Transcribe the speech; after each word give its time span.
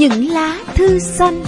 Những 0.00 0.28
lá 0.28 0.58
thư 0.74 0.98
xanh 0.98 1.42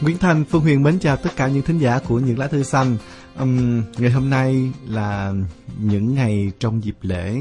Nguyễn 0.00 0.18
Thành, 0.18 0.44
Phương 0.44 0.62
Huyền 0.62 0.82
mến 0.82 0.98
chào 0.98 1.16
tất 1.16 1.30
cả 1.36 1.48
những 1.48 1.62
thính 1.62 1.78
giả 1.78 1.98
của 2.08 2.18
những 2.18 2.38
lá 2.38 2.46
thư 2.46 2.62
xanh. 2.62 2.96
Um, 3.40 3.82
ngày 3.98 4.10
hôm 4.10 4.30
nay 4.30 4.72
là 4.88 5.32
những 5.80 6.14
ngày 6.14 6.52
trong 6.58 6.84
dịp 6.84 6.96
lễ 7.02 7.36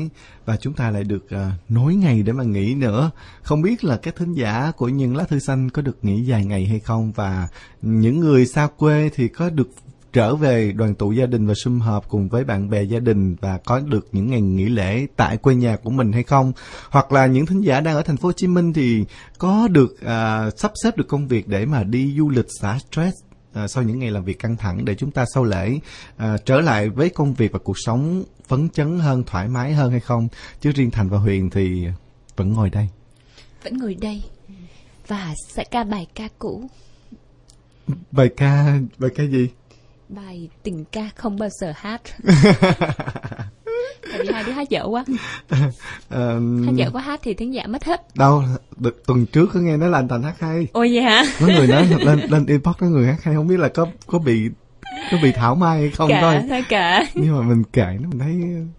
và 0.45 0.57
chúng 0.57 0.73
ta 0.73 0.91
lại 0.91 1.03
được 1.03 1.25
uh, 1.25 1.39
nối 1.69 1.95
ngày 1.95 2.23
để 2.23 2.33
mà 2.33 2.43
nghỉ 2.43 2.75
nữa. 2.75 3.11
Không 3.41 3.61
biết 3.61 3.83
là 3.83 3.97
các 3.97 4.15
thính 4.15 4.33
giả 4.33 4.71
của 4.77 4.89
những 4.89 5.15
lá 5.15 5.23
thư 5.23 5.39
xanh 5.39 5.69
có 5.69 5.81
được 5.81 5.97
nghỉ 6.01 6.21
dài 6.21 6.45
ngày 6.45 6.65
hay 6.65 6.79
không 6.79 7.11
và 7.11 7.47
những 7.81 8.19
người 8.19 8.45
xa 8.45 8.67
quê 8.77 9.09
thì 9.15 9.27
có 9.27 9.49
được 9.49 9.69
trở 10.17 10.35
về 10.35 10.71
đoàn 10.71 10.95
tụ 10.95 11.11
gia 11.11 11.25
đình 11.25 11.47
và 11.47 11.53
sum 11.53 11.79
họp 11.79 12.09
cùng 12.09 12.29
với 12.29 12.43
bạn 12.43 12.69
bè 12.69 12.83
gia 12.83 12.99
đình 12.99 13.35
và 13.41 13.57
có 13.57 13.79
được 13.79 14.07
những 14.11 14.27
ngày 14.27 14.41
nghỉ 14.41 14.65
lễ 14.65 15.07
tại 15.15 15.37
quê 15.37 15.55
nhà 15.55 15.75
của 15.75 15.89
mình 15.89 16.11
hay 16.11 16.23
không? 16.23 16.53
Hoặc 16.89 17.11
là 17.11 17.25
những 17.25 17.45
thính 17.45 17.61
giả 17.61 17.79
đang 17.79 17.95
ở 17.95 18.01
thành 18.01 18.17
phố 18.17 18.27
Hồ 18.27 18.33
Chí 18.33 18.47
Minh 18.47 18.73
thì 18.73 19.05
có 19.37 19.67
được 19.67 20.01
à, 20.01 20.49
sắp 20.57 20.71
xếp 20.83 20.97
được 20.97 21.07
công 21.07 21.27
việc 21.27 21.47
để 21.47 21.65
mà 21.65 21.83
đi 21.83 22.13
du 22.17 22.29
lịch 22.29 22.45
xả 22.61 22.79
stress 22.79 23.15
à, 23.53 23.67
sau 23.67 23.83
những 23.83 23.99
ngày 23.99 24.11
làm 24.11 24.23
việc 24.23 24.39
căng 24.39 24.57
thẳng 24.57 24.85
để 24.85 24.95
chúng 24.95 25.11
ta 25.11 25.25
sau 25.33 25.43
lễ 25.43 25.79
à, 26.17 26.37
trở 26.45 26.61
lại 26.61 26.89
với 26.89 27.09
công 27.09 27.33
việc 27.33 27.51
và 27.51 27.59
cuộc 27.59 27.77
sống 27.85 28.23
phấn 28.47 28.69
chấn 28.69 28.99
hơn 28.99 29.23
thoải 29.23 29.47
mái 29.47 29.73
hơn 29.73 29.91
hay 29.91 29.99
không? 29.99 30.27
Chứ 30.61 30.71
riêng 30.71 30.91
Thành 30.91 31.09
và 31.09 31.17
Huyền 31.17 31.49
thì 31.49 31.87
vẫn 32.35 32.53
ngồi 32.53 32.69
đây. 32.69 32.89
Vẫn 33.63 33.77
ngồi 33.77 33.95
đây. 34.01 34.23
Và 35.07 35.33
sẽ 35.47 35.63
ca 35.63 35.83
bài 35.83 36.07
ca 36.15 36.27
cũ. 36.39 36.69
Bài 38.11 38.29
ca 38.37 38.79
bài 38.97 39.11
ca 39.15 39.23
gì 39.23 39.49
bài 40.09 40.49
tình 40.63 40.85
ca 40.91 41.09
không 41.15 41.39
bao 41.39 41.49
giờ 41.49 41.73
hát. 41.75 42.01
Tại 44.11 44.19
vì 44.21 44.33
hai 44.33 44.43
đứa 44.43 44.51
hát 44.51 44.69
dở 44.69 44.85
quá. 44.87 45.05
Um, 46.09 46.65
hát 46.65 46.71
dở 46.75 46.89
quá 46.93 47.01
hát 47.01 47.19
thì 47.23 47.33
tiếng 47.33 47.53
giả 47.53 47.67
mất 47.67 47.83
hết. 47.83 48.15
Đâu 48.15 48.43
được 48.77 49.05
tuần 49.05 49.25
trước 49.25 49.49
có 49.53 49.59
nghe 49.59 49.77
nói 49.77 49.89
là 49.89 49.99
anh 49.99 50.07
thành 50.07 50.23
hát 50.23 50.39
hay. 50.39 50.67
Ôi 50.73 50.89
vậy 50.93 51.03
hả? 51.03 51.23
Có 51.39 51.47
người 51.47 51.67
nói 51.67 51.87
lên 52.05 52.19
lên 52.29 52.45
inbox 52.45 52.75
có 52.79 52.87
người 52.87 53.07
hát 53.07 53.23
hay 53.23 53.35
không 53.35 53.47
biết 53.47 53.59
là 53.59 53.67
có 53.67 53.87
có 54.07 54.19
bị 54.19 54.49
có 55.11 55.17
bị 55.23 55.31
thảo 55.31 55.55
mai 55.55 55.79
hay 55.79 55.89
không 55.89 56.09
kệ, 56.09 56.21
thôi. 56.21 56.35
thôi 56.49 56.63
kệ. 56.69 56.99
Nhưng 57.13 57.37
mà 57.37 57.41
mình 57.41 57.63
kệ 57.63 57.85
nó 58.01 58.09
mình 58.09 58.19
thấy 58.19 58.35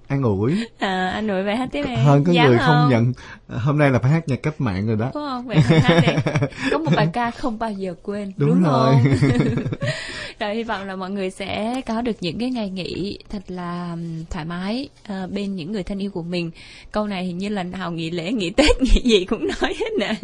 an 0.09 0.23
ủi. 0.23 0.67
À, 0.79 1.11
anh 1.15 1.29
ủi 1.29 1.43
vậy 1.43 1.57
hát 1.57 1.69
tiếp 1.73 1.85
này 1.87 1.97
hơn 1.97 2.25
có 2.25 2.33
Dám 2.33 2.47
người 2.47 2.59
không? 2.59 2.67
không? 2.67 2.91
nhận. 2.91 3.13
Hôm 3.49 3.79
nay 3.79 3.91
là 3.91 3.99
phải 3.99 4.11
hát 4.11 4.29
nhạc 4.29 4.43
cách 4.43 4.61
mạng 4.61 4.87
rồi 4.87 4.97
đó. 4.97 5.11
Đúng 5.15 5.25
không? 5.29 5.47
Vậy 5.49 5.57
hát 5.61 6.01
đi. 6.07 6.13
Có 6.71 6.79
một 6.79 6.91
bài 6.97 7.09
ca 7.13 7.31
không 7.31 7.59
bao 7.59 7.73
giờ 7.73 7.95
quên 8.03 8.33
Đúng 8.37 8.49
đúng, 8.49 8.63
rồi. 8.63 8.95
không? 9.03 9.55
Rồi 10.41 10.55
hy 10.55 10.63
vọng 10.63 10.87
là 10.87 10.97
mọi 10.97 11.11
người 11.11 11.31
sẽ 11.31 11.81
có 11.87 12.03
được 12.03 12.17
những 12.21 12.39
cái 12.39 12.51
ngày 12.51 12.71
nghỉ 12.71 13.19
thật 13.31 13.43
là 13.49 13.97
thoải 14.31 14.45
mái 14.45 14.89
ờ, 15.09 15.27
bên 15.27 15.57
những 15.57 15.73
người 15.73 15.83
thân 15.83 15.99
yêu 15.99 16.11
của 16.11 16.23
mình. 16.23 16.51
Câu 16.93 17.07
này 17.07 17.25
hình 17.25 17.39
như 17.39 17.49
lần 17.49 17.71
nào 17.71 17.93
nghỉ 17.93 18.11
lễ 18.11 18.33
nghỉ 18.33 18.51
tết 18.51 18.83
nghỉ 18.83 19.01
gì 19.05 19.25
cũng 19.25 19.47
nói 19.47 19.75
hết 19.81 19.91
nè. 19.99 20.15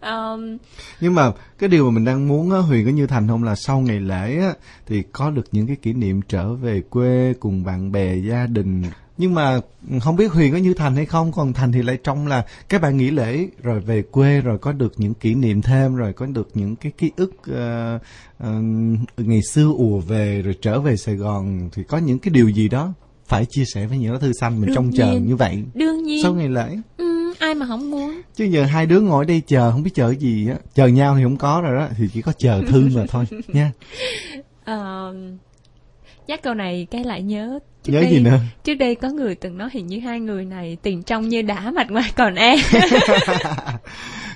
Um, 0.00 0.56
nhưng 1.00 1.14
mà 1.14 1.32
cái 1.58 1.68
điều 1.68 1.84
mà 1.84 1.90
mình 1.90 2.04
đang 2.04 2.28
muốn 2.28 2.52
á, 2.52 2.58
Huyền 2.58 2.84
có 2.84 2.90
như 2.90 3.06
Thành 3.06 3.28
không 3.28 3.44
là 3.44 3.54
sau 3.54 3.80
ngày 3.80 4.00
lễ 4.00 4.38
á, 4.40 4.52
thì 4.86 5.02
có 5.12 5.30
được 5.30 5.44
những 5.52 5.66
cái 5.66 5.76
kỷ 5.76 5.92
niệm 5.92 6.20
trở 6.28 6.54
về 6.54 6.82
quê 6.90 7.34
cùng 7.40 7.64
bạn 7.64 7.92
bè 7.92 8.16
gia 8.16 8.46
đình. 8.46 8.82
Nhưng 9.18 9.34
mà 9.34 9.60
không 10.00 10.16
biết 10.16 10.32
Huyền 10.32 10.52
có 10.52 10.58
như 10.58 10.74
Thành 10.74 10.96
hay 10.96 11.06
không 11.06 11.32
còn 11.32 11.52
Thành 11.52 11.72
thì 11.72 11.82
lại 11.82 11.98
trong 12.04 12.26
là 12.26 12.44
các 12.68 12.82
bạn 12.82 12.96
nghỉ 12.96 13.10
lễ 13.10 13.46
rồi 13.62 13.80
về 13.80 14.02
quê 14.02 14.40
rồi 14.40 14.58
có 14.58 14.72
được 14.72 14.92
những 14.96 15.14
kỷ 15.14 15.34
niệm 15.34 15.62
thêm 15.62 15.94
rồi 15.96 16.12
có 16.12 16.26
được 16.26 16.48
những 16.54 16.76
cái 16.76 16.92
ký 16.98 17.10
ức 17.16 17.32
ờ, 17.46 17.98
ờ, 18.38 18.52
ngày 19.16 19.40
xưa 19.50 19.72
ùa 19.76 19.98
về 19.98 20.42
rồi 20.42 20.54
trở 20.62 20.80
về 20.80 20.96
Sài 20.96 21.14
Gòn 21.14 21.68
thì 21.72 21.82
có 21.88 21.98
những 21.98 22.18
cái 22.18 22.30
điều 22.30 22.48
gì 22.48 22.68
đó 22.68 22.92
phải 23.26 23.46
chia 23.50 23.64
sẻ 23.74 23.86
với 23.86 23.98
những 23.98 24.12
lá 24.12 24.18
thư 24.18 24.32
xanh 24.40 24.60
mình 24.60 24.66
Đương 24.66 24.74
trông 24.74 24.92
chờ 24.92 25.12
nhiên. 25.12 25.26
như 25.26 25.36
vậy 25.36 25.62
đương 25.74 26.02
nhiên. 26.02 26.22
sau 26.22 26.34
ngày 26.34 26.48
lễ. 26.48 26.76
Ừm, 26.96 27.32
ai 27.38 27.54
mà 27.54 27.66
không 27.66 27.90
muốn. 27.90 28.20
Chứ 28.36 28.44
giờ 28.44 28.64
hai 28.64 28.86
đứa 28.86 29.00
ngồi 29.00 29.24
đây 29.24 29.42
chờ 29.46 29.70
không 29.72 29.82
biết 29.82 29.94
chờ 29.94 30.14
gì 30.14 30.48
á. 30.48 30.56
Chờ 30.74 30.86
nhau 30.86 31.16
thì 31.16 31.22
không 31.22 31.36
có 31.36 31.60
rồi 31.64 31.76
đó 31.80 31.88
thì 31.98 32.08
chỉ 32.14 32.22
có 32.22 32.32
chờ 32.38 32.62
thư 32.68 32.88
mà 32.94 33.04
thôi 33.08 33.24
nha 33.48 33.72
Nhắc 36.26 36.42
câu 36.42 36.54
này 36.54 36.86
cái 36.90 37.04
lại 37.04 37.22
nhớ 37.22 37.58
trước 37.82 37.92
nhớ 37.92 38.00
đây, 38.00 38.10
gì 38.10 38.18
nữa? 38.20 38.38
trước 38.64 38.74
đây 38.74 38.94
có 38.94 39.08
người 39.08 39.34
từng 39.34 39.58
nói 39.58 39.68
hình 39.72 39.86
như 39.86 40.00
hai 40.00 40.20
người 40.20 40.44
này 40.44 40.76
tình 40.82 41.02
trong 41.02 41.28
như 41.28 41.42
đá 41.42 41.70
mặt 41.70 41.90
ngoài 41.90 42.10
còn 42.16 42.34
e. 42.34 42.56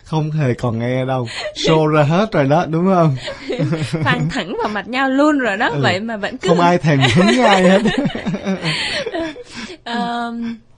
Không 0.04 0.30
hề 0.30 0.54
còn 0.54 0.78
nghe 0.78 1.04
đâu. 1.04 1.26
Show 1.54 1.86
ra 1.86 2.02
hết 2.02 2.32
rồi 2.32 2.44
đó 2.44 2.66
đúng 2.70 2.86
không? 2.94 3.16
Phang 4.04 4.28
thẳng 4.30 4.56
vào 4.62 4.68
mặt 4.68 4.88
nhau 4.88 5.10
luôn 5.10 5.38
rồi 5.38 5.56
đó 5.56 5.68
Ừ. 5.72 5.80
vậy 5.82 6.00
mà 6.00 6.16
vẫn 6.16 6.38
cứ 6.38 6.48
không 6.48 6.60
ai 6.60 6.78
thèm 6.78 6.98
hứng 7.14 7.44
ai 7.44 7.62
hết. 7.62 7.82
Ờ, 9.84 10.32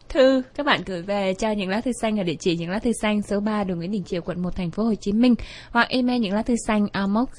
thư 0.08 0.42
các 0.56 0.66
bạn 0.66 0.80
gửi 0.86 1.02
về 1.02 1.34
cho 1.34 1.50
những 1.50 1.68
lá 1.68 1.80
thư 1.80 1.90
xanh 2.02 2.20
ở 2.20 2.22
địa 2.22 2.34
chỉ 2.40 2.56
những 2.56 2.70
lá 2.70 2.78
thư 2.78 2.90
xanh 3.02 3.22
số 3.22 3.40
3 3.40 3.64
đường 3.64 3.78
Nguyễn 3.78 3.90
Đình 3.90 4.04
Chiểu 4.04 4.20
quận 4.20 4.42
1 4.42 4.56
thành 4.56 4.70
phố 4.70 4.82
Hồ 4.84 4.94
Chí 4.94 5.12
Minh 5.12 5.34
hoặc 5.70 5.88
email 5.88 6.20
những 6.20 6.34
lá 6.34 6.42
thư 6.42 6.54
xanh 6.66 6.86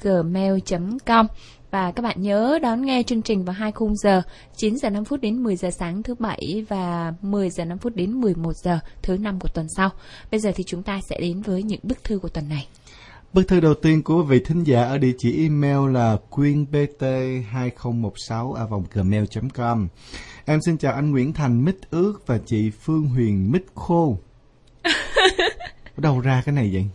gmail.com 0.02 1.26
và 1.72 1.92
các 1.92 2.02
bạn 2.02 2.22
nhớ 2.22 2.58
đón 2.62 2.82
nghe 2.82 3.02
chương 3.02 3.22
trình 3.22 3.44
vào 3.44 3.54
hai 3.54 3.72
khung 3.72 3.96
giờ 3.96 4.22
9 4.56 4.76
giờ 4.76 4.90
5 4.90 5.04
phút 5.04 5.20
đến 5.20 5.42
10 5.42 5.56
giờ 5.56 5.70
sáng 5.70 6.02
thứ 6.02 6.14
bảy 6.14 6.64
và 6.68 7.12
10 7.22 7.50
giờ 7.50 7.64
5 7.64 7.78
phút 7.78 7.96
đến 7.96 8.12
11 8.12 8.52
giờ 8.56 8.78
thứ 9.02 9.16
năm 9.16 9.38
của 9.40 9.48
tuần 9.48 9.66
sau. 9.76 9.90
Bây 10.30 10.40
giờ 10.40 10.52
thì 10.54 10.64
chúng 10.66 10.82
ta 10.82 11.00
sẽ 11.10 11.16
đến 11.20 11.42
với 11.42 11.62
những 11.62 11.80
bức 11.82 12.04
thư 12.04 12.18
của 12.18 12.28
tuần 12.28 12.48
này. 12.48 12.66
bức 13.32 13.48
thư 13.48 13.60
đầu 13.60 13.74
tiên 13.74 14.02
của 14.02 14.22
vị 14.22 14.40
thính 14.44 14.64
giả 14.64 14.84
ở 14.84 14.98
địa 14.98 15.12
chỉ 15.18 15.42
email 15.42 15.94
là 15.94 16.16
quyênbt 16.30 17.02
2016 17.50 18.52
a 18.52 18.64
gmail 18.92 19.24
com 19.54 19.88
em 20.44 20.60
xin 20.66 20.78
chào 20.78 20.92
anh 20.92 21.10
Nguyễn 21.10 21.32
Thành 21.32 21.64
mít 21.64 21.76
ướt 21.90 22.12
và 22.26 22.38
chị 22.46 22.70
Phương 22.70 23.06
Huyền 23.06 23.52
mít 23.52 23.64
khô 23.74 24.18
ở 25.96 26.00
đâu 26.00 26.20
ra 26.20 26.42
cái 26.44 26.54
này 26.54 26.70
vậy 26.72 26.86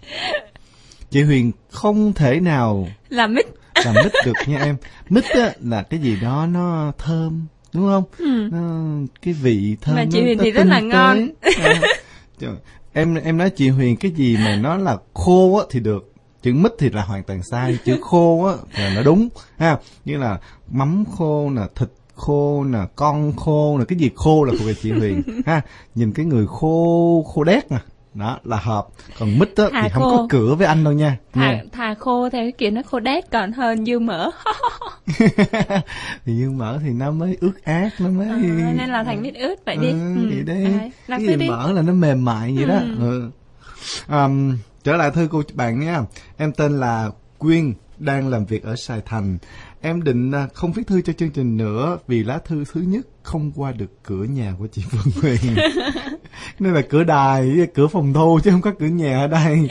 chị 1.10 1.24
Huyền 1.24 1.52
không 1.70 2.14
thể 2.14 2.40
nào 2.40 2.88
Là 3.10 3.28
mít 3.28 3.46
làm 3.86 3.96
mít 4.04 4.12
được 4.26 4.34
nha 4.48 4.60
em. 4.60 4.76
Mít 5.10 5.26
á 5.26 5.52
là 5.62 5.84
cái 5.84 6.00
gì 6.00 6.18
đó 6.22 6.48
nó 6.52 6.92
thơm 6.98 7.46
đúng 7.74 7.88
không? 7.88 8.04
Nó 8.52 8.90
cái 9.22 9.34
vị 9.34 9.78
thơm 9.82 9.96
Mà 9.96 10.06
chị 10.12 10.22
Huyền 10.22 10.38
thì 10.42 10.52
rất 10.52 10.68
là 10.68 10.80
ngon. 10.80 11.30
À, 11.42 11.82
trời, 12.40 12.56
em 12.94 13.16
em 13.16 13.38
nói 13.38 13.50
chị 13.50 13.70
Huyền 13.70 13.98
cái 13.98 14.12
gì 14.12 14.38
mà 14.38 14.56
nó 14.56 14.78
là 14.78 14.98
khô 15.14 15.58
á 15.58 15.66
thì 15.70 15.80
được 15.80 16.14
chữ 16.42 16.54
mít 16.54 16.72
thì 16.80 16.90
là 16.90 17.02
hoàn 17.02 17.24
toàn 17.24 17.44
sai 17.44 17.78
chữ 17.86 17.98
khô 18.02 18.44
á 18.46 18.54
là 18.84 18.94
nó 18.96 19.04
đúng 19.04 19.30
ha. 19.58 19.78
Như 20.06 20.18
là 20.18 20.40
mắm 20.72 21.04
khô 21.18 21.50
nè 21.50 21.62
thịt 21.76 21.90
khô 22.16 22.64
nè 22.64 22.80
con 22.96 23.36
khô 23.36 23.78
nè 23.80 23.86
cái 23.88 24.00
gì 24.00 24.12
khô 24.16 24.44
là 24.44 24.54
thuộc 24.58 24.68
về 24.68 24.74
chị 24.82 24.92
Huyền 24.92 25.22
ha. 25.46 25.62
Nhìn 25.96 26.12
cái 26.12 26.26
người 26.26 26.48
khô 26.48 27.26
khô 27.34 27.44
đét 27.44 27.72
nè 27.72 27.78
đó 28.18 28.40
là 28.44 28.58
hợp. 28.58 28.88
Còn 29.20 29.40
mít 29.40 29.56
á 29.56 29.66
thì 29.84 29.90
không 29.90 30.04
khô. 30.04 30.18
có 30.18 30.28
cửa 30.30 30.56
với 30.56 30.68
anh 30.68 30.84
đâu 30.84 30.94
nha. 30.94 31.18
Thà, 31.34 31.52
nha. 31.52 31.64
thà 31.72 31.94
khô 31.94 32.30
theo 32.30 32.44
cái 32.44 32.52
kiểu 32.52 32.72
nó 32.72 32.82
khô 32.92 33.00
đét 33.00 33.32
còn 33.32 33.52
hơn 33.52 33.86
dư 33.86 34.00
mỡ. 34.00 34.30
Thì 36.26 36.36
dương 36.38 36.58
mỡ 36.58 36.80
thì 36.84 36.90
nó 36.90 37.12
mới 37.12 37.38
ướt 37.42 37.64
át 37.64 37.92
nó 38.00 38.10
mới 38.10 38.30
À, 38.30 38.38
nên 38.78 38.90
là 38.90 39.04
thành 39.04 39.22
mít 39.22 39.36
ướt 39.36 39.56
vậy 39.66 39.78
đi. 39.78 39.90
Ừ, 39.92 40.16
Ừ, 40.16 40.30
vậy 40.30 40.44
đi. 40.56 40.64
làm 41.08 41.20
cái 41.20 41.28
gì 41.28 41.36
đi. 41.36 41.50
mỡ 41.50 41.72
là 41.72 41.82
nó 41.82 41.94
mềm 41.94 42.26
mại 42.26 42.56
vậy 42.56 42.66
đó. 42.66 42.80
Ừ. 43.00 43.30
um, 44.10 44.58
trở 44.84 44.98
lại 44.98 45.12
thư 45.12 45.28
của 45.28 45.44
bạn 45.54 45.80
nha. 45.80 46.02
Em 46.38 46.52
tên 46.52 46.80
là 46.80 47.10
quyên 47.38 47.74
đang 47.98 48.28
làm 48.30 48.46
việc 48.46 48.64
ở 48.64 48.76
sài 48.76 49.02
thành. 49.06 49.38
Em 49.82 50.04
định 50.04 50.32
à, 50.32 50.48
không 50.54 50.72
viết 50.72 50.88
thư 50.88 51.02
cho 51.02 51.14
chương 51.14 51.30
trình 51.30 51.58
nữa 51.58 51.98
vì 52.08 52.24
lá 52.24 52.40
thư 52.46 52.64
thứ 52.74 52.82
nhất 52.82 53.08
không 53.28 53.52
qua 53.56 53.72
được 53.72 54.04
cửa 54.04 54.24
nhà 54.24 54.54
của 54.60 54.68
chị 54.68 54.84
Phương 54.90 55.14
Huyền. 55.22 55.56
Nên 56.60 56.74
là 56.74 56.82
cửa 56.90 57.04
đài 57.04 57.68
cửa 57.74 57.88
phòng 57.88 58.14
thu 58.14 58.40
chứ 58.44 58.52
không 58.52 58.62
có 58.62 58.72
cửa 58.80 58.86
nhà 58.86 59.20
ở 59.20 59.28
đây. 59.28 59.70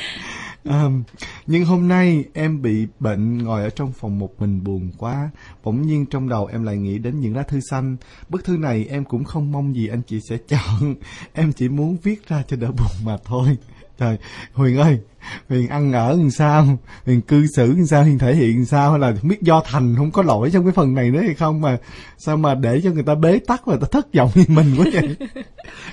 Um, 0.65 1.03
nhưng 1.47 1.65
hôm 1.65 1.89
nay 1.89 2.25
em 2.35 2.63
bị 2.63 2.87
bệnh 3.01 3.39
ngồi 3.39 3.63
ở 3.63 3.71
trong 3.71 3.93
phòng 3.93 4.19
một 4.19 4.41
mình 4.41 4.65
buồn 4.65 4.91
quá. 4.99 5.31
Bỗng 5.65 5.83
nhiên 5.83 6.07
trong 6.07 6.29
đầu 6.29 6.47
em 6.47 6.65
lại 6.65 6.77
nghĩ 6.77 6.99
đến 6.99 7.21
những 7.21 7.37
lá 7.37 7.43
thư 7.43 7.61
xanh. 7.71 7.97
Bức 8.29 8.45
thư 8.45 8.57
này 8.57 8.87
em 8.91 9.05
cũng 9.05 9.25
không 9.25 9.53
mong 9.53 9.75
gì 9.75 9.89
anh 9.89 10.03
chị 10.07 10.21
sẽ 10.31 10.37
chọn. 10.49 10.95
Em 11.33 11.53
chỉ 11.53 11.69
muốn 11.69 11.97
viết 12.03 12.29
ra 12.29 12.43
cho 12.49 12.57
đỡ 12.57 12.71
buồn 12.71 13.05
mà 13.05 13.17
thôi. 13.25 13.57
Trời, 13.99 14.19
Huyền 14.53 14.77
ơi, 14.77 15.01
Huyền 15.49 15.69
ăn 15.69 15.93
ở 15.93 16.17
làm 16.17 16.31
sao, 16.31 16.67
Huyền 17.07 17.21
cư 17.21 17.47
xử 17.57 17.67
làm 17.67 17.87
sao, 17.87 18.03
Huyền 18.03 18.19
thể 18.19 18.35
hiện 18.35 18.57
làm 18.57 18.65
sao? 18.65 18.91
Hay 18.91 19.01
là 19.01 19.15
không 19.21 19.29
biết 19.29 19.43
do 19.43 19.63
Thành 19.65 19.95
không? 19.97 20.11
Có 20.11 20.23
lỗi 20.23 20.51
trong 20.53 20.65
cái 20.65 20.73
phần 20.73 20.95
này 20.95 21.11
nữa 21.11 21.21
hay 21.21 21.35
không? 21.35 21.61
Mà 21.61 21.79
Sao 22.19 22.37
mà 22.37 22.55
để 22.55 22.81
cho 22.85 22.91
người 22.91 23.03
ta 23.03 23.15
bế 23.15 23.39
tắc 23.47 23.67
và 23.67 23.77
ta 23.77 23.87
thất 23.91 24.15
vọng 24.15 24.31
như 24.35 24.45
mình 24.49 24.75
quá 24.79 24.87
vậy? 24.93 25.17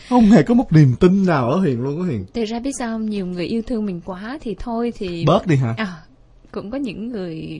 Không 0.10 0.26
hề 0.26 0.44
có 0.44 0.54
một 0.54 0.74
niềm 0.74 0.96
tin 1.00 1.26
nào 1.26 1.52
ở 1.52 1.58
Huyền 1.60 1.82
luôn 1.82 2.02
á 2.02 2.06
Huyền 2.08 2.26
Thực 2.34 2.46
ra 2.46 2.60
biết 2.60 2.72
sao 2.80 2.96
không? 2.96 3.10
Nhiều 3.10 3.26
người 3.26 3.46
yêu 3.46 3.62
thương 3.68 3.86
mình 3.86 4.02
quá 4.06 4.38
thì 4.42 4.56
thôi 4.60 4.94
thì... 4.98 5.26
Bớt 5.26 5.48
đi 5.48 5.56
hả? 5.56 5.74
À, 5.78 5.94
cũng 6.52 6.72
có 6.72 6.78
những 6.78 7.10
người... 7.10 7.60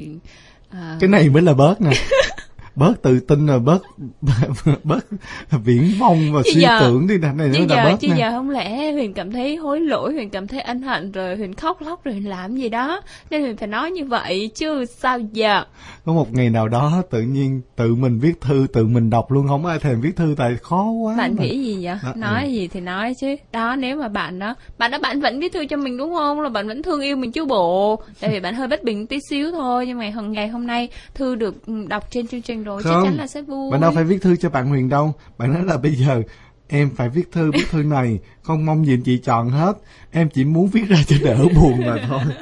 À, 0.70 0.98
Cái 1.00 1.10
này 1.10 1.30
mới 1.30 1.42
là 1.42 1.54
bớt 1.54 1.82
nè 1.82 1.92
bớt 2.76 3.02
tự 3.02 3.20
tin 3.20 3.46
rồi 3.48 3.60
bớt 3.60 3.82
bớt 4.84 5.06
viễn 5.52 5.92
vông 6.00 6.34
và 6.34 6.42
Chứ 6.46 6.52
suy 6.54 6.62
giờ- 6.62 6.78
tưởng 6.80 7.08
đi 7.08 7.18
nè 7.18 7.28
này 7.34 7.48
nữa 7.48 7.60
là 7.60 7.66
giờ 7.70 7.84
bớt 7.84 7.98
chứ 8.00 8.08
nè 8.08 8.16
giờ 8.18 8.32
không 8.32 8.50
lẽ 8.50 8.92
huyền 8.92 9.14
cảm 9.14 9.32
thấy 9.32 9.56
hối 9.56 9.80
lỗi 9.82 10.14
huyền 10.14 10.30
cảm 10.30 10.48
thấy 10.48 10.62
ân 10.62 10.82
hận 10.82 11.12
rồi 11.12 11.36
huyền 11.36 11.54
khóc 11.54 11.82
lóc 11.82 12.04
rồi 12.04 12.14
huyền 12.14 12.30
làm 12.30 12.56
gì 12.56 12.70
đó. 12.70 13.02
Nên 13.30 13.42
huyền 13.42 13.58
phải 13.58 13.68
nói 13.68 13.92
như 13.92 14.06
vậy 14.06 14.52
chứ 14.56 14.86
sao 14.86 15.20
giờ? 15.20 15.64
Có 16.06 16.14
một 16.14 16.34
ngày 16.34 16.50
nào 16.50 16.68
đó 16.68 17.02
tự 17.10 17.22
nhiên 17.22 17.62
tự 17.76 17.96
mình 17.96 18.20
viết 18.20 18.42
thư 18.42 18.68
tự 18.74 18.86
mình 18.88 19.10
đọc 19.10 19.32
luôn 19.32 19.48
không 19.48 19.66
ai 19.66 19.80
thèm 19.80 20.02
viết 20.02 20.16
thư 20.16 20.36
tại 20.38 20.56
khó 20.62 20.84
quá 20.92 21.16
bạn 21.18 21.36
mà. 21.36 21.44
nghĩ 21.44 21.64
gì 21.64 21.86
vậy? 21.86 21.96
Đó, 22.04 22.14
nói 22.16 22.44
ừ. 22.44 22.50
gì 22.50 22.68
thì 22.68 22.80
nói 22.80 23.14
chứ. 23.14 23.36
Đó 23.52 23.76
nếu 23.76 23.98
mà 23.98 24.08
bạn 24.08 24.40
đó 24.40 24.56
bạn 24.78 24.92
đó 24.92 24.98
bạn 25.02 25.22
vẫn 25.22 25.40
viết 25.40 25.54
thư 25.54 25.66
cho 25.66 25.78
mình 25.78 25.98
đúng 25.98 26.14
không? 26.16 26.42
Là 26.42 26.50
bạn 26.50 26.68
vẫn 26.68 26.84
thương 26.84 27.02
yêu 27.02 27.16
mình 27.18 27.32
chứ 27.32 27.46
bộ. 27.46 28.02
Tại 28.20 28.30
vì 28.30 28.40
bạn 28.40 28.56
hơi 28.56 28.68
bất 28.68 28.84
bình 28.84 29.08
tí 29.08 29.18
xíu 29.30 29.52
thôi 29.52 29.88
nhưng 29.88 29.98
mà 30.00 30.12
hôm 30.16 30.32
ngày 30.32 30.48
hôm 30.48 30.68
nay 30.68 30.90
thư 31.14 31.36
được 31.36 31.66
ừ, 31.66 31.74
đọc 31.88 32.12
trên 32.12 32.28
chương 32.28 32.42
trình 32.42 32.63
rồi 32.64 32.82
chắc 32.84 32.90
Không. 32.90 33.04
chắn 33.04 33.18
là 33.18 33.28
sẽ 33.28 33.42
vui. 33.42 33.72
Bạn 33.72 33.82
đâu 33.82 33.92
phải 33.96 34.04
viết 34.04 34.22
thư 34.22 34.36
cho 34.36 34.50
bạn 34.50 34.68
Huyền 34.68 34.90
đâu. 34.90 35.14
Bạn 35.38 35.54
nói 35.54 35.64
là 35.66 35.78
bây 35.78 35.96
giờ 35.96 36.22
em 36.68 36.90
phải 36.96 37.10
viết 37.10 37.32
thư 37.32 37.52
viết 37.52 37.66
thư 37.70 37.84
này. 37.84 38.20
Không 38.42 38.66
mong 38.66 38.86
gì 38.86 38.98
chị 39.06 39.18
chọn 39.18 39.50
hết. 39.50 39.74
Em 40.12 40.30
chỉ 40.30 40.46
muốn 40.46 40.68
viết 40.68 40.84
ra 40.90 40.98
cho 41.08 41.16
đỡ 41.24 41.38
buồn 41.56 41.86
mà 41.86 41.98
thôi 42.08 42.22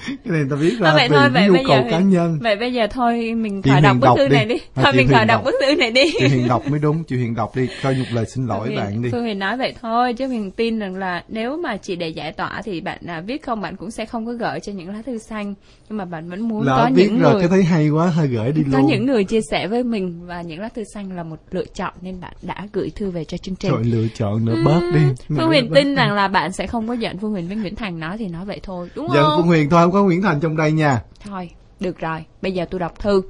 cái 0.24 0.32
này 0.32 0.42
ta 0.50 0.56
viết 0.56 0.78
ra 0.80 0.94
vậy 0.94 1.08
thôi, 1.08 1.28
vậy 1.30 1.46
nhu 1.46 1.52
bây 1.52 1.64
cầu 1.66 1.76
giờ 1.76 1.90
cá 1.90 1.98
nhân. 1.98 2.38
vậy 2.42 2.56
bây 2.56 2.72
giờ 2.72 2.86
thôi 2.90 3.34
mình 3.34 3.62
Chị 3.62 3.70
khỏi 3.70 3.80
đọc 3.80 3.96
bức 4.00 4.08
thư 4.16 4.28
đi. 4.28 4.34
này 4.34 4.44
đi. 4.44 4.56
Thôi 4.74 4.84
chị 4.92 4.98
mình 4.98 5.08
khỏi 5.08 5.24
đọc 5.24 5.44
bức 5.44 5.54
thư 5.60 5.74
này 5.74 5.90
đi. 5.90 6.12
Chị 6.18 6.28
Huyền 6.28 6.48
đọc 6.48 6.62
mới 6.70 6.80
đúng 6.80 7.04
chị 7.04 7.16
Huyền 7.16 7.34
đọc 7.34 7.56
đi. 7.56 7.68
Coi 7.82 7.94
một 7.94 8.04
lời 8.12 8.24
xin 8.26 8.46
lỗi 8.46 8.72
bạn 8.76 9.02
đi. 9.02 9.08
Phương 9.12 9.22
Huyền 9.22 9.38
nói 9.38 9.56
vậy 9.56 9.74
thôi 9.82 10.14
chứ 10.14 10.28
mình 10.28 10.50
tin 10.50 10.78
rằng 10.78 10.96
là 10.96 11.24
nếu 11.28 11.56
mà 11.56 11.76
chỉ 11.76 11.96
để 11.96 12.08
giải 12.08 12.32
tỏa 12.32 12.62
thì 12.64 12.80
bạn 12.80 12.98
à, 13.06 13.20
viết 13.20 13.42
không 13.42 13.60
bạn 13.60 13.76
cũng 13.76 13.90
sẽ 13.90 14.04
không 14.06 14.26
có 14.26 14.32
gửi 14.32 14.60
cho 14.60 14.72
những 14.72 14.88
lá 14.88 15.02
thư 15.06 15.18
xanh. 15.18 15.54
Nhưng 15.88 15.98
mà 15.98 16.04
bạn 16.04 16.30
vẫn 16.30 16.48
muốn 16.48 16.62
lỡ 16.62 16.76
có 16.84 16.90
viết 16.94 17.08
những 17.10 17.20
rồi 17.20 17.32
người 17.32 17.40
cái 17.40 17.48
thấy 17.48 17.62
hay 17.62 17.88
quá 17.88 18.06
hơi 18.06 18.28
gửi 18.28 18.52
đi 18.52 18.62
có 18.72 18.78
luôn. 18.78 18.86
những 18.86 19.06
người 19.06 19.24
chia 19.24 19.40
sẻ 19.50 19.66
với 19.66 19.82
mình 19.82 20.26
và 20.26 20.42
những 20.42 20.60
lá 20.60 20.68
thư 20.74 20.84
xanh 20.94 21.16
là 21.16 21.22
một 21.22 21.36
lựa 21.50 21.64
chọn 21.74 21.94
nên 22.00 22.20
bạn 22.20 22.32
đã 22.42 22.66
gửi 22.72 22.90
thư 22.96 23.10
về 23.10 23.24
cho 23.24 23.36
chương 23.36 23.56
trình. 23.56 23.72
Trời 23.72 23.84
lựa 23.84 24.06
chọn 24.14 24.44
nữa 24.44 24.56
bớt 24.64 24.80
đi. 24.94 25.00
Phương 25.28 25.46
Huyền 25.46 25.70
tin 25.74 25.94
rằng 25.94 26.12
là 26.14 26.28
bạn 26.28 26.52
sẽ 26.52 26.66
không 26.66 26.88
có 26.88 26.94
giận 26.94 27.18
Phương 27.18 27.30
Huyền 27.30 27.48
với 27.48 27.56
Nguyễn 27.56 27.74
Thành 27.74 28.00
nói 28.00 28.18
thì 28.18 28.28
nói 28.28 28.44
vậy 28.44 28.60
thôi 28.62 28.88
đúng 28.94 29.08
Giận 29.14 29.24
không? 29.24 29.32
Phương 29.36 29.46
Huyền 29.46 29.70
thôi 29.70 29.89
không 29.92 30.02
có 30.02 30.04
Nguyễn 30.04 30.22
Thành 30.22 30.40
trong 30.40 30.56
đây 30.56 30.72
nha 30.72 31.02
Thôi, 31.24 31.50
được 31.80 31.98
rồi, 31.98 32.24
bây 32.42 32.52
giờ 32.52 32.64
tôi 32.70 32.80
đọc 32.80 32.98
thư. 32.98 33.22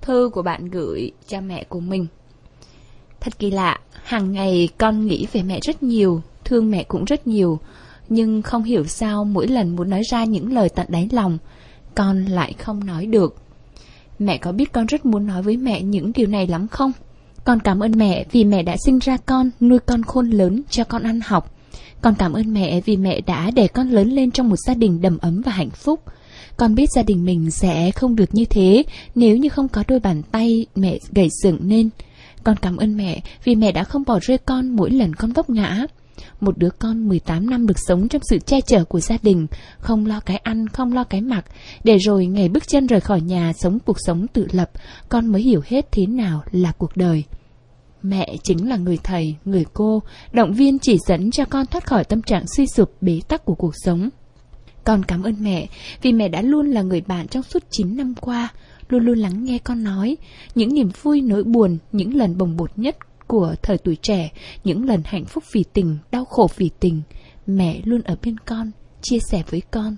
Thư 0.00 0.30
của 0.32 0.42
bạn 0.42 0.70
gửi 0.70 1.12
cha 1.26 1.40
mẹ 1.40 1.64
của 1.64 1.80
mình. 1.80 2.06
Thật 3.20 3.38
kỳ 3.38 3.50
lạ, 3.50 3.78
hàng 4.04 4.32
ngày 4.32 4.68
con 4.78 5.06
nghĩ 5.06 5.26
về 5.32 5.42
mẹ 5.42 5.60
rất 5.60 5.82
nhiều, 5.82 6.22
thương 6.44 6.70
mẹ 6.70 6.82
cũng 6.82 7.04
rất 7.04 7.26
nhiều. 7.26 7.58
Nhưng 8.08 8.42
không 8.42 8.62
hiểu 8.62 8.84
sao 8.84 9.24
mỗi 9.24 9.48
lần 9.48 9.76
muốn 9.76 9.90
nói 9.90 10.02
ra 10.10 10.24
những 10.24 10.52
lời 10.52 10.68
tận 10.68 10.86
đáy 10.88 11.08
lòng, 11.12 11.38
con 11.94 12.24
lại 12.24 12.52
không 12.52 12.86
nói 12.86 13.06
được. 13.06 13.36
Mẹ 14.18 14.38
có 14.38 14.52
biết 14.52 14.72
con 14.72 14.86
rất 14.86 15.06
muốn 15.06 15.26
nói 15.26 15.42
với 15.42 15.56
mẹ 15.56 15.82
những 15.82 16.12
điều 16.14 16.26
này 16.26 16.46
lắm 16.46 16.68
không? 16.68 16.92
Con 17.44 17.60
cảm 17.60 17.80
ơn 17.80 17.92
mẹ 17.96 18.24
vì 18.32 18.44
mẹ 18.44 18.62
đã 18.62 18.76
sinh 18.84 18.98
ra 18.98 19.16
con, 19.16 19.50
nuôi 19.60 19.78
con 19.78 20.02
khôn 20.02 20.30
lớn 20.30 20.62
cho 20.70 20.84
con 20.84 21.02
ăn 21.02 21.20
học. 21.24 21.53
Con 22.04 22.14
cảm 22.14 22.32
ơn 22.32 22.54
mẹ 22.54 22.80
vì 22.80 22.96
mẹ 22.96 23.20
đã 23.20 23.50
để 23.50 23.68
con 23.68 23.88
lớn 23.88 24.08
lên 24.08 24.30
trong 24.30 24.48
một 24.48 24.56
gia 24.66 24.74
đình 24.74 25.00
đầm 25.00 25.18
ấm 25.18 25.40
và 25.44 25.52
hạnh 25.52 25.70
phúc. 25.70 26.00
Con 26.56 26.74
biết 26.74 26.90
gia 26.94 27.02
đình 27.02 27.24
mình 27.24 27.50
sẽ 27.50 27.90
không 27.90 28.16
được 28.16 28.34
như 28.34 28.44
thế 28.44 28.82
nếu 29.14 29.36
như 29.36 29.48
không 29.48 29.68
có 29.68 29.84
đôi 29.88 30.00
bàn 30.00 30.22
tay 30.22 30.66
mẹ 30.74 30.98
gầy 31.12 31.28
dựng 31.42 31.58
nên. 31.60 31.90
Con 32.44 32.56
cảm 32.62 32.76
ơn 32.76 32.96
mẹ 32.96 33.22
vì 33.44 33.54
mẹ 33.54 33.72
đã 33.72 33.84
không 33.84 34.02
bỏ 34.06 34.18
rơi 34.22 34.38
con 34.38 34.76
mỗi 34.76 34.90
lần 34.90 35.14
con 35.14 35.32
vấp 35.32 35.50
ngã. 35.50 35.86
Một 36.40 36.58
đứa 36.58 36.70
con 36.70 37.08
18 37.08 37.50
năm 37.50 37.66
được 37.66 37.78
sống 37.86 38.08
trong 38.08 38.22
sự 38.30 38.38
che 38.38 38.60
chở 38.60 38.84
của 38.84 39.00
gia 39.00 39.16
đình, 39.22 39.46
không 39.78 40.06
lo 40.06 40.20
cái 40.20 40.36
ăn, 40.36 40.68
không 40.68 40.92
lo 40.92 41.04
cái 41.04 41.20
mặc, 41.20 41.44
để 41.84 41.96
rồi 41.98 42.26
ngày 42.26 42.48
bước 42.48 42.68
chân 42.68 42.86
rời 42.86 43.00
khỏi 43.00 43.20
nhà 43.20 43.52
sống 43.52 43.78
cuộc 43.78 43.96
sống 44.06 44.26
tự 44.32 44.46
lập, 44.52 44.70
con 45.08 45.26
mới 45.26 45.42
hiểu 45.42 45.60
hết 45.66 45.92
thế 45.92 46.06
nào 46.06 46.42
là 46.52 46.72
cuộc 46.78 46.96
đời. 46.96 47.24
Mẹ 48.06 48.36
chính 48.42 48.68
là 48.68 48.76
người 48.76 48.98
thầy, 49.02 49.36
người 49.44 49.64
cô, 49.74 50.02
động 50.32 50.52
viên 50.52 50.78
chỉ 50.78 50.98
dẫn 51.06 51.30
cho 51.30 51.44
con 51.44 51.66
thoát 51.66 51.86
khỏi 51.86 52.04
tâm 52.04 52.22
trạng 52.22 52.44
suy 52.56 52.66
sụp 52.66 52.92
bế 53.00 53.20
tắc 53.28 53.44
của 53.44 53.54
cuộc 53.54 53.72
sống. 53.84 54.08
Con 54.84 55.02
cảm 55.02 55.22
ơn 55.22 55.34
mẹ 55.40 55.66
vì 56.02 56.12
mẹ 56.12 56.28
đã 56.28 56.42
luôn 56.42 56.70
là 56.70 56.82
người 56.82 57.00
bạn 57.00 57.28
trong 57.28 57.42
suốt 57.42 57.62
9 57.70 57.96
năm 57.96 58.14
qua, 58.20 58.52
luôn 58.88 59.04
luôn 59.04 59.18
lắng 59.18 59.44
nghe 59.44 59.58
con 59.58 59.84
nói, 59.84 60.16
những 60.54 60.74
niềm 60.74 60.88
vui 61.02 61.20
nỗi 61.20 61.44
buồn, 61.44 61.78
những 61.92 62.16
lần 62.16 62.38
bồng 62.38 62.56
bột 62.56 62.70
nhất 62.78 62.96
của 63.26 63.54
thời 63.62 63.78
tuổi 63.78 63.96
trẻ, 64.02 64.30
những 64.64 64.84
lần 64.84 65.02
hạnh 65.04 65.24
phúc 65.24 65.44
vì 65.52 65.64
tình, 65.72 65.98
đau 66.10 66.24
khổ 66.24 66.48
vì 66.56 66.70
tình. 66.80 67.02
Mẹ 67.46 67.80
luôn 67.84 68.02
ở 68.02 68.16
bên 68.22 68.38
con, 68.38 68.70
chia 69.02 69.18
sẻ 69.30 69.42
với 69.50 69.62
con. 69.70 69.96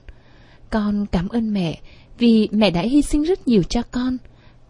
Con 0.70 1.06
cảm 1.12 1.28
ơn 1.28 1.52
mẹ 1.52 1.80
vì 2.18 2.48
mẹ 2.52 2.70
đã 2.70 2.80
hy 2.80 3.02
sinh 3.02 3.22
rất 3.22 3.48
nhiều 3.48 3.62
cho 3.62 3.82
con. 3.90 4.16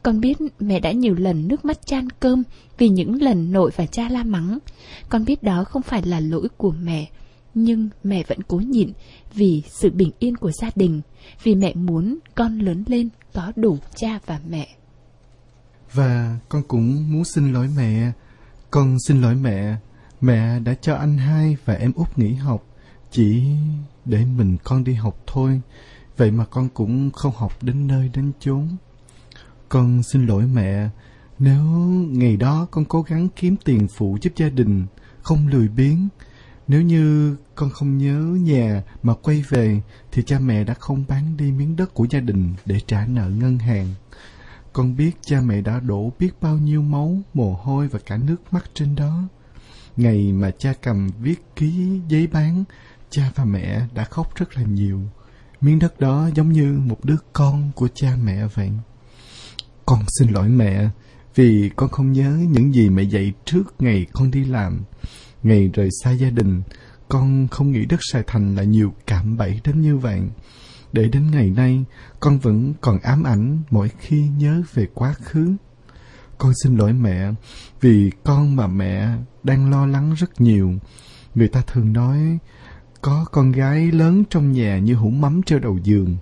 Con 0.06 0.20
biết 0.20 0.38
mẹ 0.58 0.80
đã 0.80 0.92
nhiều 0.92 1.14
lần 1.14 1.48
nước 1.48 1.64
mắt 1.64 1.86
chan 1.86 2.10
cơm 2.10 2.42
vì 2.78 2.88
những 2.88 3.22
lần 3.22 3.52
nội 3.52 3.70
và 3.76 3.86
cha 3.86 4.08
la 4.08 4.24
mắng. 4.24 4.58
Con 5.08 5.24
biết 5.24 5.42
đó 5.42 5.64
không 5.64 5.82
phải 5.82 6.02
là 6.02 6.20
lỗi 6.20 6.48
của 6.56 6.70
mẹ, 6.70 7.08
nhưng 7.54 7.88
mẹ 8.04 8.22
vẫn 8.28 8.42
cố 8.42 8.56
nhịn 8.56 8.92
vì 9.34 9.62
sự 9.68 9.90
bình 9.90 10.10
yên 10.18 10.36
của 10.36 10.50
gia 10.52 10.70
đình, 10.74 11.00
vì 11.42 11.54
mẹ 11.54 11.74
muốn 11.74 12.18
con 12.34 12.58
lớn 12.58 12.84
lên 12.86 13.08
có 13.32 13.52
đủ 13.56 13.78
cha 13.94 14.18
và 14.26 14.40
mẹ. 14.48 14.68
Và 15.92 16.38
con 16.48 16.62
cũng 16.68 17.12
muốn 17.12 17.24
xin 17.24 17.52
lỗi 17.52 17.68
mẹ. 17.76 18.12
Con 18.70 18.96
xin 19.08 19.22
lỗi 19.22 19.34
mẹ. 19.34 19.76
Mẹ 20.20 20.60
đã 20.60 20.74
cho 20.74 20.94
anh 20.94 21.18
hai 21.18 21.56
và 21.64 21.74
em 21.74 21.92
út 21.92 22.18
nghỉ 22.18 22.34
học. 22.34 22.66
Chỉ 23.10 23.42
để 24.04 24.24
mình 24.24 24.56
con 24.64 24.84
đi 24.84 24.94
học 24.94 25.22
thôi. 25.26 25.60
Vậy 26.16 26.30
mà 26.30 26.44
con 26.44 26.68
cũng 26.68 27.10
không 27.10 27.32
học 27.36 27.62
đến 27.62 27.86
nơi 27.86 28.10
đến 28.14 28.32
chốn. 28.40 28.68
Con 29.68 30.02
xin 30.02 30.26
lỗi 30.26 30.46
mẹ. 30.46 30.88
Nếu 31.38 31.62
ngày 32.10 32.36
đó 32.36 32.66
con 32.70 32.84
cố 32.84 33.02
gắng 33.02 33.28
kiếm 33.36 33.56
tiền 33.64 33.88
phụ 33.88 34.18
giúp 34.20 34.32
gia 34.36 34.48
đình, 34.48 34.86
không 35.22 35.48
lười 35.48 35.68
biếng. 35.68 36.08
Nếu 36.68 36.82
như 36.82 37.36
con 37.54 37.70
không 37.70 37.98
nhớ 37.98 38.20
nhà 38.40 38.82
mà 39.02 39.14
quay 39.14 39.44
về 39.48 39.82
thì 40.12 40.22
cha 40.22 40.38
mẹ 40.38 40.64
đã 40.64 40.74
không 40.74 41.04
bán 41.08 41.36
đi 41.36 41.52
miếng 41.52 41.76
đất 41.76 41.94
của 41.94 42.06
gia 42.10 42.20
đình 42.20 42.54
để 42.64 42.80
trả 42.86 43.06
nợ 43.06 43.28
ngân 43.28 43.58
hàng. 43.58 43.94
Con 44.72 44.96
biết 44.96 45.10
cha 45.20 45.40
mẹ 45.40 45.60
đã 45.60 45.80
đổ 45.80 46.12
biết 46.18 46.30
bao 46.40 46.58
nhiêu 46.58 46.82
máu, 46.82 47.18
mồ 47.34 47.54
hôi 47.62 47.88
và 47.88 47.98
cả 48.06 48.16
nước 48.16 48.36
mắt 48.50 48.64
trên 48.74 48.94
đó. 48.94 49.22
Ngày 49.96 50.32
mà 50.32 50.50
cha 50.58 50.72
cầm 50.82 51.10
viết 51.20 51.42
ký 51.56 52.00
giấy 52.08 52.26
bán, 52.26 52.64
cha 53.10 53.32
và 53.34 53.44
mẹ 53.44 53.86
đã 53.94 54.04
khóc 54.04 54.36
rất 54.36 54.56
là 54.56 54.62
nhiều. 54.62 55.00
Miếng 55.60 55.78
đất 55.78 56.00
đó 56.00 56.28
giống 56.34 56.52
như 56.52 56.80
một 56.86 57.04
đứa 57.04 57.16
con 57.32 57.70
của 57.74 57.88
cha 57.94 58.16
mẹ 58.24 58.46
vậy. 58.54 58.70
Con 59.86 60.02
xin 60.18 60.30
lỗi 60.30 60.48
mẹ 60.48 60.88
vì 61.34 61.70
con 61.76 61.88
không 61.88 62.12
nhớ 62.12 62.38
những 62.48 62.74
gì 62.74 62.88
mẹ 62.88 63.02
dạy 63.02 63.32
trước 63.44 63.74
ngày 63.78 64.06
con 64.12 64.30
đi 64.30 64.44
làm. 64.44 64.82
Ngày 65.42 65.70
rời 65.72 65.88
xa 66.02 66.10
gia 66.10 66.30
đình, 66.30 66.62
con 67.08 67.48
không 67.48 67.72
nghĩ 67.72 67.84
đất 67.86 68.00
Sài 68.12 68.22
Thành 68.26 68.56
là 68.56 68.62
nhiều 68.62 68.94
cảm 69.06 69.36
bẫy 69.36 69.60
đến 69.64 69.80
như 69.80 69.96
vậy. 69.96 70.20
Để 70.92 71.08
đến 71.08 71.30
ngày 71.30 71.50
nay, 71.50 71.84
con 72.20 72.38
vẫn 72.38 72.74
còn 72.80 72.98
ám 72.98 73.22
ảnh 73.22 73.58
mỗi 73.70 73.88
khi 73.98 74.28
nhớ 74.38 74.62
về 74.74 74.86
quá 74.94 75.12
khứ. 75.12 75.56
Con 76.38 76.52
xin 76.62 76.76
lỗi 76.76 76.92
mẹ 76.92 77.30
vì 77.80 78.10
con 78.24 78.56
và 78.56 78.66
mẹ 78.66 79.16
đang 79.42 79.70
lo 79.70 79.86
lắng 79.86 80.14
rất 80.14 80.40
nhiều. 80.40 80.72
Người 81.34 81.48
ta 81.48 81.62
thường 81.66 81.92
nói 81.92 82.38
có 83.00 83.26
con 83.32 83.52
gái 83.52 83.92
lớn 83.92 84.24
trong 84.30 84.52
nhà 84.52 84.78
như 84.78 84.94
hũ 84.94 85.10
mắm 85.10 85.40
trên 85.46 85.60
đầu 85.60 85.78
giường. 85.82 86.16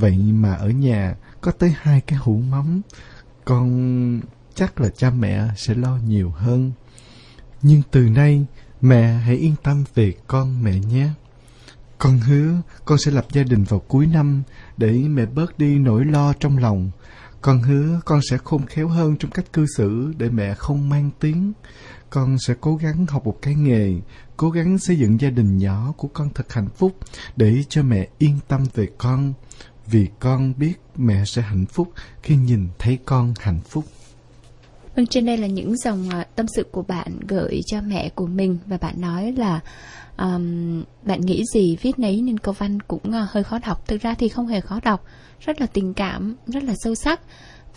Vậy 0.00 0.16
mà 0.16 0.54
ở 0.54 0.70
nhà 0.70 1.14
có 1.40 1.52
tới 1.52 1.74
hai 1.80 2.00
cái 2.00 2.18
hũ 2.22 2.42
mắm. 2.50 2.80
Con 3.44 4.20
chắc 4.54 4.80
là 4.80 4.88
cha 4.96 5.10
mẹ 5.10 5.48
sẽ 5.56 5.74
lo 5.74 5.98
nhiều 6.06 6.30
hơn. 6.30 6.72
Nhưng 7.62 7.82
từ 7.90 8.08
nay, 8.08 8.46
mẹ 8.80 9.12
hãy 9.12 9.36
yên 9.36 9.54
tâm 9.62 9.84
về 9.94 10.14
con 10.26 10.62
mẹ 10.64 10.78
nhé. 10.78 11.08
Con 11.98 12.18
hứa 12.18 12.54
con 12.84 12.98
sẽ 12.98 13.10
lập 13.10 13.26
gia 13.32 13.42
đình 13.42 13.64
vào 13.64 13.80
cuối 13.80 14.06
năm 14.06 14.42
để 14.76 14.92
mẹ 14.92 15.26
bớt 15.26 15.58
đi 15.58 15.78
nỗi 15.78 16.04
lo 16.04 16.32
trong 16.32 16.58
lòng. 16.58 16.90
Con 17.40 17.62
hứa 17.62 18.00
con 18.04 18.20
sẽ 18.30 18.38
khôn 18.44 18.66
khéo 18.66 18.88
hơn 18.88 19.16
trong 19.16 19.30
cách 19.30 19.52
cư 19.52 19.66
xử 19.76 20.12
để 20.18 20.30
mẹ 20.30 20.54
không 20.54 20.88
mang 20.88 21.10
tiếng. 21.20 21.52
Con 22.10 22.36
sẽ 22.46 22.54
cố 22.60 22.76
gắng 22.76 23.06
học 23.06 23.24
một 23.24 23.38
cái 23.42 23.54
nghề, 23.54 23.94
cố 24.36 24.50
gắng 24.50 24.78
xây 24.78 24.98
dựng 24.98 25.20
gia 25.20 25.30
đình 25.30 25.58
nhỏ 25.58 25.92
của 25.96 26.08
con 26.08 26.28
thật 26.34 26.52
hạnh 26.52 26.68
phúc 26.76 26.96
để 27.36 27.64
cho 27.68 27.82
mẹ 27.82 28.08
yên 28.18 28.38
tâm 28.48 28.64
về 28.74 28.88
con. 28.98 29.32
Vì 29.90 30.06
con 30.20 30.52
biết 30.58 30.74
mẹ 30.96 31.24
sẽ 31.24 31.42
hạnh 31.42 31.66
phúc 31.66 31.92
khi 32.22 32.36
nhìn 32.36 32.68
thấy 32.78 32.98
con 33.04 33.34
hạnh 33.40 33.60
phúc. 33.68 33.84
Vâng, 34.96 35.06
trên 35.06 35.26
đây 35.26 35.36
là 35.36 35.46
những 35.46 35.76
dòng 35.76 36.10
à, 36.10 36.26
tâm 36.36 36.46
sự 36.56 36.66
của 36.70 36.82
bạn 36.82 37.20
gửi 37.28 37.60
cho 37.66 37.80
mẹ 37.80 38.08
của 38.08 38.26
mình 38.26 38.58
và 38.66 38.76
bạn 38.76 39.00
nói 39.00 39.32
là 39.32 39.60
um, 40.18 40.82
bạn 41.02 41.20
nghĩ 41.20 41.44
gì 41.54 41.76
viết 41.82 41.98
nấy 41.98 42.22
nên 42.22 42.38
câu 42.38 42.54
văn 42.58 42.80
cũng 42.80 43.12
à, 43.12 43.26
hơi 43.30 43.44
khó 43.44 43.58
đọc. 43.66 43.86
Thực 43.86 44.02
ra 44.02 44.14
thì 44.14 44.28
không 44.28 44.46
hề 44.46 44.60
khó 44.60 44.80
đọc, 44.84 45.04
rất 45.40 45.60
là 45.60 45.66
tình 45.66 45.94
cảm, 45.94 46.36
rất 46.46 46.62
là 46.62 46.74
sâu 46.76 46.94
sắc 46.94 47.20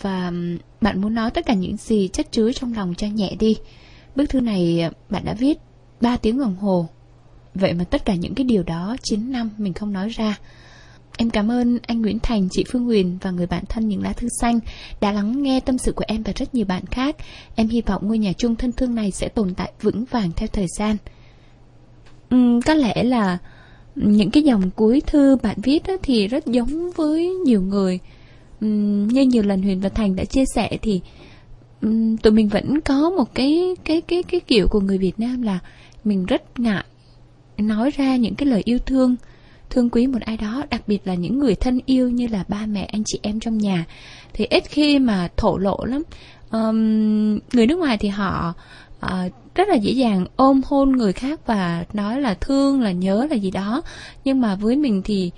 và 0.00 0.26
um, 0.26 0.58
bạn 0.80 1.00
muốn 1.00 1.14
nói 1.14 1.30
tất 1.30 1.46
cả 1.46 1.54
những 1.54 1.76
gì 1.76 2.08
chất 2.12 2.32
chứa 2.32 2.52
trong 2.52 2.74
lòng 2.74 2.94
cho 2.94 3.06
nhẹ 3.06 3.34
đi. 3.38 3.56
Bức 4.16 4.30
thư 4.30 4.40
này 4.40 4.80
à, 4.80 4.90
bạn 5.10 5.24
đã 5.24 5.34
viết 5.34 5.58
3 6.00 6.16
tiếng 6.16 6.38
đồng 6.38 6.56
hồ. 6.56 6.88
Vậy 7.54 7.72
mà 7.72 7.84
tất 7.84 8.04
cả 8.04 8.14
những 8.14 8.34
cái 8.34 8.44
điều 8.44 8.62
đó 8.62 8.96
9 9.02 9.32
năm 9.32 9.50
mình 9.58 9.72
không 9.72 9.92
nói 9.92 10.08
ra 10.08 10.38
em 11.22 11.30
cảm 11.30 11.50
ơn 11.50 11.78
anh 11.86 12.02
Nguyễn 12.02 12.18
Thành, 12.18 12.48
chị 12.50 12.64
Phương 12.72 12.84
Huyền 12.84 13.18
và 13.20 13.30
người 13.30 13.46
bạn 13.46 13.64
thân 13.68 13.88
những 13.88 14.02
lá 14.02 14.12
thư 14.12 14.28
xanh 14.40 14.60
đã 15.00 15.12
lắng 15.12 15.42
nghe 15.42 15.60
tâm 15.60 15.78
sự 15.78 15.92
của 15.92 16.04
em 16.08 16.22
và 16.22 16.32
rất 16.36 16.54
nhiều 16.54 16.64
bạn 16.64 16.86
khác. 16.86 17.16
Em 17.54 17.68
hy 17.68 17.80
vọng 17.80 18.02
ngôi 18.04 18.18
nhà 18.18 18.32
chung 18.32 18.56
thân 18.56 18.72
thương 18.72 18.94
này 18.94 19.10
sẽ 19.10 19.28
tồn 19.28 19.54
tại 19.54 19.72
vững 19.82 20.04
vàng 20.10 20.30
theo 20.36 20.48
thời 20.52 20.66
gian. 20.78 20.96
Uhm, 22.34 22.60
có 22.60 22.74
lẽ 22.74 23.02
là 23.02 23.38
những 23.94 24.30
cái 24.30 24.42
dòng 24.42 24.70
cuối 24.70 25.02
thư 25.06 25.36
bạn 25.42 25.56
viết 25.62 25.82
đó 25.88 25.96
thì 26.02 26.28
rất 26.28 26.46
giống 26.46 26.90
với 26.96 27.28
nhiều 27.28 27.62
người. 27.62 27.98
Uhm, 28.64 29.08
như 29.08 29.22
nhiều 29.22 29.42
lần 29.42 29.62
Huyền 29.62 29.80
và 29.80 29.88
Thành 29.88 30.16
đã 30.16 30.24
chia 30.24 30.44
sẻ 30.54 30.78
thì 30.82 31.00
um, 31.82 32.16
tụi 32.16 32.32
mình 32.32 32.48
vẫn 32.48 32.80
có 32.80 33.10
một 33.10 33.34
cái 33.34 33.76
cái 33.84 34.00
cái 34.00 34.22
cái 34.22 34.40
kiểu 34.40 34.68
của 34.68 34.80
người 34.80 34.98
Việt 34.98 35.20
Nam 35.20 35.42
là 35.42 35.58
mình 36.04 36.26
rất 36.26 36.60
ngại 36.60 36.84
nói 37.58 37.90
ra 37.90 38.16
những 38.16 38.34
cái 38.34 38.48
lời 38.48 38.62
yêu 38.64 38.78
thương 38.78 39.16
thương 39.72 39.90
quý 39.90 40.06
một 40.06 40.18
ai 40.20 40.36
đó 40.36 40.62
đặc 40.70 40.82
biệt 40.86 41.06
là 41.06 41.14
những 41.14 41.38
người 41.38 41.54
thân 41.54 41.80
yêu 41.86 42.10
như 42.10 42.26
là 42.26 42.44
ba 42.48 42.66
mẹ 42.66 42.84
anh 42.84 43.02
chị 43.06 43.18
em 43.22 43.40
trong 43.40 43.58
nhà 43.58 43.84
thì 44.32 44.44
ít 44.44 44.64
khi 44.68 44.98
mà 44.98 45.28
thổ 45.36 45.58
lộ 45.58 45.84
lắm. 45.84 46.02
Um, 46.50 47.38
người 47.52 47.66
nước 47.66 47.78
ngoài 47.78 47.98
thì 47.98 48.08
họ 48.08 48.54
uh, 49.06 49.32
rất 49.54 49.68
là 49.68 49.74
dễ 49.74 49.92
dàng 49.92 50.26
ôm 50.36 50.60
hôn 50.66 50.92
người 50.92 51.12
khác 51.12 51.46
và 51.46 51.84
nói 51.92 52.20
là 52.20 52.34
thương 52.34 52.80
là 52.80 52.92
nhớ 52.92 53.26
là 53.30 53.36
gì 53.36 53.50
đó. 53.50 53.82
Nhưng 54.24 54.40
mà 54.40 54.54
với 54.54 54.76
mình 54.76 55.02
thì 55.04 55.30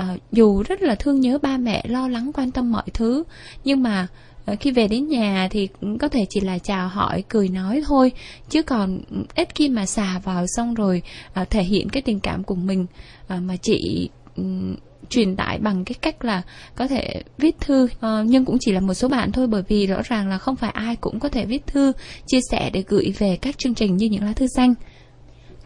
uh, 0.00 0.20
dù 0.32 0.62
rất 0.62 0.82
là 0.82 0.94
thương 0.94 1.20
nhớ 1.20 1.38
ba 1.42 1.56
mẹ 1.56 1.84
lo 1.88 2.08
lắng 2.08 2.30
quan 2.34 2.50
tâm 2.50 2.72
mọi 2.72 2.86
thứ 2.94 3.24
nhưng 3.64 3.82
mà 3.82 4.06
Ờ, 4.44 4.56
khi 4.60 4.70
về 4.70 4.88
đến 4.88 5.08
nhà 5.08 5.48
thì 5.50 5.68
có 6.00 6.08
thể 6.08 6.26
chỉ 6.30 6.40
là 6.40 6.58
chào 6.58 6.88
hỏi 6.88 7.24
cười 7.28 7.48
nói 7.48 7.82
thôi 7.86 8.12
chứ 8.48 8.62
còn 8.62 9.00
ít 9.34 9.48
khi 9.54 9.68
mà 9.68 9.86
xà 9.86 10.20
vào 10.24 10.44
xong 10.56 10.74
rồi 10.74 11.02
à, 11.32 11.44
thể 11.44 11.62
hiện 11.62 11.88
cái 11.88 12.02
tình 12.02 12.20
cảm 12.20 12.42
của 12.44 12.54
mình 12.54 12.86
à, 13.28 13.40
mà 13.40 13.56
chị 13.56 14.08
um, 14.36 14.74
truyền 15.08 15.36
tải 15.36 15.58
bằng 15.58 15.84
cái 15.84 15.94
cách 16.00 16.24
là 16.24 16.42
có 16.76 16.86
thể 16.86 17.22
viết 17.38 17.60
thư. 17.60 17.84
Uh, 17.84 17.90
nhưng 18.26 18.44
cũng 18.44 18.56
chỉ 18.60 18.72
là 18.72 18.80
một 18.80 18.94
số 18.94 19.08
bạn 19.08 19.32
thôi 19.32 19.46
bởi 19.46 19.62
vì 19.68 19.86
rõ 19.86 20.02
ràng 20.04 20.28
là 20.28 20.38
không 20.38 20.56
phải 20.56 20.70
ai 20.70 20.96
cũng 20.96 21.20
có 21.20 21.28
thể 21.28 21.44
viết 21.44 21.66
thư 21.66 21.92
chia 22.26 22.40
sẻ 22.50 22.70
để 22.72 22.84
gửi 22.88 23.14
về 23.18 23.38
các 23.42 23.58
chương 23.58 23.74
trình 23.74 23.96
như 23.96 24.08
những 24.08 24.24
lá 24.24 24.32
thư 24.32 24.46
xanh. 24.56 24.74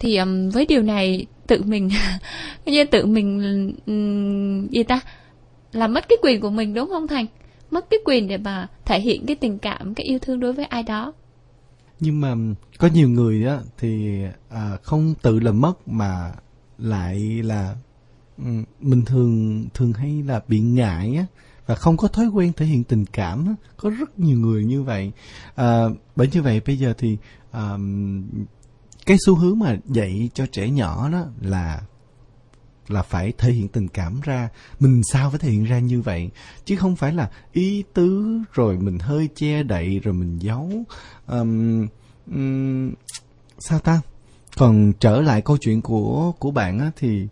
Thì 0.01 0.17
um, 0.17 0.49
với 0.49 0.67
điều 0.67 0.83
này 0.83 1.27
tự 1.47 1.63
mình 1.63 1.91
như 2.67 2.85
tự 2.85 3.07
mình 3.07 3.41
um, 3.87 4.69
gì 4.69 4.83
ta? 4.83 5.01
Làm 5.73 5.95
mất 5.95 6.09
cái 6.09 6.17
quyền 6.23 6.41
của 6.41 6.51
mình 6.51 6.75
đúng 6.75 6.89
không 6.89 7.09
thành? 7.09 7.27
Mất 7.71 7.91
cái 7.91 8.01
quyền 8.05 8.29
để 8.29 8.37
mà 8.37 8.69
thể 8.85 9.01
hiện 9.01 9.27
cái 9.27 9.37
tình 9.37 9.59
cảm 9.59 9.95
cái 9.95 10.07
yêu 10.07 10.19
thương 10.23 10.41
đối 10.41 10.53
với 10.53 10.65
ai 10.65 10.83
đó 10.83 11.13
nhưng 12.01 12.21
mà 12.21 12.35
có 12.79 12.89
nhiều 12.95 13.09
người 13.09 13.47
á 13.47 13.59
thì 13.79 14.23
à, 14.49 14.77
không 14.83 15.15
tự 15.23 15.41
làm 15.41 15.61
mất 15.61 15.89
mà 15.89 16.33
lại 16.79 17.43
là 17.43 17.77
mình 18.81 19.05
thường 19.05 19.65
thường 19.75 19.93
hay 19.93 20.23
là 20.23 20.41
bị 20.49 20.61
ngại 20.61 21.17
á 21.17 21.27
và 21.67 21.75
không 21.75 21.97
có 21.97 22.09
thói 22.09 22.27
quen 22.27 22.53
thể 22.57 22.67
hiện 22.67 22.85
tình 22.85 23.05
cảm 23.07 23.47
á. 23.47 23.55
có 23.77 23.91
rất 23.91 24.19
nhiều 24.19 24.39
người 24.39 24.65
như 24.65 24.83
vậy 24.83 25.13
à, 25.55 25.85
bởi 26.17 26.29
như 26.33 26.43
vậy 26.43 26.61
bây 26.67 26.79
giờ 26.79 26.95
thì 26.99 27.17
à, 27.51 27.77
cái 29.07 29.17
xu 29.27 29.35
hướng 29.35 29.59
mà 29.59 29.77
dạy 29.85 30.31
cho 30.35 30.47
trẻ 30.53 30.71
nhỏ 30.71 31.11
đó 31.11 31.25
là 31.41 31.83
là 32.89 33.03
phải 33.03 33.33
thể 33.39 33.53
hiện 33.53 33.69
tình 33.69 33.89
cảm 33.89 34.21
ra. 34.21 34.49
Mình 34.81 35.03
sao 35.13 35.31
phải 35.31 35.39
thể 35.39 35.51
hiện 35.51 35.65
ra 35.65 35.79
như 35.79 36.01
vậy? 36.01 36.31
Chứ 36.65 36.77
không 36.77 36.97
phải 36.97 37.13
là 37.13 37.31
ý 37.53 37.85
tứ 37.95 38.39
rồi 38.53 38.77
mình 38.77 38.99
hơi 38.99 39.29
che 39.35 39.63
đậy 39.63 40.01
rồi 40.01 40.15
mình 40.15 40.39
giấu. 40.39 40.71
Um, 41.27 41.87
um, 42.27 42.93
sao 43.59 43.79
ta? 43.79 44.01
Còn 44.57 44.93
trở 45.01 45.21
lại 45.21 45.41
câu 45.41 45.57
chuyện 45.57 45.83
của 45.83 46.33
của 46.39 46.51
bạn 46.51 46.79
á 46.79 46.91
thì 46.97 47.29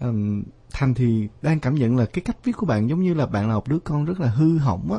um, 0.00 0.42
thành 0.70 0.94
thì 0.94 1.28
đang 1.42 1.60
cảm 1.60 1.74
nhận 1.74 1.96
là 1.96 2.04
cái 2.04 2.22
cách 2.24 2.36
viết 2.44 2.52
của 2.52 2.66
bạn 2.66 2.88
giống 2.88 3.02
như 3.02 3.14
là 3.14 3.26
bạn 3.26 3.48
là 3.48 3.54
một 3.54 3.68
đứa 3.68 3.78
con 3.78 4.04
rất 4.04 4.20
là 4.20 4.28
hư 4.28 4.58
hỏng 4.58 4.92
á. 4.92 4.98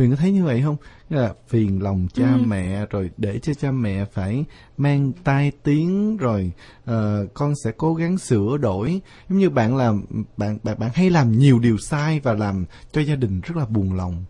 Huyền 0.00 0.10
có 0.10 0.16
thấy 0.16 0.32
như 0.32 0.44
vậy 0.44 0.62
không? 0.62 0.76
là 1.10 1.34
phiền 1.48 1.82
lòng 1.82 2.06
cha 2.14 2.32
ừ. 2.32 2.42
mẹ 2.46 2.86
rồi 2.90 3.10
để 3.16 3.38
cho 3.38 3.54
cha 3.54 3.70
mẹ 3.70 4.04
phải 4.04 4.44
mang 4.76 5.12
tai 5.24 5.52
tiếng 5.62 6.16
rồi 6.16 6.52
uh, 6.90 6.94
con 7.34 7.54
sẽ 7.64 7.72
cố 7.76 7.94
gắng 7.94 8.18
sửa 8.18 8.56
đổi. 8.56 9.00
Giống 9.28 9.38
như 9.38 9.50
bạn 9.50 9.76
làm 9.76 10.04
bạn 10.36 10.58
bạn 10.62 10.78
bạn 10.78 10.90
hay 10.94 11.10
làm 11.10 11.32
nhiều 11.32 11.58
điều 11.58 11.78
sai 11.78 12.20
và 12.20 12.32
làm 12.32 12.64
cho 12.92 13.00
gia 13.00 13.16
đình 13.16 13.40
rất 13.40 13.56
là 13.56 13.66
buồn 13.66 13.92
lòng. 13.92 14.24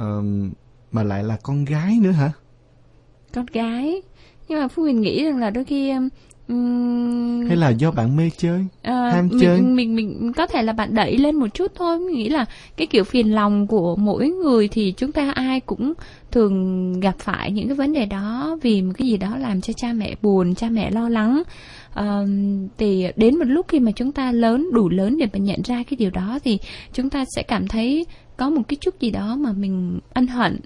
Uh, 0.00 0.52
mà 0.92 1.02
lại 1.02 1.24
là 1.24 1.36
con 1.42 1.64
gái 1.64 1.98
nữa 2.02 2.10
hả? 2.10 2.32
Con 3.34 3.46
gái. 3.52 4.02
Nhưng 4.48 4.60
mà 4.60 4.68
Phú 4.68 4.82
Huyền 4.82 5.00
nghĩ 5.00 5.24
rằng 5.24 5.38
là 5.38 5.50
đôi 5.50 5.64
khi 5.64 5.92
hay 7.48 7.56
là 7.56 7.70
do 7.70 7.90
bạn 7.90 8.16
mê 8.16 8.30
chơi? 8.36 8.66
À, 8.82 9.10
ham 9.14 9.28
mình, 9.28 9.40
chơi? 9.40 9.60
mình 9.60 9.96
mình 9.96 10.32
có 10.36 10.46
thể 10.46 10.62
là 10.62 10.72
bạn 10.72 10.94
đẩy 10.94 11.18
lên 11.18 11.36
một 11.36 11.46
chút 11.54 11.72
thôi. 11.74 11.98
Mình 11.98 12.16
nghĩ 12.16 12.28
là 12.28 12.44
cái 12.76 12.86
kiểu 12.86 13.04
phiền 13.04 13.34
lòng 13.34 13.66
của 13.66 13.96
mỗi 13.96 14.28
người 14.28 14.68
thì 14.68 14.94
chúng 14.96 15.12
ta 15.12 15.30
ai 15.30 15.60
cũng 15.60 15.92
thường 16.30 16.92
gặp 17.00 17.14
phải 17.18 17.50
những 17.50 17.68
cái 17.68 17.76
vấn 17.76 17.92
đề 17.92 18.06
đó. 18.06 18.58
Vì 18.62 18.82
một 18.82 18.92
cái 18.98 19.08
gì 19.08 19.16
đó 19.16 19.36
làm 19.36 19.60
cho 19.60 19.72
cha 19.76 19.92
mẹ 19.92 20.14
buồn 20.22 20.54
cha 20.54 20.68
mẹ 20.68 20.90
lo 20.90 21.08
lắng. 21.08 21.42
À, 21.94 22.20
thì 22.78 23.06
đến 23.16 23.38
một 23.38 23.44
lúc 23.44 23.66
khi 23.68 23.80
mà 23.80 23.92
chúng 23.92 24.12
ta 24.12 24.32
lớn 24.32 24.68
đủ 24.72 24.88
lớn 24.88 25.18
để 25.18 25.26
mà 25.32 25.38
nhận 25.38 25.62
ra 25.62 25.82
cái 25.90 25.96
điều 25.96 26.10
đó 26.10 26.38
thì 26.44 26.58
chúng 26.92 27.10
ta 27.10 27.24
sẽ 27.36 27.42
cảm 27.42 27.68
thấy 27.68 28.06
có 28.36 28.50
một 28.50 28.62
cái 28.68 28.76
chút 28.80 29.00
gì 29.00 29.10
đó 29.10 29.36
mà 29.36 29.52
mình 29.52 30.00
ân 30.12 30.26
hận 30.26 30.60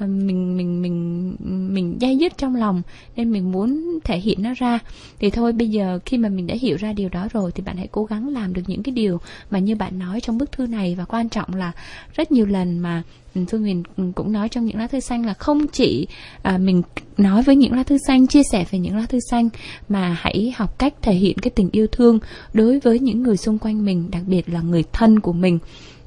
Ờ, 0.00 0.06
mình 0.06 0.56
mình 0.56 0.82
mình 0.82 1.36
mình 1.74 1.96
dây 2.00 2.16
dứt 2.16 2.38
trong 2.38 2.54
lòng 2.54 2.82
nên 3.16 3.32
mình 3.32 3.52
muốn 3.52 3.98
thể 4.04 4.18
hiện 4.18 4.42
nó 4.42 4.54
ra. 4.56 4.78
Thì 5.18 5.30
thôi 5.30 5.52
bây 5.52 5.68
giờ 5.68 5.98
khi 6.06 6.18
mà 6.18 6.28
mình 6.28 6.46
đã 6.46 6.54
hiểu 6.60 6.76
ra 6.76 6.92
điều 6.92 7.08
đó 7.08 7.28
rồi 7.32 7.52
thì 7.54 7.62
bạn 7.62 7.76
hãy 7.76 7.88
cố 7.92 8.04
gắng 8.04 8.28
làm 8.28 8.52
được 8.52 8.62
những 8.66 8.82
cái 8.82 8.94
điều 8.94 9.20
mà 9.50 9.58
như 9.58 9.76
bạn 9.76 9.98
nói 9.98 10.20
trong 10.20 10.38
bức 10.38 10.52
thư 10.52 10.66
này. 10.66 10.94
Và 10.98 11.04
quan 11.04 11.28
trọng 11.28 11.54
là 11.54 11.72
rất 12.14 12.32
nhiều 12.32 12.46
lần 12.46 12.78
mà 12.78 13.02
ừ, 13.34 13.40
Phương 13.50 13.62
Huyền 13.62 13.82
ừ, 13.96 14.04
cũng 14.14 14.32
nói 14.32 14.48
trong 14.48 14.66
những 14.66 14.78
lá 14.78 14.86
thư 14.86 15.00
xanh 15.00 15.26
là 15.26 15.34
không 15.34 15.66
chỉ 15.66 16.06
à, 16.42 16.58
mình 16.58 16.82
nói 17.16 17.42
với 17.42 17.56
những 17.56 17.72
lá 17.72 17.82
thư 17.82 17.96
xanh 18.06 18.26
chia 18.26 18.42
sẻ 18.52 18.64
về 18.70 18.78
những 18.78 18.96
lá 18.96 19.06
thư 19.06 19.18
xanh 19.30 19.48
mà 19.88 20.16
hãy 20.20 20.52
học 20.56 20.78
cách 20.78 20.94
thể 21.02 21.14
hiện 21.14 21.38
cái 21.38 21.50
tình 21.50 21.68
yêu 21.72 21.86
thương 21.92 22.18
đối 22.52 22.80
với 22.80 22.98
những 22.98 23.22
người 23.22 23.36
xung 23.36 23.58
quanh 23.58 23.84
mình 23.84 24.10
đặc 24.10 24.22
biệt 24.26 24.48
là 24.48 24.60
người 24.60 24.84
thân 24.92 25.20
của 25.20 25.32
mình 25.32 25.58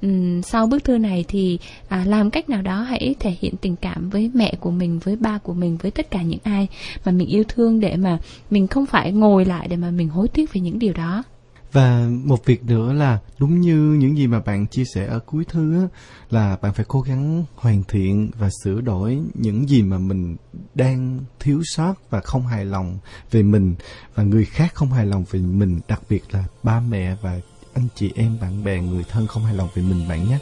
um, 0.04 0.42
sau 0.42 0.68
bức 0.68 0.84
thư 0.84 0.98
này 0.98 1.26
thì 1.28 1.60
à, 1.88 2.04
làm 2.08 2.30
cách 2.30 2.50
nào 2.50 2.62
đó 2.62 2.82
hãy 2.82 3.16
thể 3.20 3.36
hiện 3.40 3.56
tình 3.62 3.76
cảm 3.76 4.10
với 4.10 4.32
mẹ 4.34 4.54
của 4.60 4.72
mình 4.72 5.00
với 5.00 5.16
ba 5.16 5.38
của 5.38 5.54
mình 5.54 5.78
với 5.78 5.92
tất 5.92 6.12
cả 6.12 6.22
những 6.22 6.40
ai 6.44 6.68
mà 7.06 7.12
mình 7.12 7.28
yêu 7.28 7.44
thương 7.48 7.80
để 7.80 7.96
mà 7.96 8.20
mình 8.50 8.68
không 8.68 8.86
phải 8.86 9.12
ngồi 9.12 9.46
lại 9.46 9.68
để 9.68 9.76
mà 9.76 9.92
mình 9.92 10.10
hối 10.10 10.28
tiếc 10.28 10.54
về 10.54 10.62
những 10.62 10.80
điều 10.80 10.94
đó. 10.94 11.24
Và 11.72 12.08
một 12.24 12.46
việc 12.46 12.64
nữa 12.64 12.94
là 12.94 13.20
đúng 13.40 13.62
như 13.62 13.76
những 13.76 14.18
gì 14.18 14.28
mà 14.28 14.40
bạn 14.40 14.68
chia 14.68 14.84
sẻ 14.96 15.06
ở 15.06 15.20
cuối 15.20 15.46
thư 15.46 15.82
á, 15.82 15.88
là 16.30 16.58
bạn 16.62 16.74
phải 16.74 16.86
cố 16.88 17.02
gắng 17.02 17.44
hoàn 17.56 17.84
thiện 17.84 18.32
và 18.38 18.50
sửa 18.64 18.82
đổi 18.82 19.20
những 19.34 19.70
gì 19.70 19.82
mà 19.82 19.98
mình 19.98 20.36
đang 20.76 21.20
thiếu 21.40 21.62
sót 21.64 21.94
và 22.10 22.22
không 22.22 22.48
hài 22.48 22.66
lòng 22.66 22.98
về 23.32 23.44
mình 23.44 23.76
và 24.16 24.24
người 24.24 24.46
khác 24.46 24.74
không 24.74 24.92
hài 24.92 25.06
lòng 25.06 25.24
về 25.32 25.40
mình, 25.40 25.80
đặc 25.88 26.02
biệt 26.10 26.24
là 26.32 26.44
ba 26.64 26.80
mẹ 26.80 27.16
và 27.22 27.40
anh 27.76 27.88
chị 27.96 28.12
em 28.16 28.38
bạn 28.42 28.64
bè 28.64 28.80
người 28.80 29.04
thân 29.04 29.28
không 29.28 29.46
hài 29.46 29.54
lòng 29.54 29.70
về 29.76 29.84
mình 29.84 30.08
bạn 30.10 30.30
nhé. 30.30 30.38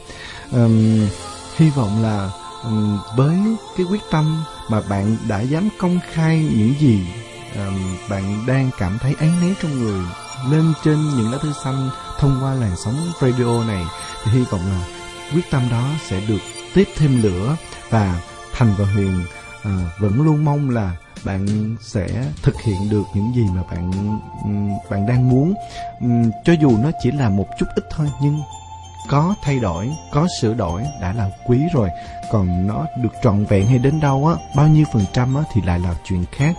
Um, 0.52 1.08
hy 1.56 1.70
vọng 1.70 2.02
là 2.02 2.30
um, 2.64 2.98
với 3.16 3.38
cái 3.76 3.86
quyết 3.90 4.02
tâm 4.10 4.44
mà 4.70 4.80
bạn 4.88 5.16
đã 5.28 5.40
dám 5.40 5.68
công 5.78 5.98
khai 6.12 6.48
những 6.56 6.74
gì 6.80 7.06
um, 7.56 7.96
bạn 8.10 8.44
đang 8.46 8.70
cảm 8.78 8.98
thấy 9.00 9.14
áy 9.18 9.30
náy 9.40 9.54
trong 9.62 9.78
người 9.78 10.04
lên 10.50 10.72
trên 10.84 10.98
những 11.16 11.32
lá 11.32 11.38
thư 11.38 11.52
xanh 11.64 11.90
thông 12.18 12.38
qua 12.42 12.54
làn 12.54 12.76
sóng 12.84 13.12
radio 13.20 13.64
này 13.64 13.84
thì 14.24 14.30
hy 14.30 14.44
vọng 14.50 14.60
là 14.66 14.86
quyết 15.34 15.50
tâm 15.50 15.62
đó 15.70 15.88
sẽ 16.08 16.20
được 16.28 16.40
tiếp 16.74 16.88
thêm 16.96 17.22
lửa 17.22 17.56
và 17.90 18.20
thành 18.52 18.74
và 18.78 18.84
huyền 18.84 19.24
uh, 19.60 19.98
vẫn 19.98 20.22
luôn 20.22 20.44
mong 20.44 20.70
là 20.70 20.96
bạn 21.24 21.76
sẽ 21.80 22.08
thực 22.42 22.60
hiện 22.60 22.90
được 22.90 23.02
những 23.14 23.34
gì 23.34 23.44
mà 23.54 23.62
bạn 23.70 23.90
bạn 24.90 25.06
đang 25.06 25.28
muốn. 25.28 25.54
Cho 26.44 26.52
dù 26.52 26.76
nó 26.82 26.90
chỉ 27.02 27.10
là 27.10 27.28
một 27.28 27.46
chút 27.58 27.66
ít 27.74 27.84
thôi 27.90 28.10
nhưng 28.22 28.40
có 29.08 29.34
thay 29.42 29.58
đổi 29.58 29.90
có 30.12 30.28
sửa 30.40 30.54
đổi 30.54 30.82
đã 31.00 31.12
là 31.12 31.30
quý 31.46 31.58
rồi. 31.72 31.88
Còn 32.30 32.66
nó 32.66 32.86
được 33.02 33.12
trọn 33.22 33.44
vẹn 33.44 33.66
hay 33.66 33.78
đến 33.78 34.00
đâu 34.00 34.26
á 34.26 34.34
bao 34.56 34.68
nhiêu 34.68 34.84
phần 34.92 35.04
trăm 35.12 35.34
á 35.34 35.42
thì 35.52 35.60
lại 35.66 35.78
là 35.78 35.94
chuyện 36.04 36.24
khác. 36.32 36.56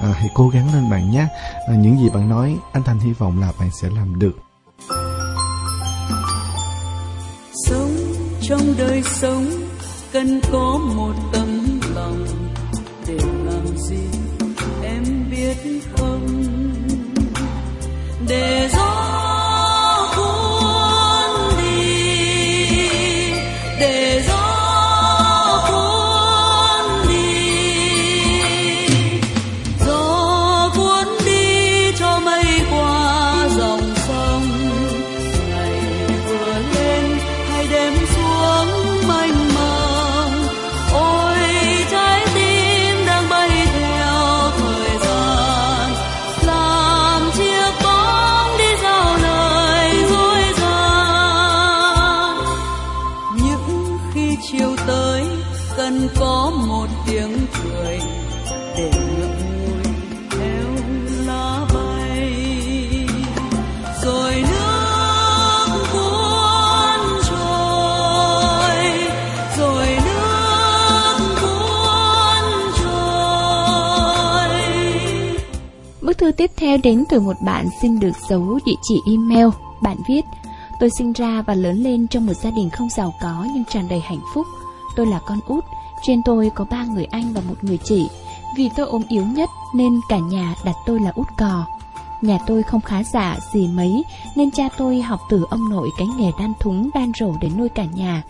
À, 0.00 0.12
hãy 0.16 0.28
cố 0.34 0.48
gắng 0.48 0.74
lên 0.74 0.90
bạn 0.90 1.10
nhé. 1.10 1.26
À, 1.68 1.74
những 1.74 1.98
gì 1.98 2.08
bạn 2.08 2.28
nói 2.28 2.56
anh 2.72 2.82
thành 2.82 2.98
hy 2.98 3.12
vọng 3.12 3.40
là 3.40 3.52
bạn 3.60 3.70
sẽ 3.82 3.88
làm 3.96 4.18
được. 4.18 4.38
Sống 7.66 7.96
trong 8.42 8.74
đời 8.78 9.02
sống 9.02 9.44
cần 10.12 10.40
có 10.52 10.78
một 10.96 11.12
tấm 11.32 11.80
lòng 11.94 12.26
để 13.06 13.18
gì 13.76 14.04
em 14.82 15.30
biết 15.30 15.56
không? 15.96 16.44
Để 18.28 18.68
gió 18.72 18.90
cuốn 20.16 21.56
đi 21.58 22.66
để 23.80 24.22
gió 24.28 24.33
Bức 76.14 76.18
thư 76.18 76.32
tiếp 76.32 76.50
theo 76.56 76.78
đến 76.82 77.04
từ 77.08 77.20
một 77.20 77.36
bạn 77.44 77.68
xin 77.82 78.00
được 78.00 78.12
giấu 78.28 78.58
địa 78.66 78.74
chỉ 78.82 78.94
email. 79.06 79.46
Bạn 79.82 79.96
viết, 80.08 80.20
tôi 80.80 80.90
sinh 80.98 81.12
ra 81.12 81.42
và 81.42 81.54
lớn 81.54 81.76
lên 81.76 82.06
trong 82.08 82.26
một 82.26 82.32
gia 82.32 82.50
đình 82.50 82.70
không 82.70 82.88
giàu 82.90 83.14
có 83.22 83.46
nhưng 83.54 83.64
tràn 83.64 83.88
đầy 83.88 84.00
hạnh 84.00 84.20
phúc. 84.34 84.46
Tôi 84.96 85.06
là 85.06 85.20
con 85.26 85.38
út, 85.46 85.64
trên 86.02 86.22
tôi 86.24 86.50
có 86.54 86.64
ba 86.70 86.84
người 86.84 87.04
anh 87.04 87.32
và 87.32 87.40
một 87.48 87.54
người 87.64 87.78
chị. 87.78 88.08
Vì 88.56 88.70
tôi 88.76 88.86
ốm 88.86 89.02
yếu 89.08 89.24
nhất 89.24 89.50
nên 89.74 90.00
cả 90.08 90.18
nhà 90.18 90.54
đặt 90.64 90.74
tôi 90.86 91.00
là 91.00 91.10
út 91.14 91.26
cò. 91.38 91.64
Nhà 92.22 92.38
tôi 92.46 92.62
không 92.62 92.80
khá 92.80 93.02
giả 93.04 93.38
gì 93.52 93.68
mấy 93.68 94.02
nên 94.36 94.50
cha 94.50 94.68
tôi 94.78 95.02
học 95.02 95.20
từ 95.30 95.44
ông 95.50 95.70
nội 95.70 95.88
cái 95.98 96.06
nghề 96.18 96.30
đan 96.38 96.52
thúng 96.60 96.90
đan 96.94 97.12
rổ 97.20 97.32
để 97.40 97.48
nuôi 97.58 97.68
cả 97.68 97.84
nhà. 97.84 98.22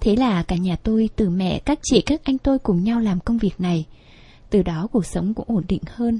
Thế 0.00 0.16
là 0.16 0.42
cả 0.42 0.56
nhà 0.56 0.76
tôi 0.82 1.08
từ 1.16 1.30
mẹ, 1.30 1.58
các 1.58 1.78
chị, 1.82 2.00
các 2.00 2.20
anh 2.24 2.38
tôi 2.38 2.58
cùng 2.58 2.84
nhau 2.84 3.00
làm 3.00 3.20
công 3.20 3.38
việc 3.38 3.60
này. 3.60 3.84
Từ 4.50 4.62
đó 4.62 4.88
cuộc 4.92 5.06
sống 5.06 5.34
cũng 5.34 5.46
ổn 5.48 5.64
định 5.68 5.82
hơn. 5.86 6.18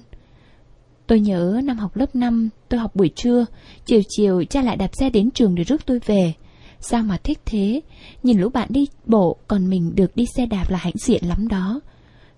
Tôi 1.08 1.20
nhớ 1.20 1.60
năm 1.64 1.78
học 1.78 1.96
lớp 1.96 2.16
5, 2.16 2.48
tôi 2.68 2.80
học 2.80 2.96
buổi 2.96 3.10
trưa, 3.16 3.46
chiều 3.84 4.00
chiều 4.08 4.44
cha 4.44 4.62
lại 4.62 4.76
đạp 4.76 4.90
xe 4.92 5.10
đến 5.10 5.30
trường 5.30 5.54
để 5.54 5.64
rước 5.64 5.86
tôi 5.86 6.00
về. 6.06 6.32
Sao 6.80 7.02
mà 7.02 7.16
thích 7.16 7.38
thế, 7.44 7.80
nhìn 8.22 8.40
lũ 8.40 8.48
bạn 8.48 8.68
đi 8.70 8.86
bộ 9.06 9.36
còn 9.48 9.70
mình 9.70 9.94
được 9.94 10.16
đi 10.16 10.26
xe 10.36 10.46
đạp 10.46 10.70
là 10.70 10.78
hãnh 10.78 10.96
diện 11.06 11.24
lắm 11.24 11.48
đó. 11.48 11.80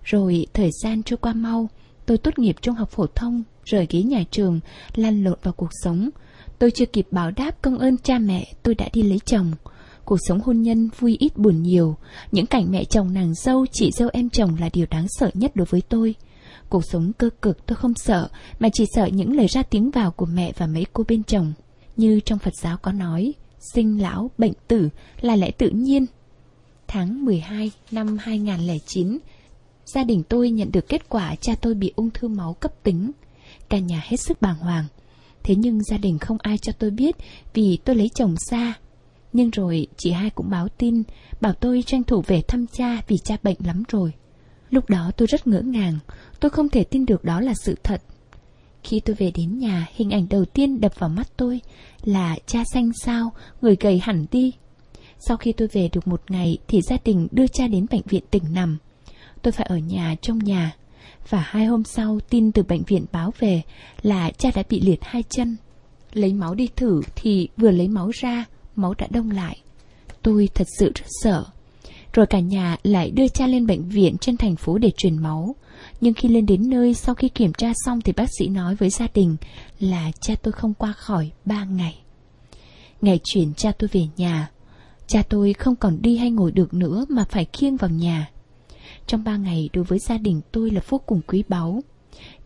Rồi 0.03 0.45
thời 0.53 0.69
gian 0.83 1.03
trôi 1.03 1.17
qua 1.17 1.33
mau, 1.33 1.69
tôi 2.05 2.17
tốt 2.17 2.39
nghiệp 2.39 2.55
trung 2.61 2.75
học 2.75 2.89
phổ 2.89 3.05
thông, 3.15 3.43
rời 3.65 3.87
ghế 3.89 4.01
nhà 4.01 4.23
trường, 4.31 4.59
lăn 4.95 5.23
lộn 5.23 5.37
vào 5.43 5.53
cuộc 5.53 5.69
sống. 5.83 6.09
Tôi 6.59 6.71
chưa 6.71 6.85
kịp 6.85 7.07
báo 7.11 7.31
đáp 7.31 7.61
công 7.61 7.77
ơn 7.77 7.97
cha 7.97 8.19
mẹ, 8.19 8.53
tôi 8.63 8.75
đã 8.75 8.89
đi 8.93 9.01
lấy 9.01 9.19
chồng. 9.25 9.51
Cuộc 10.05 10.17
sống 10.27 10.39
hôn 10.39 10.61
nhân 10.61 10.89
vui 10.99 11.17
ít 11.19 11.37
buồn 11.37 11.61
nhiều, 11.63 11.95
những 12.31 12.45
cảnh 12.45 12.71
mẹ 12.71 12.83
chồng 12.83 13.13
nàng 13.13 13.33
dâu, 13.33 13.65
chị 13.71 13.91
dâu 13.91 14.09
em 14.13 14.29
chồng 14.29 14.55
là 14.59 14.69
điều 14.73 14.85
đáng 14.89 15.05
sợ 15.09 15.29
nhất 15.33 15.55
đối 15.55 15.65
với 15.65 15.81
tôi. 15.89 16.15
Cuộc 16.71 16.85
sống 16.85 17.11
cơ 17.13 17.29
cực 17.41 17.65
tôi 17.65 17.75
không 17.75 17.93
sợ, 17.95 18.29
mà 18.59 18.69
chỉ 18.73 18.85
sợ 18.93 19.05
những 19.05 19.35
lời 19.35 19.47
ra 19.47 19.63
tiếng 19.63 19.91
vào 19.91 20.11
của 20.11 20.25
mẹ 20.25 20.51
và 20.57 20.67
mấy 20.67 20.85
cô 20.93 21.03
bên 21.07 21.23
chồng. 21.23 21.53
Như 21.97 22.19
trong 22.19 22.39
Phật 22.39 22.55
giáo 22.55 22.77
có 22.77 22.91
nói, 22.91 23.33
sinh 23.73 24.01
lão 24.01 24.31
bệnh 24.37 24.53
tử 24.67 24.89
là 25.21 25.35
lẽ 25.35 25.51
tự 25.51 25.69
nhiên. 25.69 26.05
Tháng 26.87 27.25
12 27.25 27.71
năm 27.91 28.17
2009, 28.17 29.17
gia 29.85 30.03
đình 30.03 30.23
tôi 30.23 30.49
nhận 30.49 30.71
được 30.71 30.87
kết 30.87 31.09
quả 31.09 31.35
cha 31.35 31.55
tôi 31.61 31.73
bị 31.73 31.93
ung 31.95 32.09
thư 32.09 32.27
máu 32.27 32.53
cấp 32.53 32.83
tính. 32.83 33.11
Cả 33.69 33.79
nhà 33.79 34.01
hết 34.03 34.17
sức 34.17 34.41
bàng 34.41 34.57
hoàng. 34.57 34.85
Thế 35.43 35.55
nhưng 35.55 35.83
gia 35.83 35.97
đình 35.97 36.19
không 36.19 36.37
ai 36.41 36.57
cho 36.57 36.71
tôi 36.79 36.91
biết 36.91 37.15
vì 37.53 37.77
tôi 37.85 37.95
lấy 37.95 38.09
chồng 38.15 38.35
xa. 38.37 38.73
Nhưng 39.33 39.49
rồi 39.49 39.87
chị 39.97 40.11
hai 40.11 40.29
cũng 40.29 40.49
báo 40.49 40.67
tin, 40.77 41.03
bảo 41.41 41.53
tôi 41.53 41.83
tranh 41.85 42.03
thủ 42.03 42.23
về 42.27 42.41
thăm 42.47 42.65
cha 42.67 43.01
vì 43.07 43.17
cha 43.17 43.37
bệnh 43.43 43.57
lắm 43.65 43.83
rồi. 43.87 44.13
Lúc 44.71 44.89
đó 44.89 45.11
tôi 45.17 45.27
rất 45.27 45.47
ngỡ 45.47 45.61
ngàng, 45.61 45.99
tôi 46.39 46.49
không 46.49 46.69
thể 46.69 46.83
tin 46.83 47.05
được 47.05 47.23
đó 47.23 47.41
là 47.41 47.53
sự 47.63 47.75
thật. 47.83 48.01
Khi 48.83 48.99
tôi 48.99 49.15
về 49.15 49.31
đến 49.35 49.59
nhà, 49.59 49.87
hình 49.95 50.09
ảnh 50.09 50.27
đầu 50.29 50.45
tiên 50.45 50.81
đập 50.81 50.91
vào 50.99 51.09
mắt 51.09 51.27
tôi 51.37 51.61
là 52.03 52.37
cha 52.45 52.63
xanh 52.73 52.91
sao, 52.93 53.31
người 53.61 53.75
gầy 53.79 53.99
hẳn 53.99 54.25
đi. 54.31 54.51
Sau 55.27 55.37
khi 55.37 55.51
tôi 55.51 55.67
về 55.67 55.89
được 55.93 56.07
một 56.07 56.31
ngày 56.31 56.57
thì 56.67 56.81
gia 56.81 56.97
đình 57.05 57.27
đưa 57.31 57.47
cha 57.47 57.67
đến 57.67 57.85
bệnh 57.91 58.01
viện 58.05 58.23
tỉnh 58.31 58.43
nằm. 58.53 58.77
Tôi 59.41 59.51
phải 59.51 59.65
ở 59.69 59.77
nhà 59.77 60.15
trong 60.21 60.39
nhà. 60.39 60.75
Và 61.29 61.39
hai 61.39 61.65
hôm 61.65 61.83
sau 61.83 62.19
tin 62.29 62.51
từ 62.51 62.63
bệnh 62.63 62.83
viện 62.83 63.05
báo 63.11 63.33
về 63.39 63.61
là 64.01 64.31
cha 64.31 64.49
đã 64.55 64.63
bị 64.69 64.81
liệt 64.81 64.99
hai 65.01 65.23
chân. 65.29 65.57
Lấy 66.13 66.33
máu 66.33 66.55
đi 66.55 66.67
thử 66.75 67.01
thì 67.15 67.49
vừa 67.57 67.71
lấy 67.71 67.87
máu 67.87 68.09
ra, 68.09 68.45
máu 68.75 68.93
đã 68.97 69.07
đông 69.09 69.31
lại. 69.31 69.57
Tôi 70.21 70.49
thật 70.53 70.67
sự 70.79 70.91
rất 70.95 71.05
sợ. 71.23 71.45
Rồi 72.13 72.25
cả 72.25 72.39
nhà 72.39 72.77
lại 72.83 73.11
đưa 73.11 73.27
cha 73.27 73.47
lên 73.47 73.67
bệnh 73.67 73.89
viện 73.89 74.17
trên 74.17 74.37
thành 74.37 74.55
phố 74.55 74.77
để 74.77 74.91
truyền 74.97 75.17
máu. 75.17 75.55
Nhưng 76.01 76.13
khi 76.13 76.29
lên 76.29 76.45
đến 76.45 76.69
nơi 76.69 76.93
sau 76.93 77.15
khi 77.15 77.29
kiểm 77.29 77.53
tra 77.53 77.71
xong 77.85 78.01
thì 78.01 78.13
bác 78.13 78.29
sĩ 78.39 78.47
nói 78.47 78.75
với 78.75 78.89
gia 78.89 79.07
đình 79.13 79.35
là 79.79 80.11
cha 80.21 80.35
tôi 80.41 80.51
không 80.51 80.73
qua 80.73 80.93
khỏi 80.93 81.31
3 81.45 81.65
ngày. 81.65 81.99
Ngày 83.01 83.19
chuyển 83.23 83.53
cha 83.53 83.71
tôi 83.71 83.89
về 83.93 84.07
nhà, 84.17 84.49
cha 85.07 85.23
tôi 85.29 85.53
không 85.53 85.75
còn 85.75 86.01
đi 86.01 86.17
hay 86.17 86.31
ngồi 86.31 86.51
được 86.51 86.73
nữa 86.73 87.05
mà 87.09 87.25
phải 87.29 87.45
khiêng 87.53 87.77
vào 87.77 87.89
nhà. 87.89 88.29
Trong 89.07 89.23
3 89.23 89.37
ngày 89.37 89.69
đối 89.73 89.83
với 89.83 89.99
gia 89.99 90.17
đình 90.17 90.41
tôi 90.51 90.71
là 90.71 90.81
vô 90.89 90.97
cùng 90.97 91.21
quý 91.27 91.43
báu. 91.47 91.81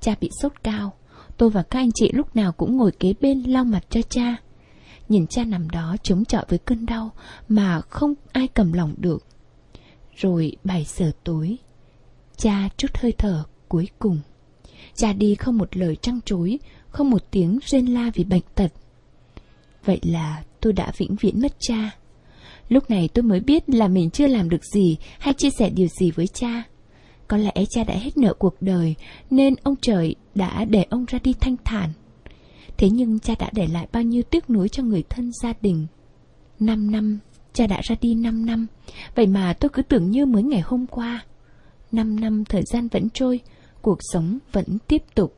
Cha 0.02 0.16
bị 0.22 0.30
sốt 0.42 0.52
cao, 0.64 0.94
tôi 1.38 1.50
và 1.50 1.64
các 1.64 1.80
anh 1.80 1.92
chị 1.96 2.12
lúc 2.14 2.36
nào 2.36 2.52
cũng 2.52 2.78
ngồi 2.78 2.92
kế 2.92 3.14
bên 3.22 3.44
lau 3.44 3.66
mặt 3.66 3.84
cho 3.90 4.02
cha. 4.02 4.36
Nhìn 5.10 5.28
cha 5.28 5.44
nằm 5.44 5.70
đó 5.70 5.96
chống 6.04 6.26
chọi 6.26 6.46
với 6.50 6.60
cơn 6.60 6.86
đau 6.86 7.12
mà 7.48 7.82
không 7.82 8.14
ai 8.32 8.48
cầm 8.48 8.74
lòng 8.74 8.94
được. 8.98 9.26
Rồi 10.16 10.52
7 10.64 10.86
giờ 10.88 11.12
tối, 11.24 11.58
cha 12.38 12.70
chút 12.78 12.98
hơi 12.98 13.12
thở 13.12 13.44
cuối 13.68 13.90
cùng. 14.00 14.20
Cha 14.96 15.14
đi 15.14 15.36
không 15.36 15.58
một 15.58 15.78
lời 15.78 15.96
trăng 16.02 16.20
trối, 16.26 16.60
không 16.90 17.10
một 17.10 17.24
tiếng 17.32 17.60
rên 17.66 17.86
la 17.86 18.12
vì 18.14 18.24
bệnh 18.24 18.44
tật. 18.56 18.72
Vậy 19.86 20.00
là 20.04 20.44
tôi 20.62 20.74
đã 20.74 20.92
vĩnh 20.98 21.16
viễn 21.16 21.42
mất 21.42 21.56
cha. 21.60 21.92
Lúc 22.70 22.90
này 22.90 23.10
tôi 23.14 23.24
mới 23.24 23.40
biết 23.40 23.70
là 23.70 23.88
mình 23.88 24.10
chưa 24.10 24.28
làm 24.28 24.50
được 24.50 24.66
gì 24.66 24.98
hay 25.20 25.34
chia 25.34 25.50
sẻ 25.60 25.70
điều 25.70 25.88
gì 25.88 26.12
với 26.12 26.28
cha. 26.28 26.64
Có 27.28 27.38
lẽ 27.38 27.54
cha 27.70 27.84
đã 27.84 27.94
hết 27.94 28.18
nợ 28.18 28.34
cuộc 28.34 28.62
đời 28.62 28.96
nên 29.30 29.56
ông 29.64 29.76
trời 29.82 30.16
đã 30.36 30.66
để 30.66 30.86
ông 30.90 31.06
ra 31.06 31.20
đi 31.24 31.34
thanh 31.34 31.56
thản. 31.66 31.90
Thế 32.78 32.90
nhưng 32.90 33.20
cha 33.20 33.34
đã 33.40 33.50
để 33.54 33.68
lại 33.68 33.88
bao 33.92 34.04
nhiêu 34.04 34.24
tiếc 34.24 34.50
nuối 34.50 34.70
cho 34.70 34.84
người 34.84 35.04
thân 35.10 35.32
gia 35.44 35.54
đình. 35.62 35.88
Năm 36.60 36.92
năm, 36.92 37.20
cha 37.56 37.68
đã 37.68 37.82
ra 37.84 37.96
đi 38.02 38.16
năm 38.16 38.46
năm, 38.46 38.68
vậy 39.16 39.28
mà 39.28 39.54
tôi 39.54 39.70
cứ 39.70 39.82
tưởng 39.82 40.12
như 40.12 40.26
mới 40.26 40.44
ngày 40.44 40.62
hôm 40.62 40.88
qua. 40.88 41.26
Năm 41.92 42.20
năm 42.20 42.46
thời 42.46 42.64
gian 42.66 42.88
vẫn 42.88 43.10
trôi, 43.10 43.40
cuộc 43.82 43.98
sống 44.02 44.40
vẫn 44.52 44.78
tiếp 44.88 45.04
tục. 45.16 45.36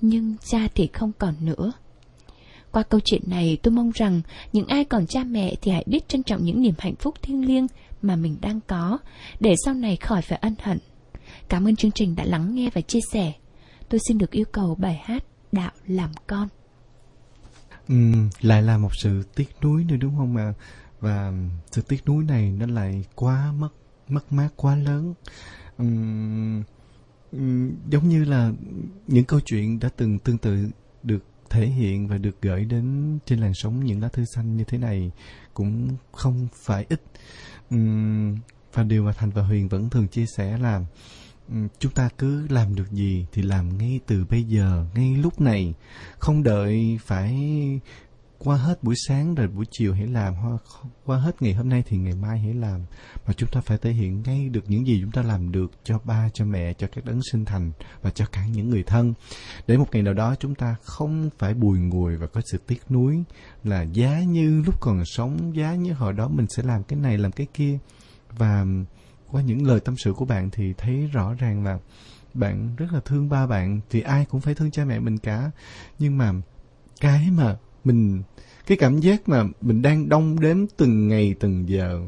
Nhưng 0.00 0.36
cha 0.44 0.68
thì 0.74 0.86
không 0.92 1.12
còn 1.18 1.34
nữa. 1.40 1.72
Qua 2.72 2.82
câu 2.82 3.00
chuyện 3.04 3.22
này 3.26 3.58
tôi 3.62 3.74
mong 3.74 3.90
rằng 3.94 4.20
những 4.52 4.66
ai 4.66 4.84
còn 4.84 5.06
cha 5.06 5.24
mẹ 5.24 5.54
thì 5.62 5.72
hãy 5.72 5.84
biết 5.86 6.08
trân 6.08 6.22
trọng 6.22 6.44
những 6.44 6.60
niềm 6.60 6.74
hạnh 6.78 6.96
phúc 6.96 7.14
thiêng 7.22 7.46
liêng 7.46 7.66
mà 8.02 8.16
mình 8.16 8.36
đang 8.40 8.60
có 8.66 8.98
để 9.40 9.54
sau 9.64 9.74
này 9.74 9.96
khỏi 9.96 10.22
phải 10.22 10.38
ân 10.42 10.54
hận. 10.62 10.78
Cảm 11.48 11.68
ơn 11.68 11.76
chương 11.76 11.90
trình 11.90 12.16
đã 12.16 12.24
lắng 12.24 12.54
nghe 12.54 12.70
và 12.74 12.80
chia 12.80 13.00
sẻ. 13.12 13.32
Tôi 13.88 14.00
xin 14.08 14.18
được 14.18 14.30
yêu 14.30 14.44
cầu 14.52 14.74
bài 14.74 15.00
hát 15.04 15.24
Đạo 15.52 15.70
làm 15.86 16.10
con. 16.26 16.48
Ừ, 17.88 17.94
lại 18.40 18.62
là 18.62 18.78
một 18.78 18.90
sự 19.02 19.22
tiếc 19.34 19.48
nuối 19.62 19.84
nữa 19.84 19.96
đúng 19.96 20.16
không 20.16 20.34
mà 20.34 20.52
và 21.00 21.32
sự 21.70 21.82
tiếc 21.82 22.06
nuối 22.06 22.24
này 22.24 22.50
nó 22.50 22.66
lại 22.66 23.04
quá 23.14 23.52
mất 23.52 23.68
mất 24.08 24.32
mát 24.32 24.48
quá 24.56 24.76
lớn. 24.76 25.14
Uhm, 25.82 26.62
giống 27.90 28.08
như 28.08 28.24
là 28.24 28.52
những 29.06 29.24
câu 29.24 29.40
chuyện 29.40 29.78
đã 29.78 29.88
từng 29.96 30.18
tương 30.18 30.38
tự 30.38 30.68
được 31.02 31.24
thể 31.50 31.66
hiện 31.66 32.08
và 32.08 32.18
được 32.18 32.42
gửi 32.42 32.64
đến 32.64 33.18
trên 33.26 33.38
làn 33.38 33.54
sóng 33.54 33.84
những 33.84 34.02
lá 34.02 34.08
thư 34.08 34.24
xanh 34.24 34.56
như 34.56 34.64
thế 34.64 34.78
này 34.78 35.10
cũng 35.54 35.96
không 36.12 36.48
phải 36.54 36.86
ít. 36.88 37.02
Uhm, 37.74 38.36
và 38.72 38.82
điều 38.82 39.02
mà 39.02 39.12
thành 39.12 39.30
và 39.30 39.42
huyền 39.42 39.68
vẫn 39.68 39.90
thường 39.90 40.08
chia 40.08 40.26
sẻ 40.26 40.58
là 40.58 40.84
chúng 41.78 41.92
ta 41.92 42.08
cứ 42.18 42.46
làm 42.48 42.74
được 42.74 42.90
gì 42.90 43.26
thì 43.32 43.42
làm 43.42 43.78
ngay 43.78 44.00
từ 44.06 44.24
bây 44.30 44.42
giờ 44.42 44.86
ngay 44.94 45.16
lúc 45.16 45.40
này. 45.40 45.74
Không 46.18 46.42
đợi 46.42 46.98
phải 47.04 47.34
qua 48.38 48.56
hết 48.56 48.82
buổi 48.82 48.94
sáng 49.08 49.34
rồi 49.34 49.48
buổi 49.48 49.64
chiều 49.70 49.94
hãy 49.94 50.06
làm 50.06 50.34
hoặc 50.34 50.62
qua 51.04 51.18
hết 51.18 51.42
ngày 51.42 51.54
hôm 51.54 51.68
nay 51.68 51.84
thì 51.86 51.96
ngày 51.96 52.14
mai 52.14 52.38
hãy 52.38 52.54
làm. 52.54 52.80
Mà 53.26 53.32
chúng 53.36 53.48
ta 53.52 53.60
phải 53.60 53.78
thể 53.78 53.92
hiện 53.92 54.22
ngay 54.26 54.48
được 54.48 54.64
những 54.68 54.86
gì 54.86 54.98
chúng 55.00 55.10
ta 55.10 55.22
làm 55.22 55.52
được 55.52 55.70
cho 55.84 55.98
ba, 56.04 56.28
cho 56.34 56.44
mẹ, 56.44 56.72
cho 56.72 56.86
các 56.92 57.04
đấng 57.04 57.20
sinh 57.32 57.44
thành 57.44 57.72
và 58.02 58.10
cho 58.10 58.26
cả 58.32 58.46
những 58.46 58.70
người 58.70 58.82
thân. 58.82 59.14
Để 59.66 59.76
một 59.76 59.86
ngày 59.92 60.02
nào 60.02 60.14
đó 60.14 60.34
chúng 60.40 60.54
ta 60.54 60.76
không 60.82 61.30
phải 61.38 61.54
bùi 61.54 61.78
ngùi 61.78 62.16
và 62.16 62.26
có 62.26 62.40
sự 62.52 62.58
tiếc 62.66 62.90
nuối 62.90 63.24
là 63.64 63.82
giá 63.82 64.20
như 64.20 64.62
lúc 64.66 64.80
còn 64.80 65.04
sống, 65.04 65.56
giá 65.56 65.74
như 65.74 65.92
hồi 65.92 66.12
đó 66.12 66.28
mình 66.28 66.46
sẽ 66.56 66.62
làm 66.62 66.84
cái 66.84 66.98
này, 66.98 67.18
làm 67.18 67.32
cái 67.32 67.46
kia. 67.54 67.78
Và 68.30 68.64
qua 69.30 69.42
những 69.42 69.66
lời 69.66 69.80
tâm 69.80 69.94
sự 70.04 70.12
của 70.12 70.24
bạn 70.24 70.50
thì 70.50 70.72
thấy 70.78 71.06
rõ 71.06 71.34
ràng 71.34 71.64
là 71.64 71.78
bạn 72.34 72.76
rất 72.76 72.92
là 72.92 73.00
thương 73.04 73.28
ba 73.28 73.46
bạn, 73.46 73.80
thì 73.90 74.00
ai 74.00 74.24
cũng 74.24 74.40
phải 74.40 74.54
thương 74.54 74.70
cha 74.70 74.84
mẹ 74.84 74.98
mình 74.98 75.18
cả. 75.18 75.50
Nhưng 75.98 76.18
mà 76.18 76.32
cái 77.00 77.30
mà 77.30 77.56
mình, 77.86 78.22
cái 78.66 78.78
cảm 78.78 79.00
giác 79.00 79.28
mà 79.28 79.44
mình 79.60 79.82
đang 79.82 80.08
đong 80.08 80.40
đếm 80.40 80.56
từng 80.76 81.08
ngày, 81.08 81.34
từng 81.40 81.68
giờ 81.68 82.00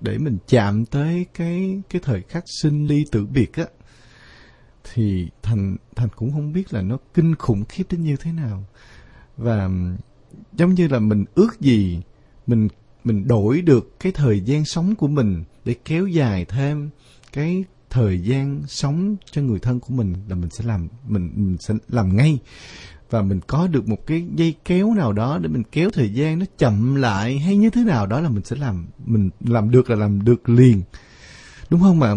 để 0.00 0.18
mình 0.18 0.38
chạm 0.48 0.84
tới 0.84 1.26
cái 1.34 1.82
cái 1.90 2.02
thời 2.04 2.22
khắc 2.22 2.44
sinh 2.62 2.86
ly 2.86 3.04
tử 3.12 3.26
biệt 3.26 3.52
á, 3.56 3.64
thì 4.84 5.28
thành 5.42 5.76
thành 5.96 6.08
cũng 6.16 6.32
không 6.32 6.52
biết 6.52 6.72
là 6.72 6.82
nó 6.82 6.98
kinh 7.14 7.34
khủng 7.34 7.64
khiếp 7.64 7.84
đến 7.90 8.02
như 8.02 8.16
thế 8.16 8.32
nào. 8.32 8.64
Và 9.36 9.70
giống 10.52 10.74
như 10.74 10.88
là 10.88 10.98
mình 10.98 11.24
ước 11.34 11.60
gì 11.60 12.00
mình 12.46 12.68
mình 13.04 13.28
đổi 13.28 13.60
được 13.60 14.00
cái 14.00 14.12
thời 14.12 14.40
gian 14.40 14.64
sống 14.64 14.94
của 14.94 15.08
mình 15.08 15.44
để 15.64 15.74
kéo 15.84 16.06
dài 16.06 16.44
thêm 16.44 16.90
cái 17.32 17.64
thời 17.90 18.20
gian 18.20 18.62
sống 18.68 19.16
cho 19.30 19.42
người 19.42 19.58
thân 19.58 19.80
của 19.80 19.94
mình 19.94 20.14
là 20.28 20.34
mình 20.34 20.50
sẽ 20.50 20.64
làm, 20.64 20.88
mình 21.08 21.30
mình 21.34 21.56
sẽ 21.60 21.74
làm 21.88 22.16
ngay 22.16 22.38
và 23.10 23.22
mình 23.22 23.40
có 23.46 23.66
được 23.66 23.88
một 23.88 24.06
cái 24.06 24.26
dây 24.34 24.54
kéo 24.64 24.94
nào 24.94 25.12
đó 25.12 25.38
để 25.38 25.48
mình 25.48 25.62
kéo 25.72 25.90
thời 25.90 26.10
gian 26.10 26.38
nó 26.38 26.46
chậm 26.58 26.94
lại 26.94 27.38
hay 27.38 27.56
như 27.56 27.70
thế 27.70 27.84
nào 27.84 28.06
đó 28.06 28.20
là 28.20 28.28
mình 28.28 28.44
sẽ 28.44 28.56
làm 28.56 28.86
mình 29.04 29.30
làm 29.40 29.70
được 29.70 29.90
là 29.90 29.96
làm 29.96 30.24
được 30.24 30.48
liền. 30.48 30.82
Đúng 31.70 31.80
không 31.80 31.98
mà 31.98 32.14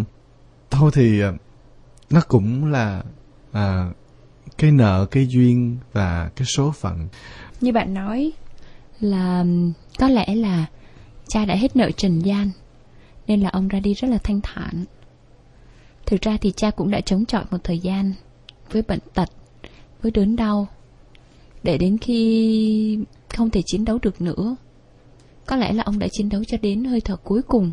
thôi 0.69 0.91
thì 0.93 1.21
à, 1.21 1.33
nó 2.09 2.21
cũng 2.27 2.71
là 2.71 3.03
à, 3.51 3.91
cái 4.57 4.71
nợ 4.71 5.05
cái 5.11 5.27
duyên 5.27 5.77
và 5.93 6.29
cái 6.35 6.45
số 6.45 6.71
phận. 6.71 7.07
Như 7.61 7.71
bạn 7.71 7.93
nói 7.93 8.31
là 8.99 9.45
có 9.99 10.07
lẽ 10.07 10.35
là 10.35 10.65
cha 11.27 11.45
đã 11.45 11.55
hết 11.55 11.75
nợ 11.75 11.91
trần 11.91 12.19
gian 12.19 12.49
nên 13.27 13.41
là 13.41 13.49
ông 13.49 13.67
ra 13.67 13.79
đi 13.79 13.93
rất 13.93 14.07
là 14.07 14.17
thanh 14.17 14.41
thản. 14.43 14.85
Thực 16.05 16.21
ra 16.21 16.37
thì 16.41 16.51
cha 16.51 16.71
cũng 16.71 16.91
đã 16.91 17.01
chống 17.01 17.25
chọi 17.25 17.43
một 17.51 17.57
thời 17.63 17.79
gian 17.79 18.13
với 18.71 18.81
bệnh 18.81 18.99
tật 19.13 19.29
với 20.01 20.11
đớn 20.11 20.35
đau 20.35 20.67
để 21.63 21.77
đến 21.77 21.97
khi 21.97 22.99
không 23.29 23.49
thể 23.49 23.61
chiến 23.65 23.85
đấu 23.85 23.99
được 24.01 24.21
nữa 24.21 24.55
có 25.45 25.55
lẽ 25.55 25.73
là 25.73 25.83
ông 25.83 25.99
đã 25.99 26.07
chiến 26.11 26.29
đấu 26.29 26.43
cho 26.43 26.57
đến 26.61 26.83
hơi 26.83 27.01
thở 27.01 27.15
cuối 27.15 27.41
cùng. 27.41 27.71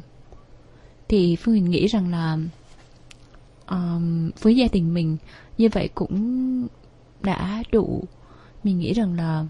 Thì 1.09 1.37
phương 1.37 1.55
huyền 1.55 1.71
nghĩ 1.71 1.87
rằng 1.87 2.11
là 2.11 2.39
um, 3.69 4.31
với 4.41 4.57
gia 4.57 4.67
đình 4.73 4.95
mình 4.95 5.17
như 5.59 5.69
vậy 5.73 5.89
cũng 5.95 6.67
đã 7.23 7.63
đủ. 7.73 8.05
Mình 8.65 8.79
nghĩ 8.79 8.93
rằng 8.93 9.15
là 9.15 9.47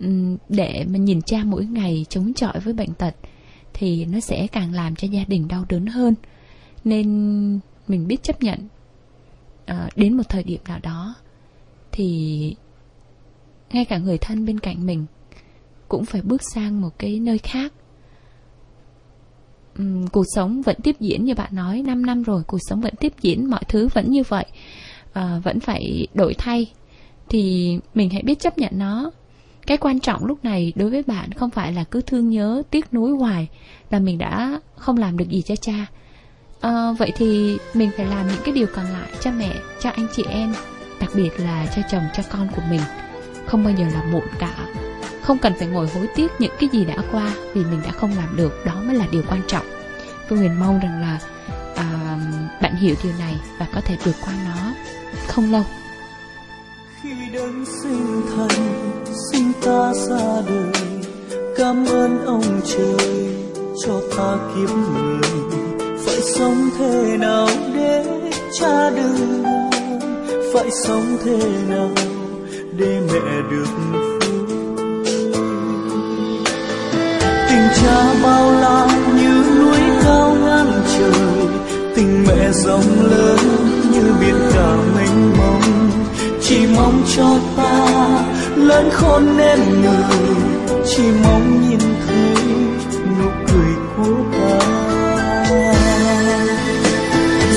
um, 0.00 0.36
để 0.48 0.84
mà 0.88 0.98
nhìn 0.98 1.22
cha 1.22 1.44
mỗi 1.44 1.64
ngày 1.64 2.06
chống 2.08 2.34
chọi 2.34 2.60
với 2.60 2.74
bệnh 2.74 2.94
tật 2.94 3.14
thì 3.74 4.04
nó 4.04 4.20
sẽ 4.20 4.46
càng 4.46 4.72
làm 4.72 4.96
cho 4.96 5.08
gia 5.08 5.24
đình 5.24 5.48
đau 5.48 5.64
đớn 5.68 5.86
hơn. 5.86 6.14
Nên 6.84 7.06
mình 7.88 8.06
biết 8.06 8.22
chấp 8.22 8.42
nhận 8.42 8.68
uh, 9.70 9.96
đến 9.96 10.16
một 10.16 10.22
thời 10.28 10.42
điểm 10.42 10.60
nào 10.68 10.78
đó 10.82 11.14
thì 11.92 12.56
ngay 13.74 13.84
cả 13.84 13.98
người 13.98 14.18
thân 14.18 14.46
bên 14.46 14.60
cạnh 14.60 14.86
mình 14.86 15.06
cũng 15.88 16.04
phải 16.04 16.22
bước 16.22 16.42
sang 16.54 16.80
một 16.80 16.90
cái 16.98 17.20
nơi 17.20 17.38
khác. 17.38 17.72
Uhm, 19.82 20.06
cuộc 20.06 20.24
sống 20.34 20.62
vẫn 20.62 20.76
tiếp 20.82 20.96
diễn 21.00 21.24
như 21.24 21.34
bạn 21.34 21.54
nói 21.54 21.82
5 21.82 22.06
năm 22.06 22.22
rồi 22.22 22.42
cuộc 22.46 22.58
sống 22.60 22.80
vẫn 22.80 22.94
tiếp 23.00 23.12
diễn 23.20 23.50
mọi 23.50 23.64
thứ 23.68 23.88
vẫn 23.88 24.10
như 24.10 24.22
vậy 24.28 24.46
à, 25.12 25.40
vẫn 25.44 25.60
phải 25.60 26.06
đổi 26.14 26.34
thay. 26.34 26.72
Thì 27.28 27.78
mình 27.94 28.10
hãy 28.10 28.22
biết 28.22 28.40
chấp 28.40 28.58
nhận 28.58 28.78
nó. 28.78 29.10
Cái 29.66 29.76
quan 29.76 30.00
trọng 30.00 30.24
lúc 30.24 30.44
này 30.44 30.72
đối 30.76 30.90
với 30.90 31.02
bạn 31.02 31.32
không 31.32 31.50
phải 31.50 31.72
là 31.72 31.84
cứ 31.84 32.00
thương 32.00 32.28
nhớ 32.28 32.62
tiếc 32.70 32.94
nuối 32.94 33.10
hoài 33.10 33.48
là 33.90 33.98
mình 33.98 34.18
đã 34.18 34.60
không 34.76 34.96
làm 34.96 35.16
được 35.16 35.28
gì 35.28 35.42
cho 35.42 35.56
cha. 35.56 35.86
À, 36.60 36.92
vậy 36.92 37.12
thì 37.16 37.56
mình 37.74 37.90
phải 37.96 38.06
làm 38.06 38.28
những 38.28 38.42
cái 38.44 38.54
điều 38.54 38.66
còn 38.74 38.84
lại 38.84 39.10
cho 39.20 39.30
mẹ 39.32 39.54
cho 39.80 39.90
anh 39.90 40.06
chị 40.12 40.22
em 40.28 40.54
đặc 41.00 41.10
biệt 41.14 41.30
là 41.38 41.66
cho 41.76 41.82
chồng 41.90 42.02
cho 42.14 42.22
con 42.30 42.48
của 42.56 42.62
mình 42.70 42.80
không 43.46 43.64
bao 43.64 43.72
giờ 43.72 43.86
là 43.92 44.02
muộn 44.12 44.24
cả. 44.38 44.54
Không 45.22 45.38
cần 45.38 45.52
phải 45.58 45.68
ngồi 45.68 45.88
hối 45.94 46.08
tiếc 46.14 46.32
những 46.38 46.52
cái 46.60 46.68
gì 46.72 46.84
đã 46.84 46.96
qua 47.12 47.34
vì 47.54 47.64
mình 47.64 47.80
đã 47.84 47.90
không 47.90 48.16
làm 48.16 48.36
được 48.36 48.64
đó 48.66 48.74
mới 48.86 48.94
là 48.94 49.06
điều 49.10 49.22
quan 49.28 49.40
trọng. 49.46 49.66
Phương 50.28 50.38
huyền 50.38 50.60
mong 50.60 50.80
rằng 50.80 51.00
là 51.00 51.18
à, 51.76 52.18
bạn 52.62 52.76
hiểu 52.76 52.94
điều 53.04 53.12
này 53.18 53.34
và 53.58 53.66
có 53.74 53.80
thể 53.80 53.96
vượt 54.04 54.14
qua 54.24 54.34
nó. 54.44 54.72
Không 55.28 55.52
lâu. 55.52 55.62
Khi 57.02 57.10
đến 57.32 57.64
sinh 57.82 58.22
thành 58.36 58.94
sinh 59.32 59.52
ta 59.62 59.92
ra 59.94 60.42
đời 60.48 61.02
cảm 61.56 61.86
ơn 61.86 62.26
ông 62.26 62.60
trời 62.64 63.36
cho 63.86 64.00
ta 64.16 64.36
kiếp 64.54 64.76
người. 64.76 65.20
Phải 66.06 66.20
sống 66.20 66.70
thế 66.78 67.16
nào 67.18 67.48
để 67.74 68.04
cha 68.60 68.90
đừng 68.90 69.44
phải 70.52 70.70
sống 70.70 71.16
thế 71.24 71.38
nào 71.68 71.90
để 72.76 73.00
mẹ 73.12 73.42
được 73.50 73.66
tình 77.48 77.68
cha 77.82 78.14
bao 78.22 78.52
la 78.52 78.86
như 79.16 79.44
núi 79.58 79.78
cao 80.02 80.36
ngang 80.44 80.82
trời, 80.98 81.46
tình 81.96 82.24
mẹ 82.28 82.52
rộng 82.52 83.10
lớn 83.10 83.38
như 83.92 84.14
biển 84.20 84.34
cả 84.54 84.76
mênh 84.96 85.32
mông. 85.38 85.90
Chỉ 86.40 86.66
mong 86.76 87.02
cho 87.16 87.36
ta 87.56 87.86
lớn 88.56 88.90
khôn 88.92 89.36
nên 89.36 89.58
người, 89.82 90.36
chỉ 90.86 91.02
mong 91.24 91.70
nhìn 91.70 91.80
thấy 92.06 92.44
nụ 93.18 93.28
cười 93.46 93.74
của 93.96 94.14
ta. 94.32 94.66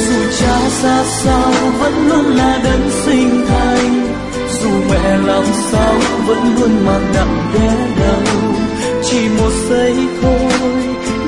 Dù 0.08 0.32
cha 0.40 0.70
xa 0.70 1.04
sao 1.24 1.52
vẫn 1.80 2.10
luôn 2.10 2.26
là 2.26 2.60
đấng 2.64 2.90
sinh 3.06 3.46
thành 3.48 4.17
dù 4.62 4.70
mẹ 4.89 5.17
làm 5.17 5.43
sao 5.72 5.93
vẫn 6.28 6.56
luôn 6.56 6.86
mang 6.86 7.12
nặng 7.13 7.52
đẻ 7.54 7.76
đau 8.00 8.48
chỉ 9.04 9.30
một 9.30 9.52
giây 9.70 9.96
thôi, 10.22 10.74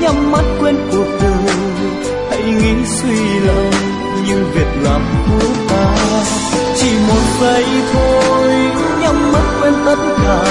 nhắm 0.00 0.32
mắt 0.32 0.44
quên 0.60 0.76
cuộc 0.92 1.06
đời. 1.22 1.54
Hãy 2.30 2.42
nghĩ 2.42 2.84
suy 2.84 3.40
lòng 3.46 3.70
như 4.26 4.44
việc 4.54 4.68
làm 4.82 5.02
của 5.26 5.46
ta. 5.68 5.96
Chỉ 6.76 6.90
một 7.08 7.22
giây 7.40 7.64
thôi, 7.92 8.48
nhắm 9.00 9.32
mắt 9.32 9.44
quên 9.60 9.74
tất 9.86 9.98
cả. 10.24 10.42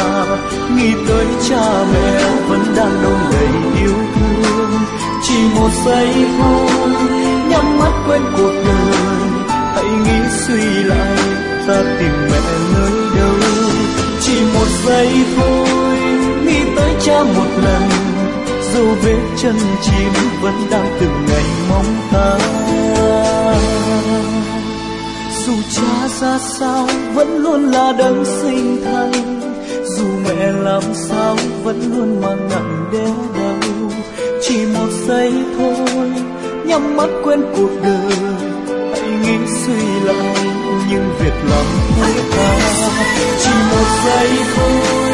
Nghĩ 0.75 0.93
tới 1.07 1.25
cha 1.49 1.83
mẹ 1.93 2.21
vẫn 2.47 2.75
đang 2.75 3.03
đông 3.03 3.31
đầy 3.31 3.81
yêu 3.81 3.95
thương. 4.15 4.71
Chỉ 5.23 5.37
một 5.55 5.69
giây 5.85 6.09
thôi, 6.39 6.91
nhắm 7.49 7.79
mắt 7.79 7.91
quên 8.07 8.21
cuộc 8.37 8.53
đời. 8.65 9.29
Hãy 9.75 9.85
nghĩ 9.85 10.29
suy 10.47 10.83
lại 10.83 11.38
ta 11.69 11.83
tìm 11.99 12.11
mẹ 12.31 12.41
nơi 12.73 12.91
đâu. 13.15 13.35
Chỉ 14.21 14.33
một 14.53 14.67
giây 14.85 15.09
thôi, 15.37 15.97
nghĩ 16.45 16.59
tới 16.75 16.93
cha 17.05 17.23
một 17.23 17.49
lần. 17.63 17.89
Dù 18.73 18.85
vết 19.03 19.19
chân 19.41 19.55
chim 19.81 20.13
vẫn 20.41 20.53
đang 20.71 20.97
từng 20.99 21.25
ngày 21.27 21.43
mong 21.69 21.95
ta. 22.11 22.37
Dù 25.45 25.53
cha 25.75 26.07
ra 26.21 26.39
sao 26.39 26.87
vẫn 27.13 27.37
luôn 27.37 27.71
là 27.71 27.93
đấng 27.97 28.25
sinh 28.25 28.81
thành. 28.85 29.39
Dù 29.97 30.05
mẹ 30.27 30.51
làm 30.51 30.83
sao 30.93 31.37
vẫn 31.63 31.93
luôn 31.95 32.21
mang 32.21 32.49
nặng 32.49 32.89
đeo 32.91 33.15
đau. 33.35 33.71
Chỉ 34.41 34.65
một 34.65 34.89
giây 35.07 35.33
thôi, 35.57 36.11
nhắm 36.65 36.97
mắt 36.97 37.09
quên 37.23 37.41
cuộc 37.57 37.71
đời. 37.83 38.13
Hãy 38.91 39.09
nghĩ 39.23 39.37
suy 39.65 39.99
lại 40.05 40.48
những 40.89 41.15
việc 41.19 41.33
làm 41.49 41.65
của 41.95 42.21
ta 42.37 42.59
chỉ 43.39 43.51
một 43.71 43.87
giây 44.05 44.29
thôi 44.55 45.09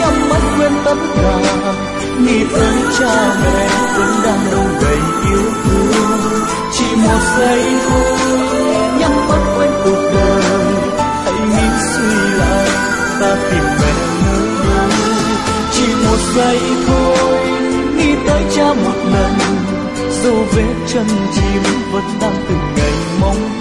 nhắm 0.00 0.28
mắt 0.28 0.40
quên 0.58 0.72
tất 0.84 0.96
cả. 1.16 1.38
Nghĩ 2.20 2.44
tới 2.52 2.74
cha 2.98 3.34
mẹ 3.44 3.68
vẫn 3.96 4.08
đang 4.24 4.50
đâu 4.50 4.64
đầy 4.82 4.98
yêu 5.30 5.42
thương. 5.64 6.20
Chỉ 6.72 6.84
một 6.96 7.20
giây 7.38 7.64
thôi 7.88 8.38
nhắm 8.98 9.28
mắt 9.28 9.54
quên 9.56 9.70
cuộc 9.84 10.10
đời. 10.14 10.64
Hãy 11.24 11.34
nghĩ 11.50 11.68
suy 11.94 12.36
lại, 12.38 12.68
ta 13.20 13.36
tìm 13.50 13.64
mẹ 13.80 13.92
nơi 14.24 14.48
đâu. 14.64 14.88
Chỉ 15.72 15.86
một 16.04 16.18
giây 16.36 16.60
thôi 16.86 17.48
nghĩ 17.96 18.14
tới 18.26 18.42
cha 18.56 18.74
một 18.74 18.98
lần. 19.12 19.38
Dù 20.22 20.34
vết 20.54 20.74
chân 20.86 21.06
chim 21.34 21.62
vẫn 21.92 22.04
đang 22.20 22.44
từng 22.48 22.74
ngày 22.76 22.92
mong 23.20 23.53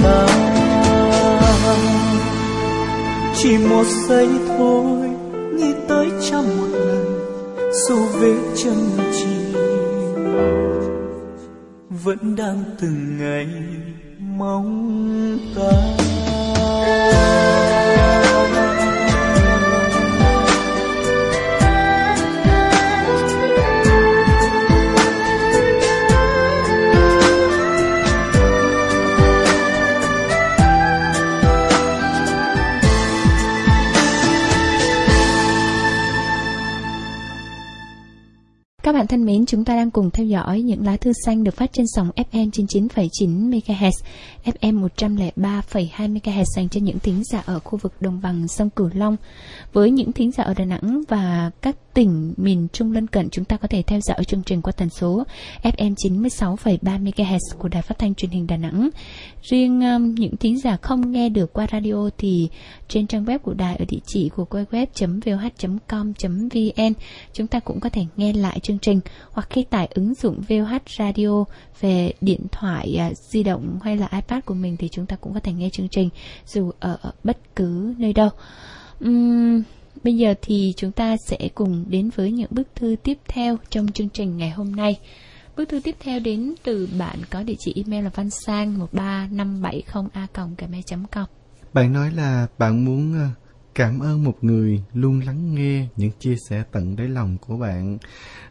chỉ 3.44 3.58
một 3.58 3.86
giây 4.08 4.28
thôi, 4.48 5.10
nghĩ 5.54 5.74
tới 5.88 6.08
cha 6.30 6.38
một 6.42 6.68
lần, 6.72 7.06
dù 7.88 7.96
vết 8.20 8.38
chân 8.56 8.74
chim 9.14 9.54
vẫn 12.04 12.36
đang 12.36 12.64
từng 12.82 13.18
ngày 13.18 13.48
mong 14.20 15.38
ta. 15.56 16.13
Thân 39.14 39.26
mến, 39.26 39.46
chúng 39.46 39.66
ta 39.66 39.76
đang 39.76 39.92
cùng 39.92 40.12
theo 40.12 40.26
dõi 40.26 40.62
những 40.62 40.86
lá 40.86 40.98
thư 40.98 41.12
xanh 41.26 41.44
được 41.44 41.56
phát 41.56 41.74
trên 41.74 41.86
sóng 41.96 42.10
FM 42.16 42.50
99,9 42.50 43.50
MHz, 43.50 43.92
FM 44.46 44.88
103,2 44.98 46.14
MHz 46.14 46.44
dành 46.56 46.70
cho 46.70 46.80
những 46.82 47.00
thính 47.00 47.24
giả 47.32 47.44
ở 47.46 47.60
khu 47.60 47.78
vực 47.78 47.94
đồng 48.00 48.22
bằng 48.22 48.48
sông 48.48 48.70
Cửu 48.70 48.90
Long. 48.94 49.16
Với 49.74 49.92
những 49.92 50.12
thính 50.12 50.32
giả 50.32 50.44
ở 50.44 50.54
Đà 50.54 50.66
Nẵng 50.66 51.02
và 51.10 51.52
các 51.62 51.76
tỉnh 51.94 52.34
miền 52.38 52.68
Trung 52.74 52.92
lân 52.92 53.08
cận 53.08 53.30
chúng 53.30 53.46
ta 53.46 53.58
có 53.58 53.68
thể 53.68 53.82
theo 53.82 54.00
dõi 54.04 54.24
chương 54.24 54.44
trình 54.44 54.62
qua 54.62 54.74
tần 54.78 54.90
số 54.90 55.24
FM 55.64 55.94
96,3 55.96 56.78
MHz 57.04 57.38
của 57.58 57.68
Đài 57.68 57.82
Phát 57.82 58.00
thanh 58.00 58.16
Truyền 58.16 58.32
hình 58.32 58.48
Đà 58.48 58.58
Nẵng. 58.58 58.90
Riêng 59.42 59.82
um, 59.82 60.16
những 60.16 60.38
thính 60.38 60.60
giả 60.60 60.78
không 60.82 61.12
nghe 61.12 61.30
được 61.30 61.54
qua 61.54 61.68
radio 61.72 62.10
thì 62.18 62.50
trên 62.88 63.08
trang 63.08 63.26
web 63.26 63.40
của 63.40 63.54
đài 63.54 63.76
ở 63.76 63.86
địa 63.90 64.00
chỉ 64.06 64.30
của 64.30 64.46
www.voh.com.vn 64.50 65.74
chúng 67.34 67.48
ta 67.48 67.60
cũng 67.60 67.80
có 67.80 67.90
thể 67.90 68.06
nghe 68.18 68.34
lại 68.34 68.60
chương 68.60 68.80
trình 68.80 69.00
hoặc 69.32 69.48
khi 69.50 69.64
tải 69.64 69.88
ứng 69.94 70.14
dụng 70.14 70.42
VOH 70.50 70.90
Radio 70.98 71.44
về 71.82 72.14
điện 72.22 72.42
thoại 72.52 73.00
uh, 73.12 73.18
di 73.18 73.44
động 73.44 73.80
hay 73.84 73.98
là 73.98 74.08
iPad 74.12 74.44
của 74.46 74.54
mình 74.54 74.78
thì 74.78 74.90
chúng 74.90 75.06
ta 75.06 75.16
cũng 75.16 75.34
có 75.34 75.40
thể 75.40 75.54
nghe 75.54 75.70
chương 75.70 75.90
trình 75.90 76.10
dù 76.46 76.72
ở, 76.80 76.98
bất 77.24 77.38
cứ 77.56 77.94
nơi 77.98 78.14
đâu. 78.14 78.30
Uhm, 79.06 79.64
Bây 80.04 80.16
giờ 80.16 80.34
thì 80.42 80.74
chúng 80.78 80.92
ta 80.92 81.16
sẽ 81.28 81.50
cùng 81.56 81.86
đến 81.88 82.10
với 82.16 82.32
những 82.32 82.52
bức 82.52 82.68
thư 82.76 82.96
tiếp 83.04 83.18
theo 83.28 83.58
trong 83.70 83.88
chương 83.88 84.10
trình 84.10 84.38
ngày 84.38 84.50
hôm 84.50 84.76
nay. 84.76 85.00
Bức 85.58 85.70
thư 85.70 85.80
tiếp 85.80 85.96
theo 86.00 86.20
đến 86.20 86.54
từ 86.64 86.90
bạn 87.00 87.20
có 87.30 87.44
địa 87.44 87.56
chỉ 87.60 87.74
email 87.76 88.04
là 88.04 88.12
văn 88.16 88.30
sang 88.30 88.80
13570a.gmail.com 88.94 91.26
Bạn 91.74 91.94
nói 91.94 92.12
là 92.12 92.48
bạn 92.58 92.86
muốn 92.86 93.14
ờ, 93.14 93.28
cảm 93.76 94.00
ơn 94.00 94.24
một 94.24 94.38
người 94.42 94.84
luôn 94.94 95.20
lắng 95.20 95.56
nghe 95.56 95.88
những 95.98 96.12
chia 96.20 96.36
sẻ 96.50 96.64
tận 96.72 96.96
đáy 96.96 97.08
lòng 97.08 97.38
của 97.38 97.58
bạn. 97.58 97.98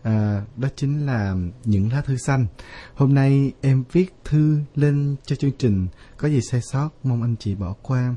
À, 0.02 0.44
đó 0.56 0.68
chính 0.76 1.06
là 1.06 1.34
những 1.64 1.92
lá 1.92 2.00
thư 2.00 2.16
xanh. 2.16 2.46
Hôm 2.94 3.14
nay 3.14 3.52
em 3.60 3.84
viết 3.92 4.14
thư 4.24 4.58
lên 4.74 5.16
cho 5.24 5.36
chương 5.36 5.52
trình. 5.58 5.86
Có 6.16 6.28
gì 6.28 6.40
sai 6.50 6.60
sót 6.72 6.88
mong 7.02 7.22
anh 7.22 7.36
chị 7.36 7.54
bỏ 7.54 7.74
qua 7.82 8.14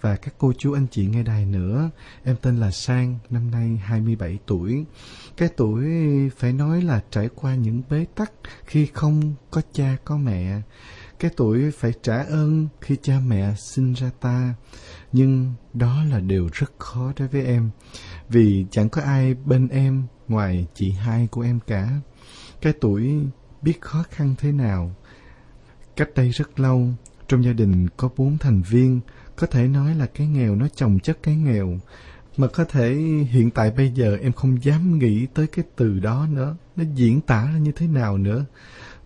và 0.00 0.16
các 0.16 0.34
cô 0.38 0.52
chú 0.58 0.72
anh 0.72 0.86
chị 0.90 1.06
nghe 1.06 1.22
đài 1.22 1.46
nữa. 1.46 1.90
Em 2.24 2.36
tên 2.42 2.56
là 2.56 2.70
Sang, 2.70 3.18
năm 3.30 3.50
nay 3.50 3.76
27 3.84 4.38
tuổi. 4.46 4.84
Cái 5.36 5.48
tuổi 5.56 5.84
phải 6.36 6.52
nói 6.52 6.82
là 6.82 7.02
trải 7.10 7.28
qua 7.34 7.54
những 7.54 7.82
bế 7.90 8.04
tắc 8.14 8.32
khi 8.66 8.86
không 8.86 9.34
có 9.50 9.62
cha 9.72 9.96
có 10.04 10.16
mẹ. 10.16 10.60
Cái 11.18 11.30
tuổi 11.36 11.70
phải 11.70 11.92
trả 12.02 12.22
ơn 12.22 12.68
khi 12.80 12.96
cha 13.02 13.20
mẹ 13.26 13.54
sinh 13.54 13.92
ra 13.92 14.10
ta. 14.20 14.54
Nhưng 15.12 15.52
đó 15.74 16.04
là 16.10 16.20
điều 16.20 16.48
rất 16.52 16.72
khó 16.78 17.12
đối 17.18 17.28
với 17.28 17.44
em. 17.44 17.70
Vì 18.28 18.66
chẳng 18.70 18.88
có 18.88 19.02
ai 19.02 19.34
bên 19.34 19.68
em 19.68 20.02
ngoài 20.28 20.66
chị 20.74 20.90
hai 20.90 21.26
của 21.26 21.40
em 21.40 21.60
cả. 21.66 22.00
Cái 22.60 22.72
tuổi 22.80 23.20
biết 23.62 23.80
khó 23.80 24.04
khăn 24.10 24.34
thế 24.38 24.52
nào. 24.52 24.94
Cách 25.96 26.08
đây 26.14 26.30
rất 26.30 26.60
lâu, 26.60 26.88
trong 27.28 27.44
gia 27.44 27.52
đình 27.52 27.88
có 27.96 28.08
bốn 28.16 28.38
thành 28.38 28.62
viên, 28.62 29.00
có 29.36 29.46
thể 29.46 29.68
nói 29.68 29.94
là 29.94 30.06
cái 30.06 30.26
nghèo 30.26 30.54
nó 30.54 30.68
chồng 30.74 30.98
chất 31.00 31.18
cái 31.22 31.36
nghèo. 31.36 31.78
Mà 32.36 32.46
có 32.46 32.64
thể 32.64 32.94
hiện 33.30 33.50
tại 33.50 33.70
bây 33.70 33.90
giờ 33.90 34.18
em 34.22 34.32
không 34.32 34.64
dám 34.64 34.98
nghĩ 34.98 35.26
tới 35.34 35.46
cái 35.46 35.64
từ 35.76 36.00
đó 36.00 36.26
nữa. 36.30 36.56
Nó 36.76 36.84
diễn 36.94 37.20
tả 37.20 37.44
ra 37.52 37.58
như 37.58 37.72
thế 37.72 37.86
nào 37.86 38.18
nữa. 38.18 38.44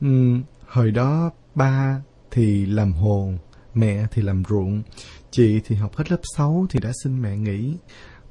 Uhm, 0.05 0.43
hồi 0.67 0.91
đó 0.91 1.31
ba 1.55 2.01
thì 2.31 2.67
làm 2.67 2.93
hồn 2.93 3.39
mẹ 3.75 4.07
thì 4.11 4.23
làm 4.23 4.43
ruộng. 4.49 4.83
Chị 5.31 5.61
thì 5.65 5.77
học 5.77 5.97
hết 5.97 6.11
lớp 6.11 6.21
6 6.37 6.67
thì 6.71 6.81
đã 6.81 6.93
xin 7.05 7.23
mẹ 7.23 7.37
nghỉ. 7.37 7.77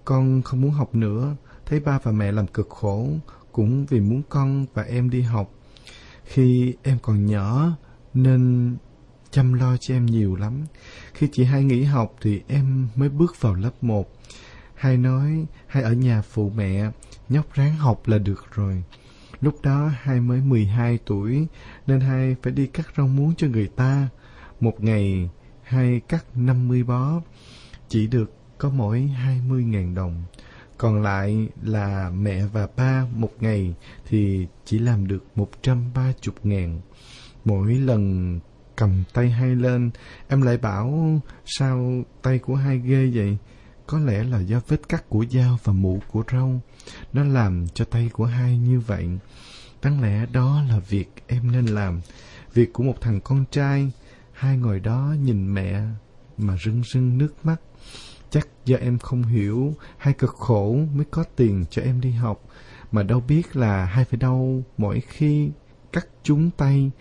Con 0.06 0.42
không 0.42 0.62
muốn 0.62 0.72
học 0.72 0.96
nữa. 0.96 1.36
Thấy 1.66 1.80
ba 1.80 2.00
và 2.04 2.12
mẹ 2.12 2.32
làm 2.32 2.48
cực 2.48 2.70
khổ. 2.70 3.08
Cũng 3.52 3.86
vì 3.86 4.00
muốn 4.00 4.22
con 4.30 4.66
và 4.74 4.84
em 4.84 5.10
đi 5.10 5.22
học. 5.22 5.52
Khi 6.26 6.74
em 6.84 6.98
còn 7.02 7.26
nhỏ 7.26 7.72
nên 8.14 8.76
chăm 9.32 9.54
lo 9.54 9.78
cho 9.78 9.96
em 9.96 10.06
nhiều 10.06 10.36
lắm. 10.36 10.66
Khi 11.14 11.28
chị 11.32 11.44
hai 11.44 11.64
nghỉ 11.64 11.84
học 11.84 12.16
thì 12.22 12.42
em 12.48 12.88
mới 12.96 13.10
bước 13.10 13.42
vào 13.42 13.54
lớp 13.54 13.84
1. 13.84 14.12
Hai 14.76 14.98
nói, 14.98 15.46
hai 15.68 15.84
ở 15.84 15.94
nhà 15.94 16.22
phụ 16.22 16.52
mẹ, 16.56 16.92
nhóc 17.30 17.54
ráng 17.54 17.76
học 17.76 18.08
là 18.08 18.18
được 18.18 18.46
rồi. 18.52 18.84
Lúc 19.42 19.62
đó 19.64 19.92
hai 20.02 20.22
mới 20.22 20.42
12 20.42 21.00
tuổi, 21.06 21.48
nên 21.88 22.00
hai 22.00 22.36
phải 22.44 22.54
đi 22.54 22.68
cắt 22.68 22.86
rau 22.98 23.08
muống 23.08 23.36
cho 23.36 23.48
người 23.48 23.68
ta. 23.68 24.10
Một 24.60 24.84
ngày, 24.84 25.30
hai 25.64 26.02
cắt 26.08 26.26
50 26.36 26.84
bó, 26.84 27.22
chỉ 27.88 28.08
được 28.08 28.34
có 28.58 28.70
mỗi 28.70 29.10
20.000 29.26 29.96
đồng. 29.96 30.24
Còn 30.78 31.02
lại 31.02 31.48
là 31.64 32.10
mẹ 32.10 32.46
và 32.54 32.68
ba 32.78 33.06
một 33.16 33.32
ngày 33.40 33.76
thì 34.10 34.48
chỉ 34.66 34.80
làm 34.80 35.08
được 35.08 35.24
130 35.36 36.14
ngàn. 36.44 36.82
Mỗi 37.46 37.74
lần 37.74 38.40
cầm 38.76 39.04
tay 39.14 39.30
hai 39.30 39.56
lên, 39.56 39.90
em 40.28 40.42
lại 40.42 40.58
bảo 40.58 41.20
sao 41.46 42.04
tay 42.22 42.40
của 42.40 42.56
hai 42.56 42.80
ghê 42.80 43.12
vậy? 43.14 43.38
Có 43.92 44.00
lẽ 44.00 44.24
là 44.24 44.40
do 44.40 44.60
vết 44.68 44.90
cắt 44.90 45.10
của 45.10 45.26
dao 45.32 45.60
và 45.64 45.74
mũ 45.74 46.00
của 46.12 46.24
râu. 46.32 46.62
Nó 47.14 47.24
làm 47.24 47.68
cho 47.74 47.86
tay 47.86 48.10
của 48.14 48.26
hai 48.26 48.58
như 48.58 48.80
vậy. 48.80 49.10
Đáng 49.82 50.02
lẽ 50.02 50.26
đó 50.32 50.64
là 50.70 50.80
việc 50.80 51.10
em 51.28 51.52
nên 51.52 51.66
làm. 51.66 52.02
Việc 52.54 52.74
của 52.74 52.84
một 52.84 53.02
thằng 53.02 53.22
con 53.22 53.46
trai. 53.52 53.92
Hai 54.32 54.58
ngồi 54.58 54.80
đó 54.80 55.16
nhìn 55.24 55.54
mẹ 55.54 55.82
mà 56.38 56.58
rưng 56.58 56.84
rưng 56.84 57.18
nước 57.18 57.36
mắt. 57.44 57.62
Chắc 58.30 58.48
do 58.66 58.78
em 58.78 59.00
không 59.00 59.24
hiểu, 59.24 59.74
hai 59.98 60.14
cực 60.14 60.36
khổ 60.36 60.78
mới 60.94 61.06
có 61.12 61.24
tiền 61.36 61.66
cho 61.70 61.82
em 61.82 62.02
đi 62.02 62.12
học. 62.12 62.44
Mà 62.92 63.04
đâu 63.04 63.24
biết 63.28 63.56
là 63.56 63.86
hai 63.86 64.06
phải 64.06 64.20
đau 64.20 64.64
mỗi 64.78 65.00
khi 65.00 65.52
cắt 65.94 66.08
chúng 66.24 66.52
tay 66.52 66.92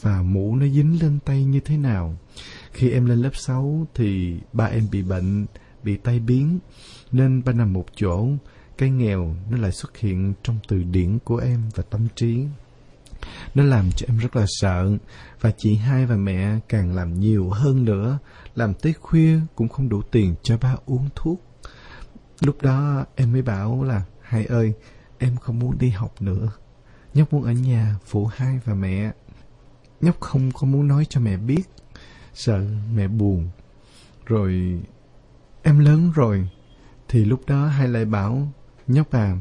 và 0.00 0.22
mũ 0.22 0.56
nó 0.56 0.66
dính 0.66 1.02
lên 1.02 1.18
tay 1.24 1.44
như 1.44 1.60
thế 1.60 1.76
nào. 1.76 2.16
Khi 2.72 2.90
em 2.90 3.06
lên 3.06 3.18
lớp 3.18 3.36
6 3.36 3.86
thì 3.94 4.38
ba 4.52 4.64
em 4.64 4.86
bị 4.90 5.02
bệnh, 5.02 5.46
bị 5.84 5.96
tai 5.96 6.18
biến, 6.18 6.58
nên 7.12 7.44
ba 7.44 7.52
nằm 7.52 7.72
một 7.72 7.86
chỗ, 7.96 8.28
cái 8.78 8.90
nghèo 8.90 9.34
nó 9.50 9.58
lại 9.58 9.72
xuất 9.72 9.96
hiện 9.96 10.34
trong 10.42 10.58
từ 10.68 10.82
điển 10.82 11.18
của 11.24 11.36
em 11.36 11.62
và 11.74 11.82
tâm 11.90 12.06
trí. 12.14 12.46
Nó 13.54 13.64
làm 13.64 13.90
cho 13.96 14.06
em 14.08 14.18
rất 14.18 14.36
là 14.36 14.46
sợ, 14.48 14.96
và 15.40 15.50
chị 15.58 15.74
hai 15.74 16.06
và 16.06 16.16
mẹ 16.16 16.58
càng 16.68 16.94
làm 16.94 17.20
nhiều 17.20 17.50
hơn 17.50 17.84
nữa, 17.84 18.18
làm 18.54 18.74
tới 18.74 18.92
khuya 18.92 19.38
cũng 19.54 19.68
không 19.68 19.88
đủ 19.88 20.02
tiền 20.02 20.34
cho 20.42 20.58
ba 20.58 20.76
uống 20.86 21.08
thuốc. 21.14 21.40
Lúc 22.40 22.62
đó 22.62 23.04
em 23.16 23.32
mới 23.32 23.42
bảo 23.42 23.84
là, 23.84 24.02
hai 24.20 24.46
ơi, 24.46 24.72
em 25.18 25.36
không 25.36 25.58
muốn 25.58 25.78
đi 25.78 25.90
học 25.90 26.22
nữa. 26.22 26.52
Nhóc 27.14 27.32
muốn 27.32 27.42
ở 27.42 27.52
nhà 27.52 27.96
phụ 28.06 28.26
hai 28.26 28.60
và 28.64 28.74
mẹ. 28.74 29.12
Nhóc 30.00 30.20
không 30.20 30.50
có 30.52 30.66
muốn 30.66 30.88
nói 30.88 31.06
cho 31.08 31.20
mẹ 31.20 31.36
biết, 31.36 31.62
sợ 32.34 32.66
mẹ 32.94 33.08
buồn. 33.08 33.48
Rồi 34.26 34.80
em 35.64 35.78
lớn 35.78 36.10
rồi, 36.14 36.48
thì 37.08 37.24
lúc 37.24 37.40
đó 37.46 37.66
hai 37.66 37.88
lại 37.88 38.04
bảo, 38.04 38.52
nhóc 38.86 39.10
à, 39.10 39.36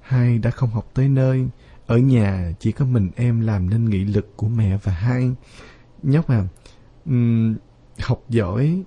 hai 0.00 0.38
đã 0.38 0.50
không 0.50 0.70
học 0.70 0.90
tới 0.94 1.08
nơi, 1.08 1.48
ở 1.86 1.98
nhà 1.98 2.52
chỉ 2.60 2.72
có 2.72 2.84
mình 2.84 3.10
em 3.16 3.40
làm 3.40 3.70
nên 3.70 3.84
nghị 3.84 4.04
lực 4.04 4.36
của 4.36 4.48
mẹ 4.48 4.78
và 4.82 4.92
hai. 4.92 5.30
Nhóc 6.02 6.28
à, 6.28 6.44
um, 7.06 7.56
học 8.00 8.22
giỏi 8.28 8.82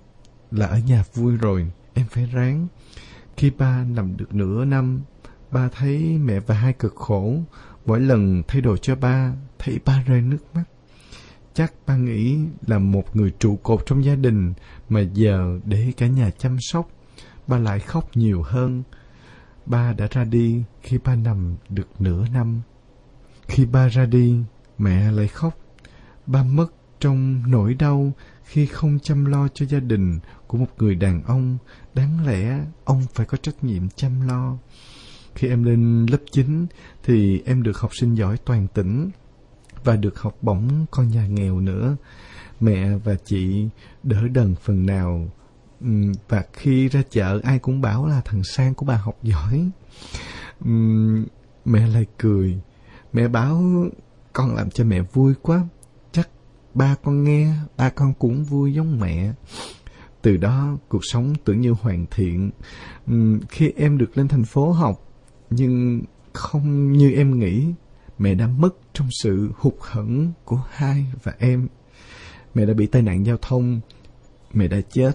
là 0.52 0.68
ở 0.68 0.80
nhà 0.80 1.04
vui 1.14 1.38
rồi, 1.38 1.72
em 1.94 2.06
phải 2.10 2.26
ráng. 2.26 2.68
Khi 3.38 3.50
ba 3.50 3.84
nằm 3.84 4.18
được 4.18 4.36
nửa 4.36 4.66
năm, 4.66 5.02
ba 5.52 5.70
thấy 5.70 6.18
mẹ 6.18 6.40
và 6.40 6.56
hai 6.56 6.74
cực 6.74 6.96
khổ. 6.96 7.38
Mỗi 7.86 8.00
lần 8.00 8.44
thay 8.48 8.62
đồ 8.62 8.78
cho 8.78 8.96
ba, 8.96 9.34
thấy 9.60 9.80
ba 9.86 10.04
rơi 10.08 10.22
nước 10.22 10.46
mắt. 10.54 10.64
Chắc 11.58 11.74
ba 11.88 11.98
nghĩ 11.98 12.40
là 12.68 12.80
một 12.80 13.16
người 13.16 13.32
trụ 13.40 13.56
cột 13.64 13.86
trong 13.86 14.06
gia 14.06 14.16
đình 14.16 14.54
mà 14.90 15.02
giờ 15.02 15.60
để 15.66 15.92
cả 15.98 16.08
nhà 16.08 16.30
chăm 16.30 16.58
sóc, 16.60 16.90
ba 17.48 17.58
lại 17.58 17.80
khóc 17.80 18.10
nhiều 18.18 18.42
hơn. 18.42 18.84
Ba 19.66 19.94
đã 19.94 20.08
ra 20.12 20.24
đi 20.24 20.64
khi 20.82 20.98
ba 21.04 21.16
nằm 21.16 21.56
được 21.70 22.02
nửa 22.02 22.26
năm. 22.34 22.62
Khi 23.48 23.66
ba 23.66 23.88
ra 23.88 24.06
đi, 24.06 24.36
mẹ 24.78 25.12
lại 25.12 25.28
khóc. 25.28 25.58
Ba 26.26 26.44
mất 26.44 26.68
trong 27.00 27.44
nỗi 27.48 27.74
đau 27.74 28.12
khi 28.44 28.66
không 28.66 29.00
chăm 29.00 29.26
lo 29.26 29.48
cho 29.48 29.66
gia 29.66 29.80
đình 29.80 30.20
của 30.48 30.58
một 30.58 30.70
người 30.78 30.96
đàn 30.96 31.24
ông. 31.24 31.58
Đáng 31.94 32.26
lẽ 32.26 32.60
ông 32.86 33.02
phải 33.14 33.26
có 33.26 33.38
trách 33.38 33.64
nhiệm 33.64 33.90
chăm 33.90 34.28
lo. 34.28 34.58
Khi 35.36 35.48
em 35.48 35.64
lên 35.64 36.06
lớp 36.12 36.22
9 36.32 36.68
thì 37.04 37.42
em 37.46 37.64
được 37.64 37.78
học 37.78 37.92
sinh 38.00 38.14
giỏi 38.16 38.38
toàn 38.46 38.68
tỉnh 38.74 39.10
và 39.88 39.96
được 39.96 40.20
học 40.20 40.38
bổng 40.42 40.86
con 40.92 41.10
nhà 41.10 41.28
nghèo 41.28 41.60
nữa. 41.60 41.96
Mẹ 42.60 42.98
và 42.98 43.16
chị 43.26 43.68
đỡ 44.04 44.28
đần 44.28 44.56
phần 44.64 44.86
nào. 44.86 45.28
Và 46.30 46.44
khi 46.54 46.88
ra 46.88 47.02
chợ 47.10 47.40
ai 47.44 47.60
cũng 47.60 47.82
bảo 47.82 48.08
là 48.08 48.22
thằng 48.26 48.44
Sang 48.44 48.74
của 48.74 48.86
bà 48.86 48.96
học 48.96 49.18
giỏi. 49.24 49.70
Mẹ 51.66 51.88
lại 51.88 52.06
cười. 52.18 52.60
Mẹ 53.14 53.28
bảo 53.28 53.64
con 54.34 54.56
làm 54.56 54.70
cho 54.70 54.84
mẹ 54.84 55.02
vui 55.02 55.34
quá. 55.42 55.68
Chắc 56.12 56.30
ba 56.74 56.96
con 57.04 57.24
nghe, 57.24 57.54
ba 57.78 57.90
con 57.90 58.14
cũng 58.20 58.44
vui 58.44 58.74
giống 58.74 59.00
mẹ. 59.00 59.34
Từ 60.22 60.38
đó 60.38 60.78
cuộc 60.90 61.02
sống 61.02 61.34
tưởng 61.46 61.62
như 61.62 61.72
hoàn 61.82 62.06
thiện. 62.12 62.52
Khi 63.50 63.72
em 63.78 63.98
được 63.98 64.18
lên 64.18 64.28
thành 64.28 64.44
phố 64.44 64.72
học, 64.72 65.04
nhưng 65.50 66.02
không 66.34 66.92
như 66.92 67.12
em 67.12 67.40
nghĩ 67.40 67.74
mẹ 68.20 68.36
đã 68.36 68.48
mất 68.48 68.87
trong 68.98 69.08
sự 69.12 69.52
hụt 69.58 69.74
hẫng 69.82 70.32
của 70.46 70.62
hai 70.70 71.06
và 71.24 71.34
em. 71.40 71.68
Mẹ 72.54 72.66
đã 72.66 72.74
bị 72.74 72.88
tai 72.88 73.02
nạn 73.02 73.26
giao 73.26 73.38
thông, 73.42 73.80
mẹ 74.54 74.68
đã 74.68 74.82
chết. 74.92 75.12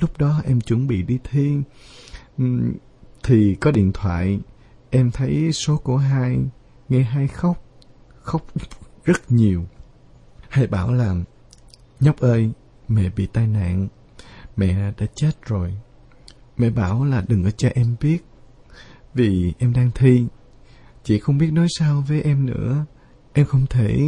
Lúc 0.00 0.18
đó 0.18 0.42
em 0.44 0.60
chuẩn 0.60 0.86
bị 0.86 1.02
đi 1.02 1.18
thi, 1.24 1.56
thì 3.22 3.54
có 3.54 3.70
điện 3.70 3.90
thoại, 3.94 4.40
em 4.90 5.10
thấy 5.10 5.52
số 5.52 5.76
của 5.76 5.96
hai 5.96 6.38
nghe 6.88 7.02
hai 7.02 7.28
khóc 7.28 7.64
khóc 8.14 8.46
rất 9.04 9.32
nhiều. 9.32 9.64
Hai 10.48 10.66
bảo 10.66 10.94
là 10.94 11.14
nhóc 12.00 12.20
ơi 12.20 12.50
mẹ 12.88 13.10
bị 13.16 13.26
tai 13.26 13.46
nạn. 13.46 13.88
Mẹ 14.56 14.92
đã 14.98 15.06
chết 15.14 15.32
rồi. 15.46 15.74
Mẹ 16.56 16.70
bảo 16.70 17.04
là 17.04 17.24
đừng 17.28 17.44
có 17.44 17.50
cho 17.50 17.68
em 17.74 17.96
biết 18.00 18.24
vì 19.14 19.52
em 19.58 19.72
đang 19.72 19.90
thi. 19.94 20.26
Chị 21.04 21.18
không 21.18 21.38
biết 21.38 21.50
nói 21.52 21.66
sao 21.78 22.04
với 22.08 22.22
em 22.22 22.46
nữa 22.46 22.86
em 23.34 23.46
không 23.46 23.66
thể 23.66 24.00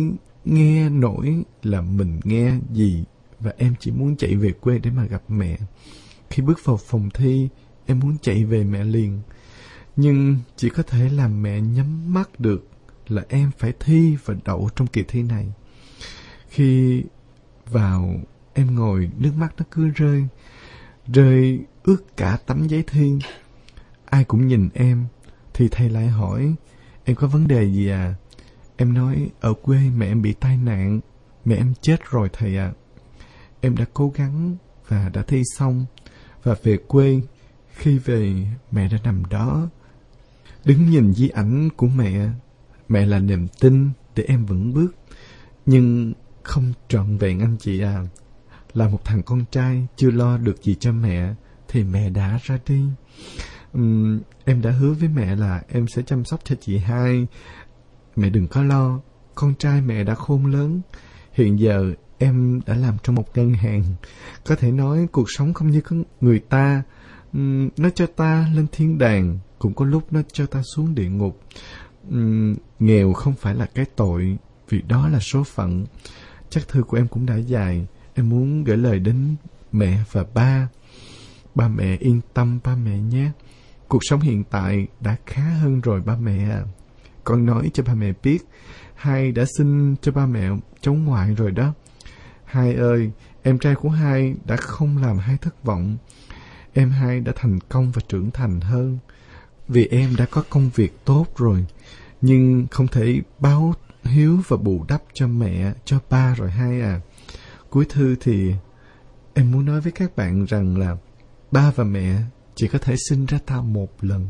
nghe 0.45 0.89
nổi 0.89 1.43
là 1.63 1.81
mình 1.81 2.21
nghe 2.25 2.53
gì 2.73 3.05
và 3.41 3.53
em 3.57 3.75
chỉ 3.81 3.91
muốn 3.91 4.17
chạy 4.17 4.37
về 4.37 4.53
quê 4.53 4.79
để 4.79 4.91
mà 4.91 5.05
gặp 5.05 5.23
mẹ. 5.29 5.59
Khi 6.31 6.43
bước 6.43 6.65
vào 6.65 6.77
phòng 6.77 7.11
thi, 7.15 7.49
em 7.87 8.01
muốn 8.01 8.17
chạy 8.23 8.45
về 8.45 8.65
mẹ 8.65 8.85
liền. 8.85 9.21
Nhưng 9.97 10.39
chỉ 10.57 10.69
có 10.69 10.83
thể 10.83 11.09
làm 11.09 11.43
mẹ 11.43 11.61
nhắm 11.61 12.15
mắt 12.15 12.41
được 12.41 12.69
là 13.09 13.25
em 13.29 13.51
phải 13.59 13.73
thi 13.81 14.17
và 14.25 14.35
đậu 14.45 14.69
trong 14.77 14.87
kỳ 14.87 15.03
thi 15.09 15.23
này. 15.23 15.47
Khi 16.49 17.03
vào, 17.71 18.15
em 18.55 18.75
ngồi, 18.75 19.11
nước 19.19 19.33
mắt 19.37 19.55
nó 19.59 19.65
cứ 19.71 19.89
rơi 19.89 20.27
rơi 21.13 21.61
ướt 21.83 22.17
cả 22.17 22.39
tấm 22.47 22.67
giấy 22.69 22.85
thi. 22.87 23.13
Ai 24.05 24.25
cũng 24.25 24.47
nhìn 24.47 24.69
em, 24.75 25.05
thì 25.55 25.69
thầy 25.71 25.91
lại 25.91 26.07
hỏi, 26.07 26.55
em 27.05 27.17
có 27.17 27.27
vấn 27.27 27.49
đề 27.49 27.65
gì 27.65 27.89
à? 27.89 28.15
Em 28.77 28.95
nói 28.95 29.31
ở 29.41 29.55
quê 29.55 29.79
mẹ 29.97 30.07
em 30.07 30.23
bị 30.23 30.33
tai 30.33 30.57
nạn 30.57 31.01
mẹ 31.45 31.57
em 31.57 31.75
chết 31.81 32.11
rồi 32.11 32.29
thầy 32.33 32.57
ạ. 32.57 32.65
À. 32.67 32.75
em 33.61 33.77
đã 33.77 33.85
cố 33.95 34.13
gắng 34.15 34.57
và 34.89 35.09
đã 35.09 35.23
thi 35.23 35.43
xong. 35.57 35.87
Và 36.43 36.55
về 36.63 36.77
quê 36.77 37.21
khi 37.71 37.99
về 37.99 38.47
mẹ 38.71 38.89
đã 38.89 38.99
nằm 39.05 39.23
đó 39.25 39.69
đứng 40.65 40.91
nhìn 40.91 41.13
di 41.13 41.29
ảnh 41.29 41.69
của 41.77 41.87
mẹ. 41.87 42.29
Mẹ 42.89 43.07
là 43.07 43.19
niềm 43.19 43.47
tin 43.61 43.91
để 44.15 44.25
em 44.29 44.47
vững 44.47 44.75
bước. 44.75 44.95
Nhưng 45.67 46.13
không 46.43 46.73
trọn 46.89 47.17
vẹn 47.17 47.41
anh 47.41 47.57
chị 47.61 47.81
à 47.81 48.05
là 48.75 48.89
một 48.89 49.05
thằng 49.05 49.23
con 49.23 49.45
trai 49.51 49.87
chưa 49.97 50.11
lo 50.11 50.39
được 50.39 50.63
gì 50.63 50.75
cho 50.75 50.93
mẹ 50.93 51.35
thì 51.69 51.85
mẹ 51.85 52.11
đã 52.11 52.39
ra 52.43 52.59
đi. 52.67 52.85
Uhm, 53.79 54.21
em 54.45 54.63
đã 54.63 54.71
hứa 54.71 54.93
với 54.93 55.09
mẹ 55.09 55.37
là 55.37 55.63
em 55.69 55.89
sẽ 55.89 56.03
chăm 56.03 56.25
sóc 56.25 56.41
cho 56.45 56.55
chị 56.61 56.79
hai 56.79 57.27
mẹ 58.17 58.31
đừng 58.31 58.49
có 58.49 58.63
lo, 58.63 59.01
con 59.35 59.55
trai 59.55 59.81
mẹ 59.81 60.05
đã 60.05 60.15
khôn 60.15 60.47
lớn. 60.47 60.81
Hiện 61.33 61.59
giờ 61.59 61.93
em 62.19 62.61
đã 62.67 62.75
làm 62.75 62.97
trong 63.03 63.15
một 63.15 63.25
ngân 63.35 63.55
hàng. 63.55 63.85
Có 64.45 64.57
thể 64.57 64.73
nói 64.73 65.07
cuộc 65.13 65.27
sống 65.29 65.55
không 65.55 65.71
như 65.71 65.81
người 66.21 66.39
ta. 66.39 66.83
Nó 67.77 67.91
cho 67.95 68.07
ta 68.07 68.49
lên 68.55 68.67
thiên 68.73 68.99
đàng, 68.99 69.39
cũng 69.59 69.75
có 69.75 69.85
lúc 69.85 70.13
nó 70.13 70.21
cho 70.33 70.47
ta 70.47 70.63
xuống 70.75 70.95
địa 70.95 71.09
ngục. 71.09 71.41
Nghèo 72.79 73.13
không 73.13 73.35
phải 73.35 73.55
là 73.55 73.67
cái 73.67 73.85
tội, 73.97 74.37
vì 74.69 74.83
đó 74.83 75.09
là 75.09 75.19
số 75.21 75.45
phận. 75.45 75.87
Chắc 76.51 76.69
thư 76.69 76.83
của 76.83 76.97
em 76.97 77.09
cũng 77.09 77.27
đã 77.27 77.37
dài 77.37 77.87
em 78.15 78.29
muốn 78.29 78.65
gửi 78.65 78.77
lời 78.77 78.99
đến 78.99 79.37
mẹ 79.73 79.99
và 80.13 80.25
ba. 80.35 80.69
Ba 81.55 81.69
mẹ 81.69 81.97
yên 81.97 82.21
tâm, 82.35 82.59
ba 82.65 82.77
mẹ 82.77 82.99
nhé. 82.99 83.31
Cuộc 83.89 84.01
sống 84.03 84.21
hiện 84.21 84.45
tại 84.45 84.87
đã 85.01 85.17
khá 85.27 85.43
hơn 85.43 85.81
rồi, 85.81 86.01
ba 86.01 86.17
mẹ 86.17 86.51
à 86.51 86.65
con 87.27 87.47
nói 87.47 87.71
cho 87.75 87.83
ba 87.83 87.95
mẹ 87.95 88.13
biết. 88.23 88.39
Hai 88.95 89.33
đã 89.33 89.45
xin 89.59 89.97
cho 90.03 90.13
ba 90.13 90.27
mẹ 90.27 90.49
cháu 90.81 90.95
ngoại 90.95 91.35
rồi 91.35 91.51
đó. 91.51 91.75
Hai 92.45 92.75
ơi, 92.75 93.11
em 93.43 93.59
trai 93.59 93.75
của 93.75 93.89
hai 93.89 94.35
đã 94.45 94.57
không 94.57 94.99
làm 94.99 95.19
hai 95.19 95.37
thất 95.37 95.65
vọng. 95.65 95.97
Em 96.73 96.91
hai 96.91 97.21
đã 97.21 97.33
thành 97.37 97.59
công 97.69 97.91
và 97.91 98.03
trưởng 98.09 98.31
thành 98.31 98.61
hơn. 98.61 98.99
Vì 99.69 99.87
em 99.87 100.17
đã 100.17 100.27
có 100.31 100.43
công 100.51 100.71
việc 100.75 101.05
tốt 101.05 101.27
rồi, 101.37 101.67
nhưng 102.21 102.67
không 102.71 102.89
thể 102.89 103.21
báo 103.39 103.75
hiếu 104.05 104.39
và 104.49 104.57
bù 104.57 104.85
đắp 104.89 105.03
cho 105.13 105.27
mẹ, 105.27 105.73
cho 105.85 105.99
ba 106.11 106.35
rồi 106.35 106.51
hai 106.51 106.81
à. 106.81 107.01
Cuối 107.71 107.87
thư 107.89 108.17
thì 108.21 108.53
em 109.35 109.53
muốn 109.53 109.65
nói 109.65 109.81
với 109.81 109.93
các 109.93 110.17
bạn 110.17 110.45
rằng 110.45 110.79
là 110.79 110.97
ba 111.51 111.71
và 111.77 111.85
mẹ 111.85 112.23
chỉ 112.55 112.69
có 112.69 112.79
thể 112.79 112.95
sinh 113.09 113.27
ra 113.27 113.39
ta 113.47 113.61
một 113.61 113.89
lần 114.01 114.29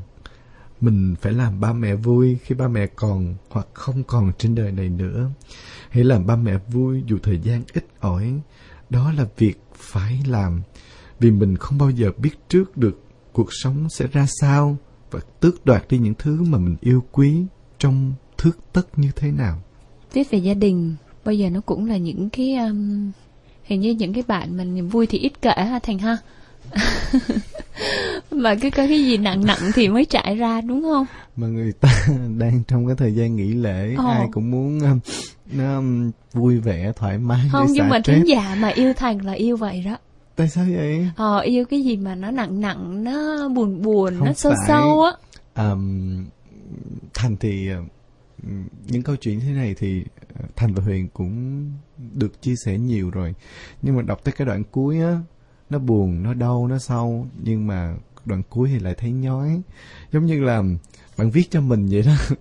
mình 0.80 1.14
phải 1.20 1.32
làm 1.32 1.60
ba 1.60 1.72
mẹ 1.72 1.94
vui 1.94 2.38
khi 2.42 2.54
ba 2.54 2.68
mẹ 2.68 2.86
còn 2.86 3.34
hoặc 3.50 3.66
không 3.74 4.02
còn 4.04 4.32
trên 4.38 4.54
đời 4.54 4.72
này 4.72 4.88
nữa. 4.88 5.30
Hãy 5.90 6.04
làm 6.04 6.26
ba 6.26 6.36
mẹ 6.36 6.58
vui 6.68 7.02
dù 7.06 7.18
thời 7.22 7.38
gian 7.38 7.62
ít 7.72 7.86
ỏi. 8.00 8.40
Đó 8.90 9.12
là 9.12 9.26
việc 9.36 9.60
phải 9.74 10.22
làm 10.26 10.62
vì 11.20 11.30
mình 11.30 11.56
không 11.56 11.78
bao 11.78 11.90
giờ 11.90 12.10
biết 12.16 12.48
trước 12.48 12.76
được 12.76 13.02
cuộc 13.32 13.48
sống 13.50 13.88
sẽ 13.90 14.06
ra 14.06 14.26
sao 14.40 14.76
và 15.10 15.20
tước 15.40 15.66
đoạt 15.66 15.84
đi 15.88 15.98
những 15.98 16.14
thứ 16.18 16.42
mà 16.42 16.58
mình 16.58 16.76
yêu 16.80 17.04
quý 17.12 17.44
trong 17.78 18.14
thước 18.38 18.58
tất 18.72 18.98
như 18.98 19.10
thế 19.16 19.30
nào. 19.30 19.62
Viết 20.12 20.30
về 20.30 20.38
gia 20.38 20.54
đình 20.54 20.94
bây 21.24 21.38
giờ 21.38 21.50
nó 21.50 21.60
cũng 21.60 21.86
là 21.86 21.96
những 21.96 22.30
cái 22.30 22.54
um, 22.56 23.10
hình 23.64 23.80
như 23.80 23.90
những 23.90 24.12
cái 24.12 24.24
bạn 24.28 24.56
mà 24.56 24.64
niềm 24.64 24.88
vui 24.88 25.06
thì 25.06 25.18
ít 25.18 25.32
kể 25.42 25.54
ha 25.56 25.78
thành 25.82 25.98
ha. 25.98 26.16
mà 28.31 28.55
cứ 28.55 28.70
có 28.70 28.87
cái 28.87 29.05
gì 29.05 29.16
nặng 29.16 29.44
nặng 29.46 29.70
thì 29.74 29.88
mới 29.88 30.05
trải 30.05 30.37
ra 30.37 30.61
đúng 30.61 30.83
không? 30.83 31.07
Mà 31.37 31.46
người 31.46 31.72
ta 31.72 31.88
đang 32.38 32.62
trong 32.68 32.87
cái 32.87 32.96
thời 32.96 33.14
gian 33.14 33.37
nghỉ 33.37 33.55
lễ 33.55 33.94
Ồ. 33.98 34.09
ai 34.09 34.29
cũng 34.33 34.50
muốn 34.50 34.81
um, 34.81 34.98
nó 35.52 35.76
um, 35.76 36.11
vui 36.33 36.59
vẻ 36.59 36.92
thoải 36.96 37.18
mái 37.18 37.48
không 37.52 37.66
nhưng 37.70 37.88
mà 37.88 38.00
thính 38.05 38.24
giả 38.26 38.57
mà 38.61 38.68
yêu 38.68 38.92
thành 38.96 39.24
là 39.24 39.33
yêu 39.33 39.57
vậy 39.57 39.83
đó. 39.87 39.96
Tại 40.37 40.48
sao 40.48 40.66
vậy? 40.76 41.09
Ờ 41.16 41.38
yêu 41.38 41.64
cái 41.64 41.83
gì 41.83 41.96
mà 41.96 42.14
nó 42.14 42.31
nặng 42.31 42.61
nặng 42.61 43.05
nó 43.05 43.48
buồn 43.48 43.83
buồn 43.83 44.14
không 44.18 44.26
nó 44.26 44.33
sâu 44.33 44.52
phải. 44.52 44.68
sâu 44.68 45.02
á. 45.02 45.12
Um, 45.64 46.24
thành 47.14 47.37
thì 47.37 47.70
uh, 47.72 47.85
những 48.87 49.02
câu 49.02 49.16
chuyện 49.16 49.40
thế 49.40 49.50
này 49.50 49.74
thì 49.79 50.05
uh, 50.44 50.57
thành 50.57 50.74
và 50.74 50.83
huyền 50.83 51.09
cũng 51.09 51.64
được 52.12 52.42
chia 52.42 52.55
sẻ 52.64 52.79
nhiều 52.79 53.11
rồi. 53.11 53.35
Nhưng 53.83 53.96
mà 53.96 54.02
đọc 54.02 54.24
tới 54.24 54.33
cái 54.33 54.46
đoạn 54.46 54.62
cuối 54.70 55.00
á 55.00 55.18
nó 55.70 55.79
buồn 55.79 56.22
nó 56.22 56.35
đau 56.35 56.66
nó 56.66 56.79
sâu 56.79 57.26
nhưng 57.42 57.66
mà 57.66 57.96
đoạn 58.24 58.42
cuối 58.50 58.68
thì 58.72 58.79
lại 58.79 58.94
thấy 58.94 59.11
nhói. 59.12 59.62
Giống 60.12 60.26
như 60.26 60.44
là 60.44 60.62
bạn 61.18 61.31
viết 61.31 61.50
cho 61.50 61.61
mình 61.61 61.88
vậy 61.90 62.02
đó. 62.02 62.37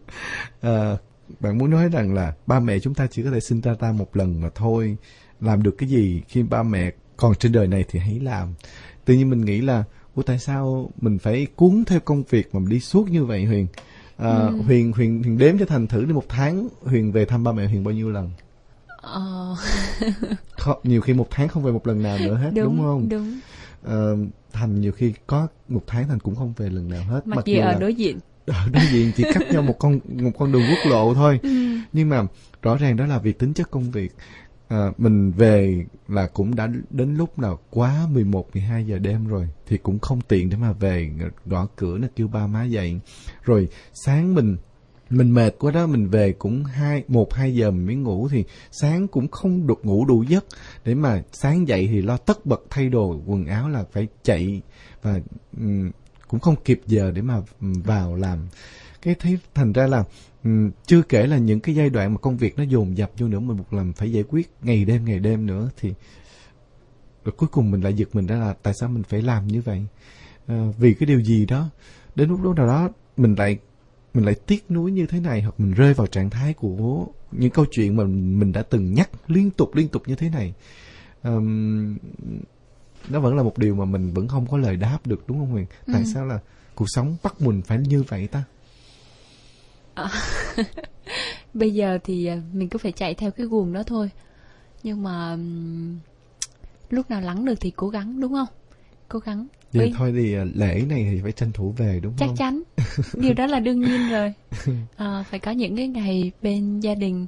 À, 0.61 0.97
bạn 1.39 1.57
muốn 1.57 1.69
nói 1.69 1.89
rằng 1.89 2.13
là 2.13 2.33
ba 2.47 2.59
mẹ 2.59 2.79
chúng 2.79 2.93
ta 2.93 3.07
chỉ 3.11 3.23
có 3.23 3.31
thể 3.31 3.39
sinh 3.39 3.61
ra 3.61 3.73
ta 3.73 3.91
một 3.91 4.15
lần 4.15 4.41
mà 4.41 4.49
thôi. 4.55 4.97
Làm 5.41 5.63
được 5.63 5.75
cái 5.77 5.89
gì 5.89 6.21
khi 6.27 6.43
ba 6.43 6.63
mẹ 6.63 6.91
còn 7.17 7.35
trên 7.35 7.51
đời 7.51 7.67
này 7.67 7.85
thì 7.87 7.99
hãy 7.99 8.19
làm. 8.19 8.53
Tự 9.05 9.13
nhiên 9.13 9.29
mình 9.29 9.45
nghĩ 9.45 9.61
là 9.61 9.83
ủa 10.15 10.21
tại 10.21 10.39
sao 10.39 10.91
mình 11.01 11.17
phải 11.17 11.47
cuốn 11.55 11.83
theo 11.87 11.99
công 11.99 12.23
việc 12.29 12.49
mà 12.53 12.59
mình 12.59 12.69
đi 12.69 12.79
suốt 12.79 13.09
như 13.09 13.25
vậy 13.25 13.45
huyền? 13.45 13.67
À, 14.17 14.29
ừ. 14.29 14.61
huyền 14.65 14.91
huyền 14.91 15.23
huyền 15.23 15.37
đếm 15.37 15.57
cho 15.57 15.65
thành 15.65 15.87
thử 15.87 16.05
đi 16.05 16.13
một 16.13 16.25
tháng 16.29 16.67
huyền 16.81 17.11
về 17.11 17.25
thăm 17.25 17.43
ba 17.43 17.51
mẹ 17.51 17.67
huyền 17.67 17.83
bao 17.83 17.93
nhiêu 17.93 18.09
lần 18.09 18.29
Ờ. 19.05 19.55
không, 20.51 20.79
nhiều 20.83 21.01
khi 21.01 21.13
một 21.13 21.27
tháng 21.31 21.47
không 21.47 21.63
về 21.63 21.71
một 21.71 21.87
lần 21.87 22.03
nào 22.03 22.17
nữa 22.17 22.35
hết 22.35 22.51
đúng, 22.55 22.65
đúng 22.65 22.77
không? 22.77 23.09
Đúng. 23.09 23.39
Ờ, 23.83 24.17
thành 24.53 24.81
nhiều 24.81 24.91
khi 24.91 25.13
có 25.27 25.47
một 25.67 25.83
tháng 25.87 26.07
thành 26.07 26.19
cũng 26.19 26.35
không 26.35 26.53
về 26.57 26.69
lần 26.69 26.89
nào 26.89 27.03
hết. 27.03 27.27
Mặc, 27.27 27.35
Mặc 27.35 27.45
dù 27.45 27.61
ở 27.61 27.71
là, 27.71 27.79
đối 27.79 27.95
diện. 27.95 28.19
Ở 28.45 28.67
đối 28.73 28.83
diện 28.91 29.11
chỉ 29.15 29.23
cách 29.33 29.43
nhau 29.51 29.61
một 29.61 29.79
con 29.79 29.99
một 30.21 30.31
con 30.39 30.51
đường 30.51 30.61
quốc 30.69 30.91
lộ 30.91 31.13
thôi. 31.13 31.39
Ừ. 31.43 31.49
Nhưng 31.93 32.09
mà 32.09 32.23
rõ 32.61 32.77
ràng 32.77 32.97
đó 32.97 33.05
là 33.05 33.19
vì 33.19 33.33
tính 33.33 33.53
chất 33.53 33.71
công 33.71 33.91
việc. 33.91 34.11
À, 34.67 34.91
mình 34.97 35.31
về 35.31 35.85
là 36.07 36.27
cũng 36.27 36.55
đã 36.55 36.69
đến 36.89 37.15
lúc 37.15 37.39
nào 37.39 37.59
quá 37.69 38.07
11 38.11 38.47
12 38.53 38.85
giờ 38.85 38.99
đêm 38.99 39.27
rồi 39.27 39.47
thì 39.67 39.77
cũng 39.77 39.99
không 39.99 40.21
tiện 40.21 40.49
để 40.49 40.57
mà 40.57 40.71
về 40.71 41.11
gõ 41.45 41.67
cửa 41.75 41.97
nó 41.97 42.07
kêu 42.15 42.27
ba 42.27 42.47
má 42.47 42.63
dậy. 42.63 42.99
Rồi 43.43 43.67
sáng 43.93 44.35
mình 44.35 44.57
mình 45.09 45.31
mệt 45.31 45.55
quá 45.59 45.71
đó 45.71 45.87
mình 45.87 46.09
về 46.09 46.31
cũng 46.31 46.63
hai 46.63 47.03
một 47.07 47.33
hai 47.33 47.55
giờ 47.55 47.71
mình 47.71 47.85
mới 47.85 47.95
ngủ 47.95 48.27
thì 48.31 48.43
sáng 48.71 49.07
cũng 49.07 49.27
không 49.27 49.67
được 49.67 49.79
ngủ 49.85 50.05
đủ 50.05 50.23
giấc. 50.23 50.45
Để 50.85 50.95
mà 50.95 51.23
sáng 51.31 51.67
dậy 51.67 51.87
thì 51.91 52.01
lo 52.01 52.17
tất 52.17 52.45
bật 52.45 52.63
thay 52.69 52.89
đồ 52.89 53.19
quần 53.25 53.45
áo 53.45 53.69
là 53.69 53.83
phải 53.91 54.07
chạy 54.23 54.61
và 55.01 55.19
um, 55.57 55.91
cũng 56.27 56.39
không 56.39 56.55
kịp 56.65 56.81
giờ 56.85 57.11
để 57.11 57.21
mà 57.21 57.41
vào 57.59 58.15
làm. 58.15 58.39
Cái 59.01 59.15
thấy 59.15 59.37
thành 59.53 59.73
ra 59.73 59.87
là 59.87 60.03
um, 60.43 60.71
chưa 60.85 61.01
kể 61.01 61.27
là 61.27 61.37
những 61.37 61.59
cái 61.59 61.75
giai 61.75 61.89
đoạn 61.89 62.13
mà 62.13 62.17
công 62.17 62.37
việc 62.37 62.57
nó 62.57 62.63
dồn 62.63 62.97
dập 62.97 63.11
vô 63.17 63.27
nữa 63.27 63.39
mình 63.39 63.57
buộc 63.57 63.73
làm 63.73 63.93
phải 63.93 64.11
giải 64.11 64.23
quyết 64.29 64.51
ngày 64.61 64.85
đêm 64.85 65.05
ngày 65.05 65.19
đêm 65.19 65.45
nữa 65.45 65.69
thì 65.77 65.93
rồi 67.25 67.33
cuối 67.37 67.49
cùng 67.51 67.71
mình 67.71 67.81
lại 67.81 67.93
giật 67.93 68.09
mình 68.13 68.25
ra 68.25 68.35
là 68.35 68.53
tại 68.63 68.73
sao 68.79 68.89
mình 68.89 69.03
phải 69.03 69.21
làm 69.21 69.47
như 69.47 69.61
vậy? 69.61 69.85
À, 70.47 70.65
vì 70.77 70.93
cái 70.93 71.07
điều 71.07 71.21
gì 71.21 71.45
đó? 71.45 71.69
Đến 72.15 72.29
lúc 72.29 72.41
đó 72.41 72.53
nào 72.53 72.67
đó 72.67 72.89
mình 73.17 73.35
lại 73.37 73.57
mình 74.15 74.25
lại 74.25 74.35
tiếc 74.35 74.71
nuối 74.71 74.91
như 74.91 75.05
thế 75.05 75.19
này 75.19 75.41
hoặc 75.41 75.53
mình 75.57 75.73
rơi 75.73 75.93
vào 75.93 76.07
trạng 76.07 76.29
thái 76.29 76.53
của 76.53 77.05
những 77.31 77.51
câu 77.51 77.65
chuyện 77.71 77.95
mà 77.95 78.03
mình 78.03 78.51
đã 78.51 78.63
từng 78.63 78.93
nhắc 78.93 79.09
liên 79.27 79.51
tục 79.51 79.75
liên 79.75 79.87
tục 79.87 80.03
như 80.07 80.15
thế 80.15 80.29
này 80.29 80.53
um, 81.23 81.97
nó 83.09 83.19
vẫn 83.19 83.35
là 83.35 83.43
một 83.43 83.57
điều 83.57 83.75
mà 83.75 83.85
mình 83.85 84.13
vẫn 84.13 84.27
không 84.27 84.47
có 84.47 84.57
lời 84.57 84.75
đáp 84.75 84.99
được 85.05 85.23
đúng 85.27 85.37
không 85.37 85.51
Huyền? 85.51 85.65
Tại 85.87 86.01
ừ. 86.01 86.11
sao 86.13 86.25
là 86.25 86.39
cuộc 86.75 86.85
sống 86.87 87.17
bắt 87.23 87.41
mình 87.41 87.61
phải 87.61 87.77
như 87.77 88.03
vậy 88.03 88.27
ta? 88.27 88.43
À, 89.93 90.09
bây 91.53 91.73
giờ 91.73 91.97
thì 92.03 92.25
à, 92.25 92.41
mình 92.53 92.69
cứ 92.69 92.77
phải 92.77 92.91
chạy 92.91 93.13
theo 93.13 93.31
cái 93.31 93.45
guồng 93.45 93.73
đó 93.73 93.83
thôi. 93.83 94.09
Nhưng 94.83 95.03
mà 95.03 95.37
lúc 96.89 97.09
nào 97.09 97.21
lắng 97.21 97.45
được 97.45 97.55
thì 97.61 97.71
cố 97.75 97.89
gắng 97.89 98.19
đúng 98.19 98.33
không? 98.33 98.47
Cố 99.09 99.19
gắng. 99.19 99.47
Vậy 99.73 99.93
thôi 99.97 100.13
thì 100.17 100.33
à, 100.35 100.45
lễ 100.53 100.85
này 100.89 101.07
thì 101.11 101.21
phải 101.23 101.31
tranh 101.31 101.51
thủ 101.51 101.73
về 101.77 101.99
đúng 102.03 102.13
Chắc 102.17 102.27
không? 102.27 102.35
Chắc 102.35 102.45
chắn. 102.45 102.63
Điều 103.13 103.33
đó 103.33 103.45
là 103.45 103.59
đương 103.59 103.79
nhiên 103.79 104.09
rồi. 104.09 104.33
À, 104.97 105.23
phải 105.29 105.39
có 105.39 105.51
những 105.51 105.77
cái 105.77 105.87
ngày 105.87 106.31
bên 106.41 106.79
gia 106.79 106.95
đình. 106.95 107.25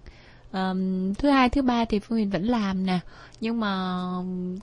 Um, 0.52 1.14
thứ 1.14 1.30
hai 1.30 1.50
thứ 1.50 1.62
ba 1.62 1.86
thì 1.86 2.00
phương 2.00 2.18
huyền 2.18 2.30
vẫn 2.30 2.44
làm 2.44 2.86
nè. 2.86 3.00
Nhưng 3.42 3.60
mà 3.60 3.98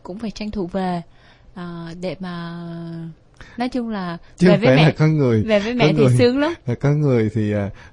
cũng 0.02 0.18
phải 0.18 0.30
tranh 0.30 0.50
thủ 0.50 0.66
về 0.66 1.02
uh, 1.52 1.96
để 2.00 2.16
mà 2.20 2.60
nói 3.58 3.68
chung 3.68 3.88
là 3.88 4.18
chứ 4.36 4.48
về 4.48 4.56
với 4.56 4.76
mẹ 4.76 4.84
là 4.84 4.90
có 4.98 5.06
người 5.06 5.42
về 5.42 5.58
với 5.60 5.74
mẹ 5.74 5.86
có 5.86 5.92
thì 5.96 6.04
người- 6.04 6.14
sướng 6.18 6.38
lắm. 6.38 6.54
Có 6.80 6.90
người 6.90 7.30
thì 7.34 7.52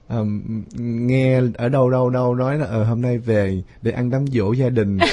um, 0.09 0.41
nghe 0.77 1.41
ở 1.55 1.69
đâu 1.69 1.89
đâu 1.89 2.09
đâu 2.09 2.35
nói 2.35 2.57
là 2.57 2.65
ờ 2.65 2.83
hôm 2.83 3.01
nay 3.01 3.17
về 3.17 3.61
để 3.81 3.91
ăn 3.91 4.09
đám 4.09 4.25
dỗ 4.27 4.51
gia 4.53 4.69
đình. 4.69 4.97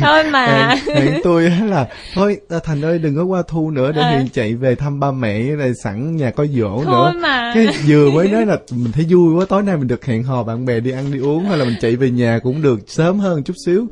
Thôi 0.00 0.24
mà. 0.30 0.74
hẹn, 0.94 1.20
tôi 1.24 1.50
là 1.50 1.88
thôi 2.14 2.40
à, 2.48 2.58
thành 2.64 2.84
ơi 2.84 2.98
đừng 2.98 3.16
có 3.16 3.24
qua 3.24 3.42
thu 3.48 3.70
nữa 3.70 3.92
để 3.92 4.00
À. 4.02 4.18
hiền 4.18 4.28
chạy 4.32 4.54
về 4.54 4.74
thăm 4.74 5.00
ba 5.00 5.10
mẹ 5.10 5.42
rồi 5.42 5.72
sẵn 5.84 6.16
nhà 6.16 6.30
có 6.30 6.46
dỗ 6.46 6.82
thôi 6.84 7.12
nữa 7.12 7.20
mà. 7.22 7.52
Cái 7.54 7.66
vừa 7.86 8.10
mới 8.10 8.28
nói 8.28 8.46
là 8.46 8.56
mình 8.70 8.92
thấy 8.92 9.06
vui 9.10 9.34
quá 9.34 9.46
tối 9.48 9.62
nay 9.62 9.76
mình 9.76 9.88
được 9.88 10.04
hẹn 10.04 10.22
hò 10.22 10.42
bạn 10.42 10.64
bè 10.66 10.80
đi 10.80 10.90
ăn 10.90 11.12
đi 11.12 11.18
uống 11.18 11.44
hay 11.44 11.58
là 11.58 11.64
mình 11.64 11.76
chạy 11.80 11.96
về 11.96 12.10
nhà 12.10 12.38
cũng 12.42 12.62
được 12.62 12.80
sớm 12.86 13.18
hơn 13.18 13.42
chút 13.42 13.54
xíu. 13.66 13.86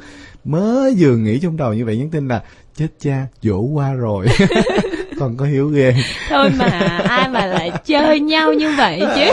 Mới 0.44 0.94
vừa 0.98 1.16
nghĩ 1.16 1.38
trong 1.38 1.56
đầu 1.56 1.74
như 1.74 1.84
vậy 1.84 1.96
nhắn 1.96 2.10
tin 2.10 2.28
là 2.28 2.42
chết 2.76 2.88
cha 3.00 3.26
dỗ 3.42 3.60
qua 3.60 3.92
rồi. 3.92 4.26
Còn 5.18 5.36
có 5.36 5.44
hiếu 5.44 5.68
ghê. 5.68 5.94
Thôi 6.28 6.50
mà 6.58 6.68
ai 7.08 7.28
mà 7.28 7.46
lại 7.46 7.70
chơi 7.84 8.20
nhau 8.20 8.52
như 8.52 8.74
vậy 8.76 9.00
chứ? 9.16 9.30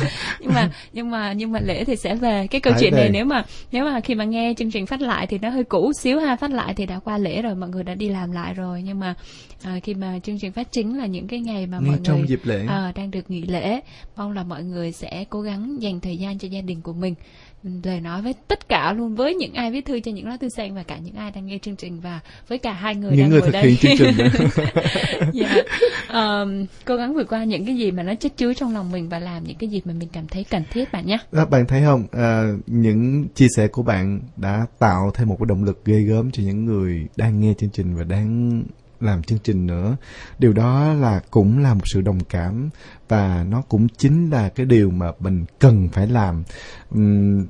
Nhưng 0.40 0.54
mà 0.54 0.70
nhưng 0.92 1.10
mà 1.10 1.32
nhưng 1.32 1.52
mà 1.52 1.60
lễ 1.60 1.84
thì 1.84 1.96
sẽ 1.96 2.14
về. 2.14 2.46
Cái 2.46 2.60
câu 2.60 2.72
Phải 2.72 2.80
chuyện 2.80 2.94
này 2.94 3.08
nếu 3.12 3.24
mà 3.24 3.44
nếu 3.72 3.84
mà 3.84 4.00
khi 4.00 4.14
mà 4.14 4.24
nghe 4.24 4.54
chương 4.56 4.70
trình 4.70 4.86
phát 4.86 5.00
lại 5.00 5.26
thì 5.26 5.38
nó 5.38 5.48
hơi 5.48 5.64
cũ 5.64 5.92
xíu 5.92 6.20
ha. 6.20 6.36
Phát 6.36 6.50
lại 6.50 6.74
thì 6.74 6.86
đã 6.86 6.98
qua 6.98 7.18
lễ 7.18 7.42
rồi 7.42 7.54
mọi 7.54 7.68
người 7.68 7.82
đã 7.84 7.94
đi 7.94 8.08
làm 8.08 8.32
lại 8.32 8.54
rồi. 8.54 8.82
Nhưng 8.82 9.00
mà 9.00 9.14
à, 9.62 9.78
khi 9.82 9.94
mà 9.94 10.18
chương 10.22 10.38
trình 10.38 10.52
phát 10.52 10.72
chính 10.72 10.98
là 10.98 11.06
những 11.06 11.28
cái 11.28 11.40
ngày 11.40 11.66
mà 11.66 11.78
ngay 11.78 11.90
mọi 11.90 11.98
trong 12.04 12.18
người 12.18 12.28
dịp 12.28 12.40
lễ. 12.44 12.66
à, 12.68 12.92
đang 12.96 13.10
được 13.10 13.30
nghỉ 13.30 13.42
lễ 13.42 13.80
mong 14.16 14.32
là 14.32 14.42
mọi 14.42 14.62
người 14.62 14.92
sẽ 14.92 15.24
cố 15.30 15.40
gắng 15.40 15.82
dành 15.82 16.00
thời 16.00 16.16
gian 16.16 16.38
cho 16.38 16.48
gia 16.48 16.60
đình 16.60 16.80
của 16.80 16.92
mình 16.92 17.14
lời 17.62 18.00
nói 18.00 18.22
với 18.22 18.34
tất 18.48 18.68
cả 18.68 18.92
luôn 18.92 19.14
với 19.14 19.34
những 19.34 19.54
ai 19.54 19.70
viết 19.70 19.84
thư 19.84 20.00
cho 20.00 20.12
những 20.12 20.28
lá 20.28 20.36
thư 20.36 20.48
xanh 20.48 20.74
và 20.74 20.82
cả 20.82 20.98
những 20.98 21.14
ai 21.14 21.30
đang 21.30 21.46
nghe 21.46 21.58
chương 21.62 21.76
trình 21.76 22.00
và 22.00 22.20
với 22.48 22.58
cả 22.58 22.72
hai 22.72 22.94
người 22.94 23.10
những 23.10 23.20
đang 23.20 23.30
người 23.30 23.40
ngồi 23.40 23.50
thực 23.50 23.52
đây. 23.52 23.62
hiện 23.62 23.76
chương 23.76 23.92
trình 23.98 24.16
nữa. 24.16 24.46
dạ. 25.32 25.54
Ờm, 26.08 26.66
cố 26.84 26.96
gắng 26.96 27.14
vượt 27.14 27.28
qua 27.28 27.44
những 27.44 27.66
cái 27.66 27.76
gì 27.76 27.90
mà 27.90 28.02
nó 28.02 28.14
chất 28.14 28.36
chứa 28.36 28.54
trong 28.54 28.74
lòng 28.74 28.92
mình 28.92 29.08
và 29.08 29.18
làm 29.18 29.44
những 29.44 29.56
cái 29.56 29.70
gì 29.70 29.82
mà 29.84 29.92
mình 29.98 30.08
cảm 30.12 30.26
thấy 30.26 30.44
cần 30.44 30.62
thiết 30.70 30.92
bạn 30.92 31.06
nhé. 31.06 31.18
Đó, 31.32 31.46
bạn 31.46 31.66
thấy 31.66 31.82
không? 31.84 32.06
À, 32.12 32.44
những 32.66 33.28
chia 33.34 33.48
sẻ 33.56 33.68
của 33.68 33.82
bạn 33.82 34.20
đã 34.36 34.66
tạo 34.78 35.10
thêm 35.14 35.28
một 35.28 35.36
cái 35.38 35.46
động 35.48 35.64
lực 35.64 35.84
ghê 35.84 36.00
gớm 36.00 36.30
cho 36.30 36.42
những 36.42 36.64
người 36.64 37.06
đang 37.16 37.40
nghe 37.40 37.54
chương 37.58 37.70
trình 37.70 37.96
và 37.96 38.04
đang 38.04 38.62
làm 39.00 39.22
chương 39.22 39.38
trình 39.38 39.66
nữa. 39.66 39.96
Điều 40.38 40.52
đó 40.52 40.92
là 40.92 41.20
cũng 41.30 41.58
là 41.58 41.74
một 41.74 41.84
sự 41.84 42.00
đồng 42.00 42.24
cảm 42.24 42.70
và 43.08 43.44
nó 43.48 43.62
cũng 43.68 43.88
chính 43.88 44.30
là 44.30 44.48
cái 44.48 44.66
điều 44.66 44.90
mà 44.90 45.12
mình 45.18 45.44
cần 45.58 45.88
phải 45.88 46.06
làm. 46.06 46.42
Uhm, 46.94 47.46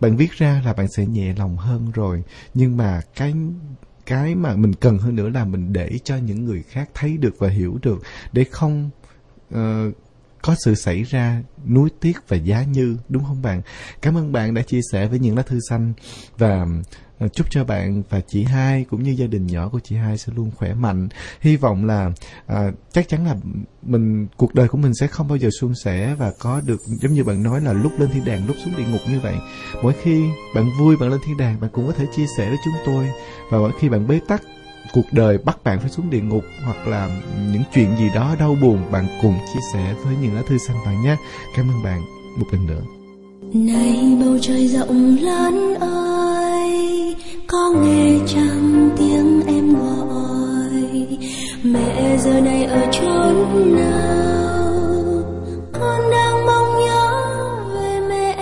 bạn 0.00 0.16
viết 0.16 0.32
ra 0.32 0.62
là 0.64 0.72
bạn 0.72 0.86
sẽ 0.96 1.06
nhẹ 1.06 1.34
lòng 1.38 1.56
hơn 1.56 1.90
rồi 1.90 2.22
nhưng 2.54 2.76
mà 2.76 3.00
cái 3.16 3.34
cái 4.06 4.34
mà 4.34 4.56
mình 4.56 4.74
cần 4.74 4.98
hơn 4.98 5.16
nữa 5.16 5.28
là 5.28 5.44
mình 5.44 5.72
để 5.72 5.98
cho 6.04 6.16
những 6.16 6.44
người 6.44 6.62
khác 6.62 6.90
thấy 6.94 7.16
được 7.16 7.34
và 7.38 7.48
hiểu 7.48 7.78
được 7.82 8.02
để 8.32 8.44
không 8.50 8.90
uh, 9.54 9.94
có 10.42 10.54
sự 10.64 10.74
xảy 10.74 11.02
ra 11.02 11.42
nuối 11.66 11.90
tiếc 12.00 12.28
và 12.28 12.36
giá 12.36 12.62
như 12.62 12.96
đúng 13.08 13.24
không 13.24 13.42
bạn? 13.42 13.62
Cảm 14.02 14.16
ơn 14.16 14.32
bạn 14.32 14.54
đã 14.54 14.62
chia 14.62 14.80
sẻ 14.92 15.06
với 15.06 15.18
những 15.18 15.36
lá 15.36 15.42
thư 15.42 15.58
xanh 15.68 15.92
và 16.38 16.66
Ờ, 17.20 17.28
chúc 17.28 17.46
cho 17.50 17.64
bạn 17.64 18.02
và 18.10 18.20
chị 18.20 18.42
hai 18.44 18.84
cũng 18.90 19.02
như 19.02 19.10
gia 19.10 19.26
đình 19.26 19.46
nhỏ 19.46 19.68
của 19.68 19.80
chị 19.80 19.96
hai 19.96 20.18
sẽ 20.18 20.32
luôn 20.36 20.50
khỏe 20.56 20.74
mạnh. 20.74 21.08
Hy 21.40 21.56
vọng 21.56 21.84
là 21.84 22.10
à, 22.46 22.72
chắc 22.92 23.08
chắn 23.08 23.26
là 23.26 23.36
mình 23.82 24.26
cuộc 24.36 24.54
đời 24.54 24.68
của 24.68 24.78
mình 24.78 24.94
sẽ 24.94 25.06
không 25.06 25.28
bao 25.28 25.36
giờ 25.36 25.48
suôn 25.60 25.74
sẻ 25.84 26.14
và 26.18 26.32
có 26.38 26.60
được 26.66 26.80
giống 26.86 27.12
như 27.14 27.24
bạn 27.24 27.42
nói 27.42 27.60
là 27.60 27.72
lúc 27.72 27.92
lên 27.98 28.10
thiên 28.12 28.24
đàng 28.24 28.46
lúc 28.46 28.56
xuống 28.64 28.76
địa 28.76 28.84
ngục 28.84 29.00
như 29.10 29.20
vậy. 29.20 29.34
Mỗi 29.82 29.92
khi 30.02 30.24
bạn 30.54 30.70
vui 30.78 30.96
bạn 30.96 31.10
lên 31.10 31.20
thiên 31.26 31.36
đàng 31.36 31.60
bạn 31.60 31.70
cũng 31.72 31.86
có 31.86 31.92
thể 31.92 32.06
chia 32.16 32.26
sẻ 32.36 32.48
với 32.48 32.58
chúng 32.64 32.74
tôi. 32.86 33.06
Và 33.50 33.58
mỗi 33.58 33.72
khi 33.80 33.88
bạn 33.88 34.06
bế 34.06 34.20
tắc 34.28 34.42
cuộc 34.92 35.12
đời 35.12 35.38
bắt 35.38 35.64
bạn 35.64 35.80
phải 35.80 35.90
xuống 35.90 36.10
địa 36.10 36.20
ngục 36.20 36.44
hoặc 36.64 36.86
là 36.86 37.20
những 37.52 37.62
chuyện 37.74 37.96
gì 37.96 38.08
đó 38.14 38.36
đau 38.38 38.56
buồn 38.62 38.90
bạn 38.90 39.06
cùng 39.22 39.38
chia 39.54 39.60
sẻ 39.72 39.94
với 40.04 40.16
những 40.16 40.34
lá 40.34 40.42
thư 40.48 40.58
xanh 40.58 40.76
bạn 40.86 41.02
nhé. 41.02 41.16
Cảm 41.56 41.68
ơn 41.68 41.82
bạn 41.82 42.02
một 42.36 42.46
lần 42.52 42.66
nữa. 42.66 42.99
Này 43.54 44.16
bầu 44.20 44.38
trời 44.42 44.68
rộng 44.68 45.16
lớn 45.20 45.74
ơi, 45.80 47.16
Có 47.46 47.72
nghe 47.84 48.18
chăng 48.26 48.90
tiếng 48.98 49.42
em 49.46 49.74
gọi? 49.74 51.06
Mẹ 51.62 52.18
giờ 52.18 52.40
này 52.40 52.64
ở 52.64 52.86
chốn 52.92 53.76
nào? 53.76 54.72
Con 55.72 56.10
đang 56.10 56.46
mong 56.46 56.80
nhớ 56.84 57.12
về 57.74 58.00
mẹ. 58.08 58.36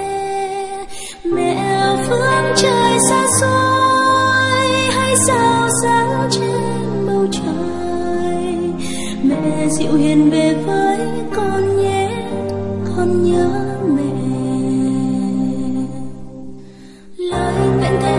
Mẹ 1.24 1.54
ở 1.80 1.96
phương 2.08 2.54
trời 2.56 2.98
xa 3.08 3.26
xôi, 3.40 4.68
Hay 4.90 5.14
sao 5.26 5.68
sáng 5.82 6.28
trên 6.30 7.06
bầu 7.06 7.26
trời? 7.32 8.54
Mẹ 9.22 9.68
dịu 9.78 9.94
hiền 9.94 10.30
về 10.30 10.54
với 10.66 10.98
con 11.36 11.76
nhé, 11.82 12.26
Con 12.96 13.22
nhớ. 13.24 13.67
Mẹ 17.90 18.17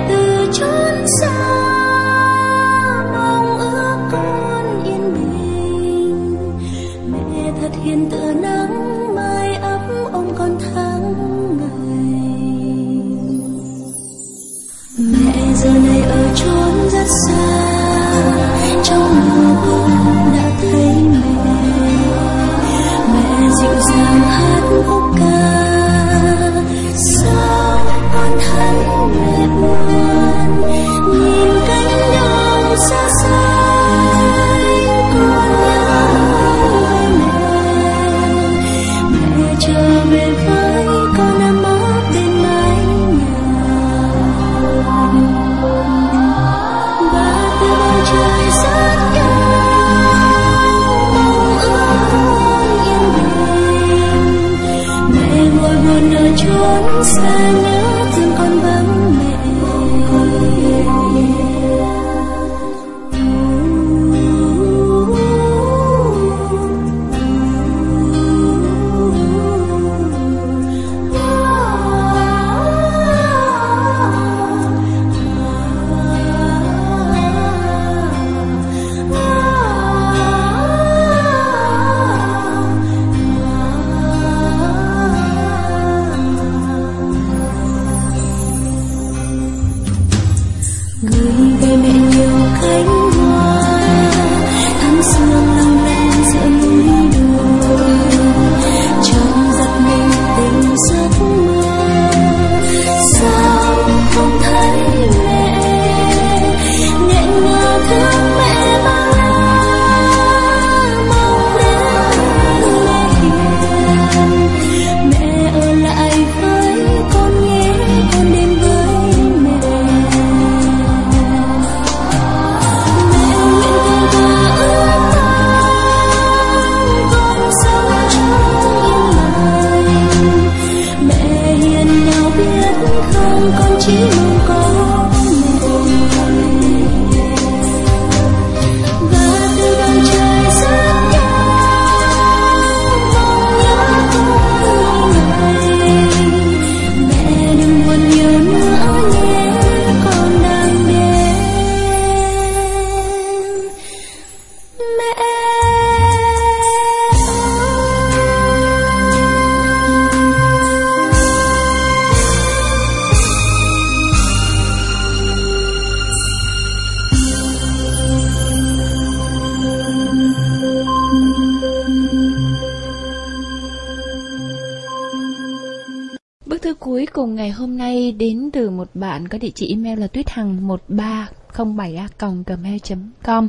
bạn 179.20 179.28
có 179.28 179.38
địa 179.38 179.49
chỉ 179.55 179.67
email 179.70 179.99
là 179.99 180.07
tuyết 180.07 180.30
hằng 180.30 180.67
1307 180.67 181.95
a 181.95 182.07
gmail.com 182.45 183.47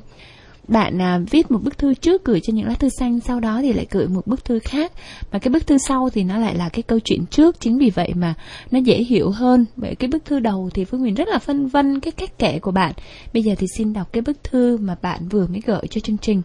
bạn 0.69 1.03
à, 1.03 1.19
viết 1.31 1.51
một 1.51 1.59
bức 1.63 1.79
thư 1.79 1.95
trước 1.95 2.25
gửi 2.25 2.41
cho 2.41 2.53
những 2.53 2.67
lá 2.67 2.75
thư 2.75 2.89
xanh 2.89 3.21
sau 3.21 3.41
đó 3.41 3.59
thì 3.63 3.73
lại 3.73 3.87
gửi 3.91 4.09
một 4.09 4.27
bức 4.27 4.45
thư 4.45 4.59
khác. 4.59 4.93
Mà 5.33 5.39
cái 5.39 5.53
bức 5.53 5.67
thư 5.67 5.79
sau 5.79 6.11
thì 6.11 6.25
nó 6.25 6.39
lại 6.39 6.55
là 6.55 6.69
cái 6.69 6.83
câu 6.83 6.99
chuyện 7.01 7.27
trước. 7.27 7.61
Chính 7.61 7.79
vì 7.79 7.91
vậy 7.91 8.13
mà 8.15 8.35
nó 8.71 8.79
dễ 8.79 8.99
hiểu 8.99 9.31
hơn. 9.31 9.67
Bởi 9.77 9.95
cái 9.95 10.09
bức 10.09 10.25
thư 10.25 10.41
đầu 10.41 10.71
thì 10.75 10.85
phương 10.85 11.01
huyền 11.01 11.15
rất 11.15 11.29
là 11.29 11.39
phân 11.39 11.67
vân 11.67 12.01
cái 12.01 12.13
cách 12.13 12.39
kể 12.39 12.59
của 12.59 12.71
bạn. 12.71 12.93
Bây 13.35 13.43
giờ 13.43 13.55
thì 13.59 13.67
xin 13.77 13.93
đọc 13.93 14.13
cái 14.13 14.23
bức 14.23 14.45
thư 14.45 14.77
mà 14.77 14.97
bạn 15.03 15.29
vừa 15.29 15.47
mới 15.47 15.61
gửi 15.67 15.83
cho 15.91 16.01
chương 16.01 16.19
trình. 16.19 16.43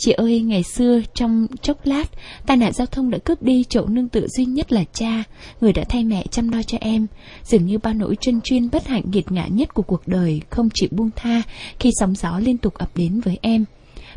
Chị 0.00 0.12
ơi, 0.12 0.40
ngày 0.40 0.62
xưa 0.62 1.00
trong 1.14 1.46
chốc 1.62 1.86
lát, 1.86 2.04
tai 2.46 2.56
nạn 2.56 2.72
giao 2.72 2.86
thông 2.86 3.10
đã 3.10 3.18
cướp 3.18 3.42
đi 3.42 3.64
chỗ 3.68 3.86
nương 3.86 4.08
tựa 4.08 4.26
duy 4.26 4.44
nhất 4.44 4.72
là 4.72 4.84
cha, 4.92 5.24
người 5.60 5.72
đã 5.72 5.84
thay 5.88 6.04
mẹ 6.04 6.24
chăm 6.30 6.48
lo 6.48 6.62
cho 6.62 6.78
em. 6.80 7.06
Dường 7.44 7.66
như 7.66 7.78
bao 7.78 7.94
nỗi 7.94 8.16
chân 8.20 8.40
chuyên 8.44 8.70
bất 8.70 8.86
hạnh 8.86 9.02
nghiệt 9.12 9.32
ngã 9.32 9.46
nhất 9.46 9.74
của 9.74 9.82
cuộc 9.82 10.08
đời 10.08 10.40
không 10.50 10.68
chịu 10.74 10.88
buông 10.92 11.10
tha 11.16 11.42
khi 11.78 11.90
sóng 12.00 12.14
gió 12.14 12.38
liên 12.38 12.58
tục 12.58 12.74
ập 12.74 12.90
đến 12.96 13.20
với 13.20 13.38
em. 13.42 13.64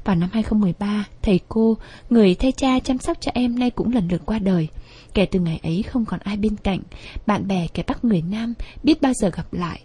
Vào 0.04 0.16
năm 0.16 0.30
2013, 0.34 1.06
thầy 1.22 1.40
cô, 1.50 1.78
người 2.10 2.36
thay 2.36 2.52
cha 2.52 2.80
chăm 2.80 2.98
sóc 2.98 3.18
cho 3.22 3.32
em 3.34 3.60
nay 3.60 3.70
cũng 3.70 3.94
lần 3.94 4.08
lượt 4.12 4.22
qua 4.26 4.40
đời. 4.40 4.68
Kể 5.14 5.26
từ 5.26 5.40
ngày 5.40 5.60
ấy 5.64 5.84
không 5.84 6.06
còn 6.06 6.20
ai 6.24 6.38
bên 6.38 6.56
cạnh, 6.56 6.80
bạn 7.26 7.48
bè 7.48 7.68
kẻ 7.74 7.84
Bắc 7.88 8.06
người 8.06 8.22
Nam 8.22 8.54
biết 8.84 9.02
bao 9.02 9.14
giờ 9.14 9.30
gặp 9.30 9.54
lại. 9.54 9.82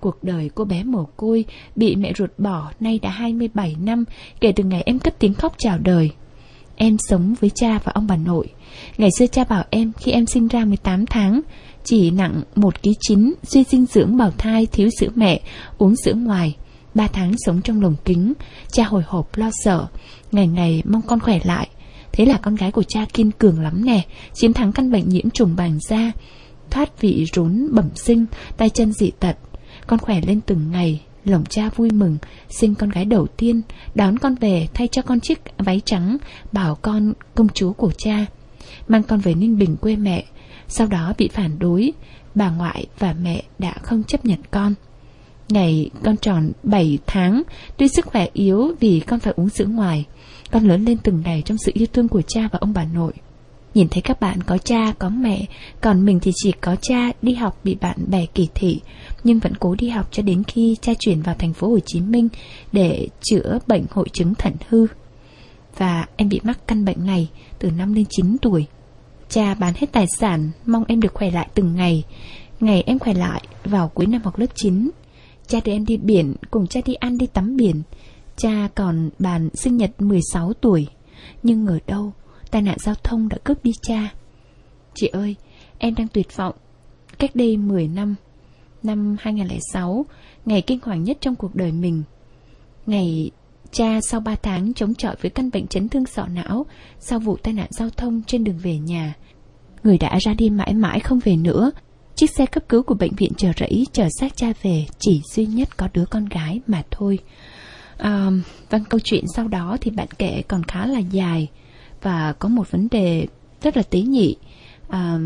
Cuộc 0.00 0.24
đời 0.24 0.50
cô 0.54 0.64
bé 0.64 0.84
mồ 0.84 1.04
côi, 1.16 1.44
bị 1.76 1.96
mẹ 1.96 2.12
ruột 2.18 2.30
bỏ 2.38 2.70
nay 2.80 2.98
đã 3.02 3.10
27 3.10 3.76
năm 3.80 4.04
kể 4.40 4.52
từ 4.52 4.64
ngày 4.64 4.82
em 4.86 4.98
cất 4.98 5.18
tiếng 5.18 5.34
khóc 5.34 5.54
chào 5.58 5.78
đời. 5.78 6.10
Em 6.76 6.96
sống 7.08 7.34
với 7.40 7.50
cha 7.54 7.78
và 7.84 7.92
ông 7.94 8.06
bà 8.06 8.16
nội. 8.16 8.46
Ngày 8.98 9.10
xưa 9.18 9.26
cha 9.26 9.44
bảo 9.44 9.64
em 9.70 9.92
khi 9.98 10.12
em 10.12 10.26
sinh 10.26 10.48
ra 10.48 10.64
18 10.64 11.06
tháng, 11.06 11.40
chỉ 11.84 12.10
nặng 12.10 12.42
1 12.54 12.82
ký 12.82 12.90
chín, 13.00 13.32
suy 13.42 13.64
dinh 13.64 13.86
dưỡng 13.86 14.16
bào 14.16 14.30
thai, 14.38 14.66
thiếu 14.66 14.88
sữa 15.00 15.08
mẹ, 15.14 15.40
uống 15.78 15.94
sữa 16.04 16.14
ngoài. 16.14 16.56
Ba 16.94 17.06
tháng 17.06 17.32
sống 17.38 17.60
trong 17.62 17.82
lồng 17.82 17.96
kính, 18.04 18.32
cha 18.72 18.84
hồi 18.84 19.02
hộp 19.06 19.36
lo 19.36 19.50
sợ, 19.64 19.86
ngày 20.32 20.46
ngày 20.46 20.82
mong 20.84 21.02
con 21.02 21.20
khỏe 21.20 21.40
lại. 21.44 21.68
Thế 22.12 22.24
là 22.24 22.38
con 22.42 22.54
gái 22.54 22.72
của 22.72 22.82
cha 22.82 23.06
kiên 23.12 23.30
cường 23.30 23.60
lắm 23.60 23.84
nè, 23.84 24.02
chiến 24.34 24.52
thắng 24.52 24.72
căn 24.72 24.92
bệnh 24.92 25.08
nhiễm 25.08 25.30
trùng 25.30 25.56
bàng 25.56 25.78
da, 25.88 26.12
thoát 26.70 27.00
vị 27.00 27.26
rốn 27.34 27.68
bẩm 27.72 27.88
sinh, 27.94 28.26
tay 28.56 28.70
chân 28.70 28.92
dị 28.92 29.10
tật. 29.10 29.36
Con 29.90 29.98
khỏe 29.98 30.20
lên 30.26 30.40
từng 30.40 30.70
ngày, 30.70 31.00
lòng 31.24 31.44
cha 31.48 31.70
vui 31.76 31.90
mừng, 31.90 32.18
sinh 32.48 32.74
con 32.74 32.90
gái 32.90 33.04
đầu 33.04 33.26
tiên, 33.26 33.62
đón 33.94 34.18
con 34.18 34.34
về 34.34 34.68
thay 34.74 34.88
cho 34.88 35.02
con 35.02 35.20
chiếc 35.20 35.42
váy 35.58 35.80
trắng, 35.84 36.16
bảo 36.52 36.74
con 36.74 37.12
công 37.34 37.48
chúa 37.48 37.72
của 37.72 37.92
cha. 37.98 38.26
Mang 38.88 39.02
con 39.02 39.20
về 39.20 39.34
Ninh 39.34 39.58
Bình 39.58 39.76
quê 39.76 39.96
mẹ, 39.96 40.24
sau 40.68 40.86
đó 40.86 41.12
bị 41.18 41.28
phản 41.28 41.58
đối, 41.58 41.92
bà 42.34 42.50
ngoại 42.50 42.86
và 42.98 43.14
mẹ 43.22 43.42
đã 43.58 43.72
không 43.82 44.02
chấp 44.04 44.24
nhận 44.24 44.38
con. 44.50 44.74
Ngày 45.48 45.90
con 46.04 46.16
tròn 46.16 46.52
7 46.62 46.98
tháng, 47.06 47.42
tuy 47.76 47.88
sức 47.88 48.06
khỏe 48.06 48.28
yếu 48.32 48.74
vì 48.80 49.00
con 49.00 49.20
phải 49.20 49.34
uống 49.36 49.48
sữa 49.48 49.66
ngoài, 49.66 50.06
con 50.50 50.68
lớn 50.68 50.84
lên 50.84 50.98
từng 50.98 51.22
ngày 51.24 51.42
trong 51.42 51.58
sự 51.58 51.72
yêu 51.74 51.86
thương 51.92 52.08
của 52.08 52.22
cha 52.22 52.48
và 52.52 52.58
ông 52.58 52.72
bà 52.72 52.84
nội. 52.84 53.12
Nhìn 53.74 53.88
thấy 53.88 54.02
các 54.02 54.20
bạn 54.20 54.42
có 54.42 54.58
cha, 54.58 54.92
có 54.98 55.08
mẹ, 55.08 55.46
còn 55.80 56.04
mình 56.04 56.20
thì 56.20 56.32
chỉ 56.34 56.52
có 56.52 56.76
cha 56.82 57.10
đi 57.22 57.34
học 57.34 57.60
bị 57.64 57.74
bạn 57.74 57.96
bè 58.06 58.26
kỳ 58.26 58.48
thị, 58.54 58.80
nhưng 59.24 59.38
vẫn 59.38 59.54
cố 59.56 59.74
đi 59.74 59.88
học 59.88 60.08
cho 60.10 60.22
đến 60.22 60.42
khi 60.44 60.76
cha 60.80 60.92
chuyển 60.98 61.22
vào 61.22 61.34
thành 61.38 61.52
phố 61.52 61.68
Hồ 61.68 61.78
Chí 61.86 62.00
Minh 62.00 62.28
để 62.72 63.08
chữa 63.20 63.58
bệnh 63.66 63.84
hội 63.90 64.08
chứng 64.12 64.34
thận 64.34 64.52
hư. 64.68 64.86
Và 65.76 66.06
em 66.16 66.28
bị 66.28 66.40
mắc 66.42 66.58
căn 66.66 66.84
bệnh 66.84 67.06
này 67.06 67.28
từ 67.58 67.70
năm 67.70 67.92
lên 67.92 68.04
9 68.10 68.38
tuổi. 68.38 68.66
Cha 69.28 69.54
bán 69.54 69.74
hết 69.76 69.92
tài 69.92 70.06
sản, 70.18 70.50
mong 70.66 70.84
em 70.88 71.00
được 71.00 71.14
khỏe 71.14 71.30
lại 71.30 71.48
từng 71.54 71.76
ngày. 71.76 72.04
Ngày 72.60 72.82
em 72.86 72.98
khỏe 72.98 73.14
lại 73.14 73.42
vào 73.64 73.88
cuối 73.88 74.06
năm 74.06 74.22
học 74.24 74.38
lớp 74.38 74.46
9. 74.54 74.90
Cha 75.46 75.58
đưa 75.64 75.72
em 75.72 75.84
đi 75.86 75.96
biển, 75.96 76.34
cùng 76.50 76.66
cha 76.66 76.80
đi 76.84 76.94
ăn 76.94 77.18
đi 77.18 77.26
tắm 77.26 77.56
biển. 77.56 77.82
Cha 78.36 78.68
còn 78.74 79.10
bàn 79.18 79.48
sinh 79.54 79.76
nhật 79.76 79.90
16 80.02 80.52
tuổi. 80.52 80.86
Nhưng 81.42 81.64
ngờ 81.64 81.78
đâu, 81.86 82.12
tai 82.50 82.62
nạn 82.62 82.76
giao 82.80 82.94
thông 82.94 83.28
đã 83.28 83.36
cướp 83.44 83.64
đi 83.64 83.72
cha. 83.82 84.12
Chị 84.94 85.06
ơi, 85.06 85.36
em 85.78 85.94
đang 85.94 86.08
tuyệt 86.08 86.36
vọng. 86.36 86.54
Cách 87.18 87.30
đây 87.34 87.56
10 87.56 87.88
năm, 87.88 88.14
năm 88.82 89.16
2006, 89.20 90.06
ngày 90.44 90.62
kinh 90.62 90.78
hoàng 90.82 91.04
nhất 91.04 91.18
trong 91.20 91.36
cuộc 91.36 91.54
đời 91.54 91.72
mình. 91.72 92.02
Ngày 92.86 93.30
cha 93.72 93.98
sau 94.10 94.20
3 94.20 94.34
tháng 94.34 94.74
chống 94.74 94.94
chọi 94.94 95.16
với 95.20 95.30
căn 95.30 95.50
bệnh 95.52 95.66
chấn 95.66 95.88
thương 95.88 96.06
sọ 96.06 96.26
não 96.26 96.66
sau 96.98 97.18
vụ 97.18 97.36
tai 97.36 97.54
nạn 97.54 97.68
giao 97.70 97.90
thông 97.90 98.22
trên 98.26 98.44
đường 98.44 98.58
về 98.58 98.78
nhà. 98.78 99.14
Người 99.82 99.98
đã 99.98 100.18
ra 100.20 100.34
đi 100.34 100.50
mãi 100.50 100.74
mãi 100.74 101.00
không 101.00 101.18
về 101.24 101.36
nữa. 101.36 101.70
Chiếc 102.14 102.30
xe 102.30 102.46
cấp 102.46 102.62
cứu 102.68 102.82
của 102.82 102.94
bệnh 102.94 103.14
viện 103.14 103.32
chờ 103.36 103.52
rẫy 103.56 103.86
chờ 103.92 104.08
xác 104.20 104.36
cha 104.36 104.52
về 104.62 104.86
chỉ 104.98 105.22
duy 105.34 105.46
nhất 105.46 105.76
có 105.76 105.88
đứa 105.94 106.04
con 106.04 106.24
gái 106.24 106.60
mà 106.66 106.82
thôi. 106.90 107.18
À, 107.98 108.30
vâng, 108.70 108.84
câu 108.88 109.00
chuyện 109.04 109.24
sau 109.34 109.48
đó 109.48 109.76
thì 109.80 109.90
bạn 109.90 110.08
kể 110.18 110.42
còn 110.48 110.62
khá 110.62 110.86
là 110.86 110.98
dài 110.98 111.48
và 112.02 112.32
có 112.32 112.48
một 112.48 112.70
vấn 112.70 112.88
đề 112.90 113.26
rất 113.62 113.76
là 113.76 113.82
tế 113.82 114.00
nhị. 114.00 114.36
À, 114.88 115.18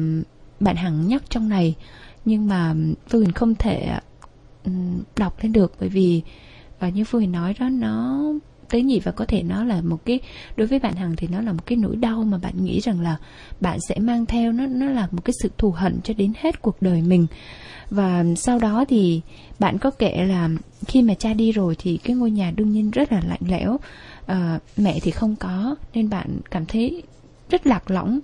bạn 0.61 0.77
Hằng 0.77 1.09
nhắc 1.09 1.22
trong 1.29 1.49
này 1.49 1.75
nhưng 2.25 2.49
mà 2.49 2.75
Phương 3.09 3.20
Huyền 3.22 3.33
không 3.33 3.55
thể 3.55 3.99
đọc 5.16 5.43
lên 5.43 5.53
được 5.53 5.72
bởi 5.81 5.89
vì 5.89 6.22
và 6.79 6.89
như 6.89 7.05
Phương 7.05 7.20
Huyền 7.20 7.33
nói 7.33 7.55
đó 7.61 7.68
nó 7.68 8.22
tế 8.70 8.83
nhị 8.83 9.01
và 9.01 9.12
có 9.12 9.25
thể 9.25 9.43
nó 9.43 9.64
là 9.64 9.81
một 9.81 10.05
cái 10.05 10.20
đối 10.57 10.66
với 10.66 10.79
bạn 10.79 10.95
Hằng 10.95 11.16
thì 11.16 11.29
nó 11.29 11.41
là 11.41 11.53
một 11.53 11.66
cái 11.66 11.79
nỗi 11.79 11.97
đau 11.97 12.25
mà 12.25 12.39
bạn 12.39 12.64
nghĩ 12.64 12.81
rằng 12.81 13.01
là 13.01 13.16
bạn 13.61 13.79
sẽ 13.89 13.99
mang 13.99 14.27
theo 14.27 14.53
nó 14.53 14.66
nó 14.66 14.87
là 14.87 15.09
một 15.11 15.25
cái 15.25 15.35
sự 15.43 15.51
thù 15.59 15.70
hận 15.70 16.01
cho 16.05 16.14
đến 16.14 16.33
hết 16.41 16.62
cuộc 16.62 16.83
đời 16.83 17.03
mình 17.03 17.27
và 17.91 18.25
sau 18.37 18.59
đó 18.59 18.85
thì 18.89 19.20
bạn 19.59 19.79
có 19.79 19.91
kể 19.91 20.27
là 20.27 20.49
khi 20.87 21.03
mà 21.03 21.14
cha 21.14 21.35
đi 21.35 21.53
rồi 21.53 21.77
thì 21.79 21.97
cái 21.97 22.16
ngôi 22.16 22.31
nhà 22.31 22.53
đương 22.57 22.70
nhiên 22.70 22.91
rất 22.91 23.12
là 23.12 23.22
lạnh 23.29 23.43
lẽo 23.49 23.79
à, 24.27 24.59
mẹ 24.77 24.99
thì 25.03 25.11
không 25.11 25.37
có 25.37 25.77
nên 25.95 26.11
bạn 26.11 26.39
cảm 26.51 26.66
thấy 26.66 27.03
rất 27.51 27.66
lạc 27.66 27.91
lõng. 27.91 28.20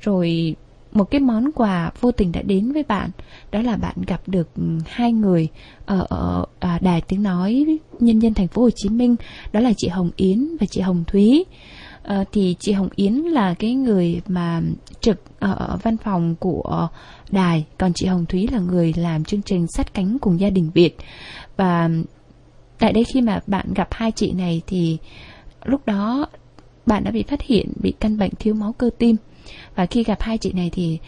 Rồi 0.00 0.56
một 0.92 1.04
cái 1.04 1.20
món 1.20 1.52
quà 1.52 1.90
vô 2.00 2.12
tình 2.12 2.32
đã 2.32 2.42
đến 2.42 2.72
với 2.72 2.82
bạn 2.82 3.10
đó 3.52 3.62
là 3.62 3.76
bạn 3.76 3.94
gặp 4.06 4.20
được 4.26 4.48
ừ, 4.54 4.62
hai 4.86 5.12
người 5.12 5.48
ở, 5.86 6.06
ở 6.08 6.46
à, 6.60 6.78
đài 6.82 7.00
tiếng 7.00 7.22
nói 7.22 7.78
nhân 8.00 8.18
dân 8.18 8.34
thành 8.34 8.48
phố 8.48 8.62
Hồ 8.62 8.70
Chí 8.70 8.88
Minh 8.88 9.16
đó 9.52 9.60
là 9.60 9.72
chị 9.76 9.88
Hồng 9.88 10.10
Yến 10.16 10.56
và 10.60 10.66
chị 10.66 10.80
Hồng 10.80 11.04
Thúy. 11.06 11.44
À, 12.02 12.24
thì 12.32 12.56
chị 12.58 12.72
Hồng 12.72 12.88
Yến 12.96 13.12
là 13.14 13.54
cái 13.54 13.74
người 13.74 14.20
mà 14.28 14.62
trực 15.00 15.22
ở 15.38 15.78
văn 15.82 15.96
phòng 15.96 16.34
của 16.40 16.88
đài 17.30 17.64
còn 17.78 17.92
chị 17.94 18.06
Hồng 18.06 18.26
Thúy 18.26 18.48
là 18.52 18.58
người 18.58 18.92
làm 18.96 19.24
chương 19.24 19.42
trình 19.42 19.66
sát 19.66 19.94
cánh 19.94 20.18
cùng 20.18 20.40
gia 20.40 20.50
đình 20.50 20.70
Việt. 20.74 20.96
Và 21.56 21.90
tại 22.78 22.92
đây 22.92 23.04
khi 23.04 23.20
mà 23.20 23.40
bạn 23.46 23.74
gặp 23.74 23.88
hai 23.90 24.12
chị 24.12 24.32
này 24.32 24.62
thì 24.66 24.98
lúc 25.64 25.86
đó 25.86 26.26
bạn 26.86 27.04
đã 27.04 27.10
bị 27.10 27.22
phát 27.22 27.42
hiện 27.42 27.72
bị 27.82 27.92
căn 28.00 28.18
bệnh 28.18 28.30
thiếu 28.38 28.54
máu 28.54 28.72
cơ 28.72 28.90
tim. 28.98 29.16
Và 29.74 29.86
khi 29.86 30.04
gặp 30.04 30.20
hai 30.20 30.38
chị 30.38 30.52
này 30.52 30.70
thì 30.72 30.98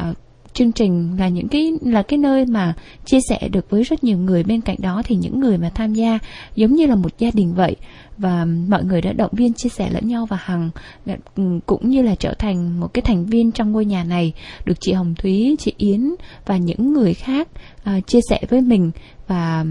uh, 0.00 0.16
chương 0.54 0.72
trình 0.72 1.16
là 1.18 1.28
những 1.28 1.48
cái 1.48 1.72
là 1.82 2.02
cái 2.02 2.18
nơi 2.18 2.46
mà 2.46 2.74
chia 3.04 3.18
sẻ 3.28 3.48
được 3.48 3.70
với 3.70 3.82
rất 3.82 4.04
nhiều 4.04 4.18
người. 4.18 4.42
Bên 4.42 4.60
cạnh 4.60 4.76
đó 4.78 5.02
thì 5.04 5.16
những 5.16 5.40
người 5.40 5.58
mà 5.58 5.70
tham 5.74 5.94
gia 5.94 6.18
giống 6.54 6.74
như 6.74 6.86
là 6.86 6.94
một 6.94 7.18
gia 7.18 7.30
đình 7.34 7.54
vậy. 7.54 7.76
Và 8.18 8.46
mọi 8.68 8.84
người 8.84 9.00
đã 9.00 9.12
động 9.12 9.30
viên 9.32 9.52
chia 9.52 9.68
sẻ 9.68 9.90
lẫn 9.90 10.08
nhau 10.08 10.26
và 10.26 10.36
hằng 10.40 10.70
ừ, 11.36 11.42
cũng 11.66 11.90
như 11.90 12.02
là 12.02 12.14
trở 12.14 12.34
thành 12.34 12.80
một 12.80 12.94
cái 12.94 13.02
thành 13.02 13.26
viên 13.26 13.52
trong 13.52 13.72
ngôi 13.72 13.84
nhà 13.84 14.04
này. 14.04 14.32
Được 14.64 14.80
chị 14.80 14.92
Hồng 14.92 15.14
Thúy, 15.14 15.56
chị 15.58 15.72
Yến 15.76 16.14
và 16.46 16.56
những 16.56 16.92
người 16.92 17.14
khác 17.14 17.48
uh, 17.96 18.06
chia 18.06 18.20
sẻ 18.30 18.40
với 18.48 18.60
mình. 18.60 18.90
Và 19.26 19.64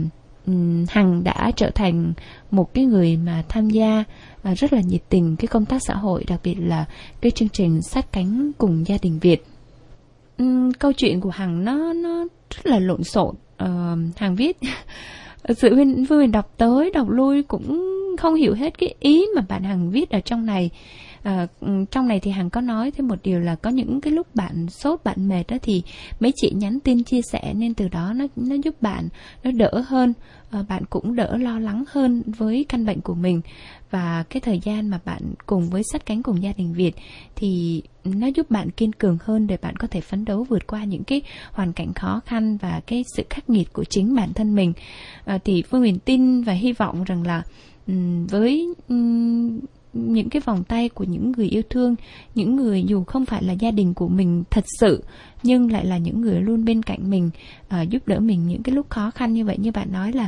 um, 0.45 0.85
hằng 0.89 1.23
đã 1.23 1.51
trở 1.55 1.69
thành 1.69 2.13
một 2.51 2.73
cái 2.73 2.85
người 2.85 3.17
mà 3.17 3.43
tham 3.49 3.69
gia 3.69 3.99
uh, 3.99 4.05
rất 4.43 4.73
là 4.73 4.81
nhiệt 4.81 5.01
tình 5.09 5.35
cái 5.35 5.47
công 5.47 5.65
tác 5.65 5.81
xã 5.87 5.93
hội 5.93 6.23
đặc 6.27 6.39
biệt 6.43 6.55
là 6.55 6.85
cái 7.21 7.31
chương 7.31 7.49
trình 7.49 7.81
sát 7.81 8.11
cánh 8.11 8.51
cùng 8.57 8.87
gia 8.87 8.97
đình 9.01 9.19
Việt. 9.19 9.43
Câu 10.79 10.93
chuyện 10.93 11.21
của 11.21 11.29
hằng 11.29 11.65
nó 11.65 11.93
nó 11.93 12.25
rất 12.49 12.65
là 12.65 12.79
lộn 12.79 13.03
xộn. 13.03 13.35
Uh, 13.63 14.17
hằng 14.17 14.35
viết 14.35 14.57
sự 15.57 15.75
viên 15.75 16.05
vui 16.05 16.27
đọc 16.27 16.53
tới 16.57 16.91
đọc 16.93 17.09
lui 17.09 17.43
cũng 17.43 17.91
không 18.17 18.35
hiểu 18.35 18.53
hết 18.53 18.77
cái 18.77 18.95
ý 18.99 19.25
mà 19.35 19.41
bạn 19.49 19.63
hằng 19.63 19.91
viết 19.91 20.09
ở 20.09 20.19
trong 20.19 20.45
này. 20.45 20.69
À, 21.23 21.47
trong 21.91 22.07
này 22.07 22.19
thì 22.19 22.31
hằng 22.31 22.49
có 22.49 22.61
nói 22.61 22.91
thêm 22.91 23.07
một 23.07 23.15
điều 23.23 23.39
là 23.39 23.55
có 23.55 23.69
những 23.69 24.01
cái 24.01 24.13
lúc 24.13 24.35
bạn 24.35 24.67
sốt 24.69 25.03
bạn 25.03 25.29
mệt 25.29 25.43
đó 25.47 25.57
thì 25.61 25.83
mấy 26.19 26.31
chị 26.35 26.51
nhắn 26.55 26.79
tin 26.79 27.03
chia 27.03 27.21
sẻ 27.21 27.53
nên 27.53 27.73
từ 27.73 27.87
đó 27.87 28.13
nó 28.15 28.25
nó 28.35 28.55
giúp 28.63 28.81
bạn 28.81 29.07
nó 29.43 29.51
đỡ 29.51 29.83
hơn. 29.87 30.13
Ờ, 30.52 30.66
bạn 30.70 30.86
cũng 30.89 31.16
đỡ 31.16 31.38
lo 31.38 31.60
lắng 31.60 31.84
hơn 31.88 32.24
với 32.38 32.66
căn 32.70 32.86
bệnh 32.86 33.02
của 33.02 33.14
mình. 33.14 33.41
Và 33.91 34.24
cái 34.30 34.41
thời 34.41 34.60
gian 34.60 34.89
mà 34.89 34.99
bạn 35.06 35.22
cùng 35.45 35.70
với 35.70 35.84
sát 35.91 36.06
cánh 36.06 36.24
cùng 36.24 36.43
gia 36.43 36.54
đình 36.58 36.74
Việt 36.74 36.95
thì 37.36 37.82
nó 38.04 38.28
giúp 38.28 38.52
bạn 38.52 38.72
kiên 38.72 38.93
cường 38.93 39.18
hơn 39.24 39.47
để 39.47 39.58
bạn 39.58 39.76
có 39.76 39.88
thể 39.88 40.02
phấn 40.02 40.26
đấu 40.26 40.43
vượt 40.43 40.68
qua 40.68 40.84
những 40.84 41.04
cái 41.04 41.22
hoàn 41.52 41.74
cảnh 41.74 41.93
khó 41.93 42.22
khăn 42.26 42.58
và 42.58 42.82
cái 42.88 43.04
sự 43.16 43.24
khắc 43.30 43.49
nghiệt 43.49 43.74
của 43.74 43.84
chính 43.84 44.16
bản 44.16 44.34
thân 44.34 44.56
mình. 44.56 44.74
À, 45.26 45.38
thì 45.43 45.62
Phương 45.62 45.82
Huyền 45.82 45.99
tin 45.99 46.41
và 46.41 46.54
hy 46.54 46.74
vọng 46.74 47.04
rằng 47.04 47.28
là 47.28 47.43
um, 47.88 48.28
với 48.28 48.68
um, 48.89 49.60
những 49.93 50.29
cái 50.29 50.41
vòng 50.45 50.63
tay 50.63 50.89
của 50.89 51.03
những 51.03 51.31
người 51.31 51.47
yêu 51.47 51.61
thương 51.69 51.95
những 52.35 52.55
người 52.55 52.83
dù 52.83 53.03
không 53.03 53.25
phải 53.25 53.43
là 53.43 53.53
gia 53.53 53.71
đình 53.71 53.93
của 53.93 54.07
mình 54.07 54.43
thật 54.49 54.65
sự 54.79 55.03
nhưng 55.43 55.71
lại 55.71 55.85
là 55.85 55.97
những 55.97 56.21
người 56.21 56.41
luôn 56.41 56.65
bên 56.65 56.83
cạnh 56.83 57.09
mình 57.09 57.29
uh, 57.81 57.89
giúp 57.89 58.07
đỡ 58.07 58.19
mình 58.19 58.47
những 58.47 58.63
cái 58.63 58.75
lúc 58.75 58.89
khó 58.89 59.11
khăn 59.11 59.33
như 59.33 59.45
vậy. 59.45 59.57
Như 59.59 59.71
bạn 59.71 59.91
nói 59.91 60.11
là 60.11 60.27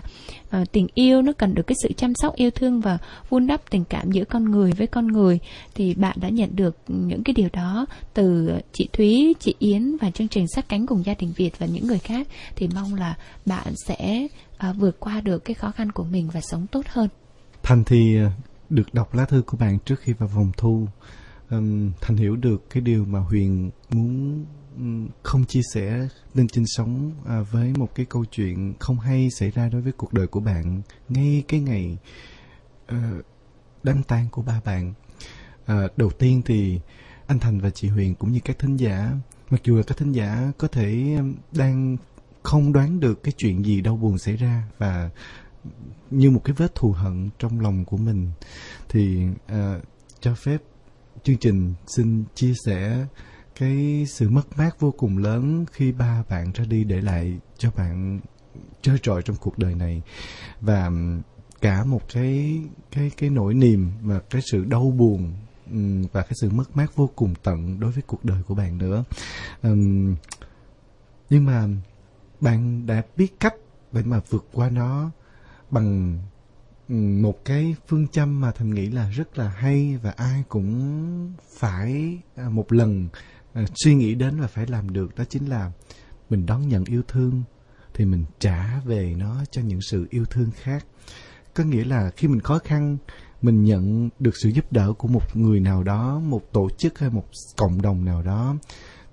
uh, 0.62 0.72
tình 0.72 0.88
yêu 0.94 1.22
nó 1.22 1.32
cần 1.32 1.56
được 1.56 1.68
cái 1.68 1.76
sự 1.84 1.94
chăm 1.98 2.14
sóc 2.16 2.36
yêu 2.36 2.52
thương 2.52 2.82
và 2.82 2.98
vun 3.30 3.48
đắp 3.48 3.70
tình 3.70 3.84
cảm 3.86 4.12
giữa 4.12 4.24
con 4.26 4.52
người 4.52 4.72
với 4.72 4.88
con 4.88 5.08
người. 5.08 5.40
Thì 5.76 5.94
bạn 5.94 6.18
đã 6.22 6.30
nhận 6.30 6.56
được 6.56 6.78
những 6.88 7.24
cái 7.24 7.34
điều 7.34 7.50
đó 7.54 7.86
từ 8.14 8.52
chị 8.74 8.88
Thúy, 8.94 9.34
chị 9.40 9.56
Yến 9.60 9.98
và 9.98 10.12
chương 10.12 10.28
trình 10.28 10.48
sát 10.48 10.70
cánh 10.70 10.86
cùng 10.86 11.06
gia 11.06 11.14
đình 11.14 11.34
Việt 11.36 11.60
và 11.60 11.66
những 11.66 11.88
người 11.88 12.00
khác. 12.00 12.28
Thì 12.56 12.70
mong 12.76 12.96
là 12.96 13.18
bạn 13.46 13.74
sẽ 13.88 14.28
uh, 14.70 14.76
vượt 14.78 15.00
qua 15.00 15.22
được 15.22 15.46
cái 15.46 15.54
khó 15.54 15.72
khăn 15.72 15.92
của 15.92 16.04
mình 16.04 16.30
và 16.34 16.42
sống 16.42 16.68
tốt 16.68 16.86
hơn. 16.90 17.10
Thành 17.64 17.84
thì 17.84 18.18
được 18.70 18.94
đọc 18.94 19.14
lá 19.14 19.26
thư 19.26 19.42
của 19.42 19.58
bạn 19.58 19.80
trước 19.80 20.00
khi 20.00 20.14
vào 20.14 20.30
vòng 20.30 20.52
thu. 20.58 20.88
Um, 21.50 21.92
thành 22.02 22.18
hiểu 22.18 22.36
được 22.36 22.70
cái 22.70 22.82
điều 22.82 23.06
mà 23.06 23.20
huyền 23.20 23.72
muốn 23.90 24.46
không 25.24 25.46
chia 25.46 25.62
sẻ 25.74 26.08
lên 26.34 26.48
trên 26.48 26.64
sóng 26.68 27.12
à, 27.26 27.42
với 27.42 27.74
một 27.78 27.96
cái 27.96 28.06
câu 28.06 28.26
chuyện 28.26 28.74
không 28.80 29.00
hay 29.00 29.30
xảy 29.40 29.52
ra 29.52 29.70
đối 29.70 29.82
với 29.82 29.92
cuộc 29.92 30.14
đời 30.14 30.28
của 30.28 30.40
bạn 30.40 30.82
ngay 31.10 31.44
cái 31.48 31.60
ngày 31.60 31.98
uh, 32.92 33.26
đám 33.84 34.04
tang 34.04 34.28
của 34.32 34.42
ba 34.42 34.62
bạn. 34.66 34.94
À, 35.66 35.88
đầu 35.98 36.10
tiên 36.10 36.42
thì 36.46 36.80
anh 37.28 37.40
thành 37.40 37.60
và 37.60 37.70
chị 37.70 37.88
huyền 37.88 38.16
cũng 38.16 38.32
như 38.32 38.40
các 38.44 38.60
thính 38.60 38.76
giả 38.76 39.12
mặc 39.50 39.62
dù 39.64 39.76
là 39.76 39.84
các 39.84 39.98
thính 39.98 40.12
giả 40.12 40.52
có 40.58 40.68
thể 40.68 41.18
đang 41.52 41.98
không 42.44 42.74
đoán 42.74 43.00
được 43.00 43.24
cái 43.24 43.34
chuyện 43.38 43.66
gì 43.66 43.82
đau 43.82 43.98
buồn 43.98 44.18
xảy 44.18 44.36
ra 44.36 44.64
và 44.78 45.10
như 46.12 46.32
một 46.32 46.42
cái 46.44 46.54
vết 46.58 46.76
thù 46.76 46.92
hận 46.92 47.30
trong 47.40 47.60
lòng 47.60 47.86
của 47.86 47.98
mình. 47.98 48.32
Thì 48.90 49.26
uh, 49.28 49.84
cho 50.20 50.36
phép 50.36 50.58
chương 51.24 51.38
trình 51.38 51.74
xin 51.88 52.24
chia 52.36 52.54
sẻ 52.66 53.06
cái 53.56 54.06
sự 54.10 54.30
mất 54.30 54.58
mát 54.58 54.80
vô 54.80 54.92
cùng 54.98 55.18
lớn 55.18 55.66
khi 55.72 55.92
ba 55.92 56.24
bạn 56.30 56.52
ra 56.54 56.66
đi 56.66 56.84
để 56.84 57.02
lại 57.02 57.40
cho 57.58 57.72
bạn 57.72 58.20
trơ 58.82 58.98
trọi 58.98 59.22
trong 59.22 59.36
cuộc 59.42 59.58
đời 59.58 59.76
này. 59.76 60.02
Và 60.62 60.92
cả 61.62 61.84
một 61.86 62.02
cái 62.14 62.62
cái 62.92 63.12
cái 63.18 63.30
nỗi 63.30 63.54
niềm 63.54 63.92
và 64.02 64.20
cái 64.20 64.42
sự 64.52 64.66
đau 64.66 64.94
buồn 64.98 65.34
và 66.12 66.22
cái 66.22 66.34
sự 66.42 66.50
mất 66.50 66.78
mát 66.78 66.96
vô 66.96 67.10
cùng 67.16 67.34
tận 67.44 67.80
đối 67.80 67.92
với 67.92 68.04
cuộc 68.08 68.26
đời 68.26 68.44
của 68.44 68.56
bạn 68.56 68.78
nữa. 68.78 69.04
Um, 69.62 70.16
nhưng 71.30 71.46
mà 71.46 71.68
bạn 72.42 72.86
đã 72.86 73.02
biết 73.18 73.40
cách 73.40 73.56
để 73.92 74.04
mà 74.04 74.20
vượt 74.30 74.46
qua 74.54 74.70
nó 74.70 75.12
bằng 75.74 76.20
ừ, 76.90 76.96
một 76.96 77.46
cái 77.46 77.76
phương 77.88 78.08
châm 78.08 78.42
mà 78.42 78.52
thành 78.52 78.70
nghĩ 78.70 78.88
là 78.88 79.10
rất 79.10 79.38
là 79.38 79.50
hay 79.50 79.98
và 80.04 80.12
ai 80.12 80.44
cũng 80.50 81.34
phải 81.60 82.20
à, 82.36 82.50
một 82.50 82.74
lần 82.74 83.08
à, 83.54 83.66
suy 83.76 83.96
nghĩ 83.96 84.16
đến 84.16 84.40
và 84.40 84.48
phải 84.48 84.68
làm 84.68 84.90
được, 84.90 85.16
đó 85.16 85.24
chính 85.30 85.50
là 85.50 85.72
mình 86.30 86.46
đón 86.46 86.68
nhận 86.68 86.86
yêu 86.86 87.02
thương 87.08 87.44
thì 87.94 88.06
mình 88.06 88.26
trả 88.40 88.80
về 88.86 89.16
nó 89.18 89.44
cho 89.52 89.62
những 89.62 89.82
sự 89.82 90.08
yêu 90.10 90.26
thương 90.26 90.52
khác. 90.52 90.86
Có 91.54 91.64
nghĩa 91.64 91.84
là 91.84 92.12
khi 92.18 92.28
mình 92.28 92.42
khó 92.42 92.60
khăn, 92.60 92.98
mình 93.42 93.64
nhận 93.64 94.10
được 94.20 94.36
sự 94.36 94.50
giúp 94.50 94.72
đỡ 94.72 94.94
của 94.98 95.08
một 95.08 95.38
người 95.38 95.60
nào 95.60 95.84
đó, 95.84 96.20
một 96.20 96.42
tổ 96.52 96.70
chức 96.78 97.00
hay 97.00 97.10
một 97.10 97.26
cộng 97.58 97.82
đồng 97.82 98.06
nào 98.06 98.22
đó, 98.22 98.56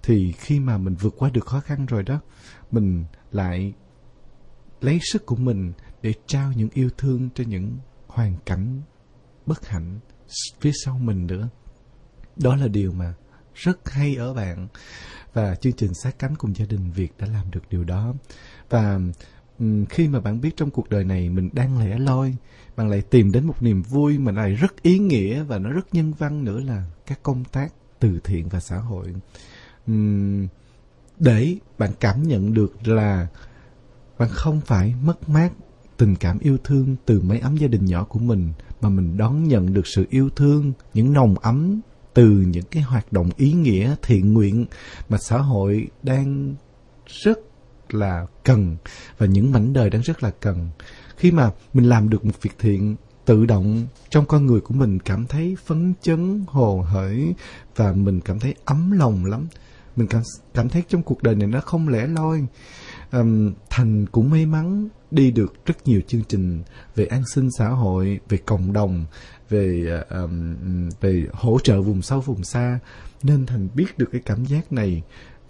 thì 0.02 0.32
khi 0.32 0.60
mà 0.60 0.78
mình 0.78 0.94
vượt 0.94 1.14
qua 1.18 1.30
được 1.30 1.46
khó 1.46 1.60
khăn 1.60 1.86
rồi 1.86 2.02
đó, 2.02 2.20
mình 2.70 3.04
lại 3.32 3.72
lấy 4.80 4.98
sức 5.12 5.26
của 5.26 5.36
mình 5.36 5.72
để 6.02 6.14
trao 6.26 6.52
những 6.52 6.68
yêu 6.72 6.88
thương 6.98 7.28
cho 7.34 7.44
những 7.46 7.78
hoàn 8.06 8.34
cảnh 8.46 8.82
bất 9.46 9.66
hạnh 9.66 10.00
phía 10.60 10.72
sau 10.84 10.98
mình 10.98 11.26
nữa. 11.26 11.48
Đó 12.36 12.56
là 12.56 12.68
điều 12.68 12.92
mà 12.92 13.14
rất 13.54 13.90
hay 13.90 14.16
ở 14.16 14.34
bạn. 14.34 14.68
Và 15.32 15.54
chương 15.54 15.72
trình 15.72 15.94
sát 15.94 16.18
cánh 16.18 16.36
cùng 16.36 16.56
gia 16.56 16.66
đình 16.66 16.90
Việt 16.90 17.12
đã 17.18 17.26
làm 17.26 17.50
được 17.50 17.62
điều 17.70 17.84
đó. 17.84 18.14
Và 18.70 18.98
khi 19.88 20.08
mà 20.08 20.20
bạn 20.20 20.40
biết 20.40 20.56
trong 20.56 20.70
cuộc 20.70 20.88
đời 20.88 21.04
này 21.04 21.28
mình 21.28 21.50
đang 21.52 21.78
lẻ 21.78 21.98
loi, 21.98 22.36
bạn 22.76 22.88
lại 22.88 23.02
tìm 23.10 23.32
đến 23.32 23.46
một 23.46 23.62
niềm 23.62 23.82
vui 23.82 24.18
mà 24.18 24.32
lại 24.32 24.54
rất 24.54 24.82
ý 24.82 24.98
nghĩa 24.98 25.42
và 25.42 25.58
nó 25.58 25.70
rất 25.70 25.94
nhân 25.94 26.12
văn 26.12 26.44
nữa 26.44 26.60
là 26.60 26.84
các 27.06 27.22
công 27.22 27.44
tác 27.44 27.72
từ 27.98 28.20
thiện 28.24 28.48
và 28.48 28.60
xã 28.60 28.76
hội. 28.78 29.14
Để 31.18 31.56
bạn 31.78 31.90
cảm 32.00 32.22
nhận 32.22 32.54
được 32.54 32.88
là 32.88 33.26
bạn 34.18 34.28
không 34.32 34.60
phải 34.60 34.94
mất 35.02 35.28
mát 35.28 35.52
tình 36.00 36.16
cảm 36.16 36.38
yêu 36.38 36.58
thương 36.64 36.96
từ 37.06 37.20
mấy 37.20 37.38
ấm 37.38 37.56
gia 37.56 37.68
đình 37.68 37.84
nhỏ 37.84 38.04
của 38.04 38.18
mình 38.18 38.52
mà 38.80 38.88
mình 38.88 39.16
đón 39.16 39.44
nhận 39.44 39.74
được 39.74 39.86
sự 39.86 40.06
yêu 40.10 40.30
thương 40.36 40.72
những 40.94 41.12
nồng 41.12 41.38
ấm 41.38 41.80
từ 42.14 42.28
những 42.30 42.64
cái 42.70 42.82
hoạt 42.82 43.12
động 43.12 43.30
ý 43.36 43.52
nghĩa 43.52 43.94
thiện 44.02 44.32
nguyện 44.32 44.66
mà 45.08 45.18
xã 45.18 45.38
hội 45.38 45.88
đang 46.02 46.54
rất 47.06 47.38
là 47.90 48.26
cần 48.44 48.76
và 49.18 49.26
những 49.26 49.52
mảnh 49.52 49.72
đời 49.72 49.90
đang 49.90 50.02
rất 50.02 50.22
là 50.22 50.30
cần. 50.30 50.68
Khi 51.16 51.32
mà 51.32 51.50
mình 51.74 51.88
làm 51.88 52.10
được 52.10 52.24
một 52.24 52.42
việc 52.42 52.52
thiện 52.58 52.96
tự 53.24 53.46
động 53.46 53.86
trong 54.10 54.26
con 54.26 54.46
người 54.46 54.60
của 54.60 54.74
mình 54.74 54.98
cảm 54.98 55.26
thấy 55.26 55.56
phấn 55.64 55.94
chấn 56.02 56.44
hồ 56.46 56.84
hởi 56.88 57.34
và 57.76 57.92
mình 57.92 58.20
cảm 58.20 58.38
thấy 58.38 58.54
ấm 58.64 58.92
lòng 58.92 59.24
lắm. 59.24 59.46
Mình 59.96 60.06
cảm 60.06 60.22
cảm 60.54 60.68
thấy 60.68 60.82
trong 60.88 61.02
cuộc 61.02 61.22
đời 61.22 61.34
này 61.34 61.48
nó 61.48 61.60
không 61.60 61.88
lẻ 61.88 62.06
loi. 62.06 62.46
Um, 63.12 63.52
thành 63.70 64.06
cũng 64.06 64.30
may 64.30 64.46
mắn 64.46 64.88
đi 65.10 65.30
được 65.30 65.66
rất 65.66 65.88
nhiều 65.88 66.00
chương 66.06 66.24
trình 66.28 66.62
về 66.94 67.04
an 67.04 67.22
sinh 67.34 67.48
xã 67.58 67.68
hội 67.68 68.20
về 68.28 68.38
cộng 68.38 68.72
đồng 68.72 69.04
về 69.48 69.86
um, 70.10 70.54
về 71.00 71.26
hỗ 71.32 71.58
trợ 71.62 71.80
vùng 71.80 72.02
sâu 72.02 72.20
vùng 72.20 72.44
xa. 72.44 72.78
Nên 73.22 73.46
thành 73.46 73.68
biết 73.74 73.98
được 73.98 74.08
cái 74.12 74.20
cảm 74.24 74.44
giác 74.44 74.72
này. 74.72 75.02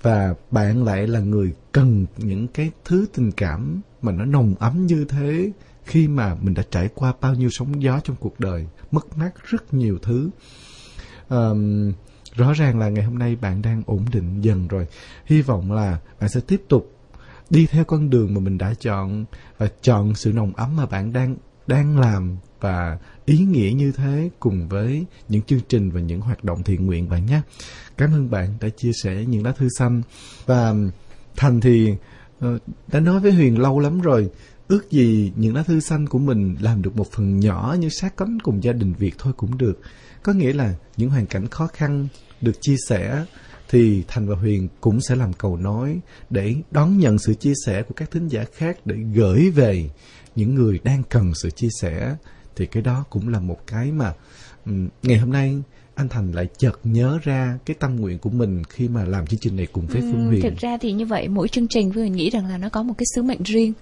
Và 0.02 0.34
bạn 0.50 0.84
lại 0.84 1.06
là 1.06 1.20
người 1.20 1.52
cần 1.72 2.06
những 2.16 2.48
cái 2.48 2.70
thứ 2.84 3.06
tình 3.14 3.32
cảm 3.32 3.80
mà 4.02 4.12
nó 4.12 4.24
nồng 4.24 4.54
ấm 4.58 4.86
như 4.86 5.04
thế 5.04 5.52
khi 5.84 6.08
mà 6.08 6.34
mình 6.34 6.54
đã 6.54 6.62
trải 6.70 6.88
qua 6.94 7.14
bao 7.20 7.34
nhiêu 7.34 7.48
sóng 7.52 7.82
gió 7.82 8.00
trong 8.04 8.16
cuộc 8.20 8.40
đời 8.40 8.66
mất 8.90 9.18
mát 9.18 9.30
rất 9.44 9.74
nhiều 9.74 9.98
thứ. 10.02 10.30
Um, 11.28 11.92
rõ 12.34 12.52
ràng 12.52 12.78
là 12.78 12.88
ngày 12.88 13.04
hôm 13.04 13.18
nay 13.18 13.36
bạn 13.36 13.62
đang 13.62 13.82
ổn 13.86 14.04
định 14.12 14.40
dần 14.40 14.68
rồi. 14.68 14.86
Hy 15.24 15.42
vọng 15.42 15.72
là 15.72 15.98
bạn 16.20 16.30
sẽ 16.30 16.40
tiếp 16.40 16.62
tục 16.68 16.99
đi 17.50 17.66
theo 17.66 17.84
con 17.84 18.10
đường 18.10 18.34
mà 18.34 18.40
mình 18.40 18.58
đã 18.58 18.74
chọn, 18.80 19.24
và 19.58 19.68
chọn 19.82 20.14
sự 20.14 20.32
nồng 20.32 20.52
ấm 20.56 20.76
mà 20.76 20.86
bạn 20.86 21.12
đang 21.12 21.36
đang 21.66 21.98
làm 21.98 22.36
và 22.60 22.98
ý 23.24 23.38
nghĩa 23.38 23.72
như 23.72 23.92
thế 23.92 24.30
cùng 24.40 24.68
với 24.68 25.04
những 25.28 25.42
chương 25.42 25.60
trình 25.68 25.90
và 25.90 26.00
những 26.00 26.20
hoạt 26.20 26.44
động 26.44 26.62
thiện 26.62 26.86
nguyện 26.86 27.08
bạn 27.08 27.26
nhé. 27.26 27.40
Cảm 27.96 28.12
ơn 28.12 28.30
bạn 28.30 28.54
đã 28.60 28.68
chia 28.68 28.90
sẻ 29.02 29.24
những 29.28 29.44
lá 29.44 29.52
thư 29.52 29.68
xanh 29.78 30.02
và 30.46 30.74
Thành 31.36 31.60
thì 31.60 31.94
ờ, 32.40 32.58
đã 32.92 33.00
nói 33.00 33.20
với 33.20 33.32
Huyền 33.32 33.58
lâu 33.58 33.78
lắm 33.78 34.00
rồi, 34.00 34.30
ước 34.68 34.90
gì 34.90 35.32
những 35.36 35.54
lá 35.54 35.62
thư 35.62 35.80
xanh 35.80 36.06
của 36.06 36.18
mình 36.18 36.56
làm 36.60 36.82
được 36.82 36.96
một 36.96 37.12
phần 37.12 37.40
nhỏ 37.40 37.76
như 37.80 37.88
sát 37.88 38.16
cánh 38.16 38.38
cùng 38.40 38.64
gia 38.64 38.72
đình 38.72 38.92
Việt 38.92 39.14
thôi 39.18 39.32
cũng 39.36 39.58
được. 39.58 39.80
Có 40.22 40.32
nghĩa 40.32 40.52
là 40.52 40.74
những 40.96 41.10
hoàn 41.10 41.26
cảnh 41.26 41.48
khó 41.48 41.66
khăn 41.66 42.08
được 42.40 42.60
chia 42.60 42.76
sẻ 42.88 43.24
thì 43.70 44.04
Thành 44.08 44.28
và 44.28 44.36
Huyền 44.36 44.68
cũng 44.80 45.00
sẽ 45.00 45.16
làm 45.16 45.32
cầu 45.32 45.56
nói 45.56 46.00
để 46.30 46.54
đón 46.70 46.98
nhận 46.98 47.18
sự 47.18 47.34
chia 47.34 47.52
sẻ 47.66 47.82
của 47.82 47.94
các 47.94 48.10
thính 48.10 48.28
giả 48.28 48.44
khác 48.54 48.86
để 48.86 48.96
gửi 49.14 49.50
về 49.50 49.90
những 50.36 50.54
người 50.54 50.80
đang 50.84 51.02
cần 51.08 51.32
sự 51.34 51.50
chia 51.50 51.68
sẻ. 51.80 52.16
Thì 52.56 52.66
cái 52.66 52.82
đó 52.82 53.04
cũng 53.10 53.28
là 53.28 53.40
một 53.40 53.66
cái 53.66 53.92
mà 53.92 54.14
ngày 55.02 55.18
hôm 55.18 55.32
nay 55.32 55.56
anh 55.94 56.08
Thành 56.08 56.32
lại 56.32 56.48
chợt 56.58 56.80
nhớ 56.84 57.18
ra 57.22 57.58
cái 57.66 57.76
tâm 57.80 57.96
nguyện 57.96 58.18
của 58.18 58.30
mình 58.30 58.62
khi 58.68 58.88
mà 58.88 59.04
làm 59.04 59.26
chương 59.26 59.40
trình 59.40 59.56
này 59.56 59.66
cùng 59.72 59.86
với 59.86 60.00
Phương 60.00 60.26
Huyền. 60.26 60.42
Thực 60.42 60.58
ra 60.58 60.78
thì 60.80 60.92
như 60.92 61.06
vậy 61.06 61.28
mỗi 61.28 61.48
chương 61.48 61.68
trình 61.68 61.92
Phương 61.92 62.02
Huyền 62.02 62.12
nghĩ 62.12 62.30
rằng 62.30 62.46
là 62.46 62.58
nó 62.58 62.68
có 62.68 62.82
một 62.82 62.94
cái 62.98 63.06
sứ 63.14 63.22
mệnh 63.22 63.42
riêng. 63.42 63.72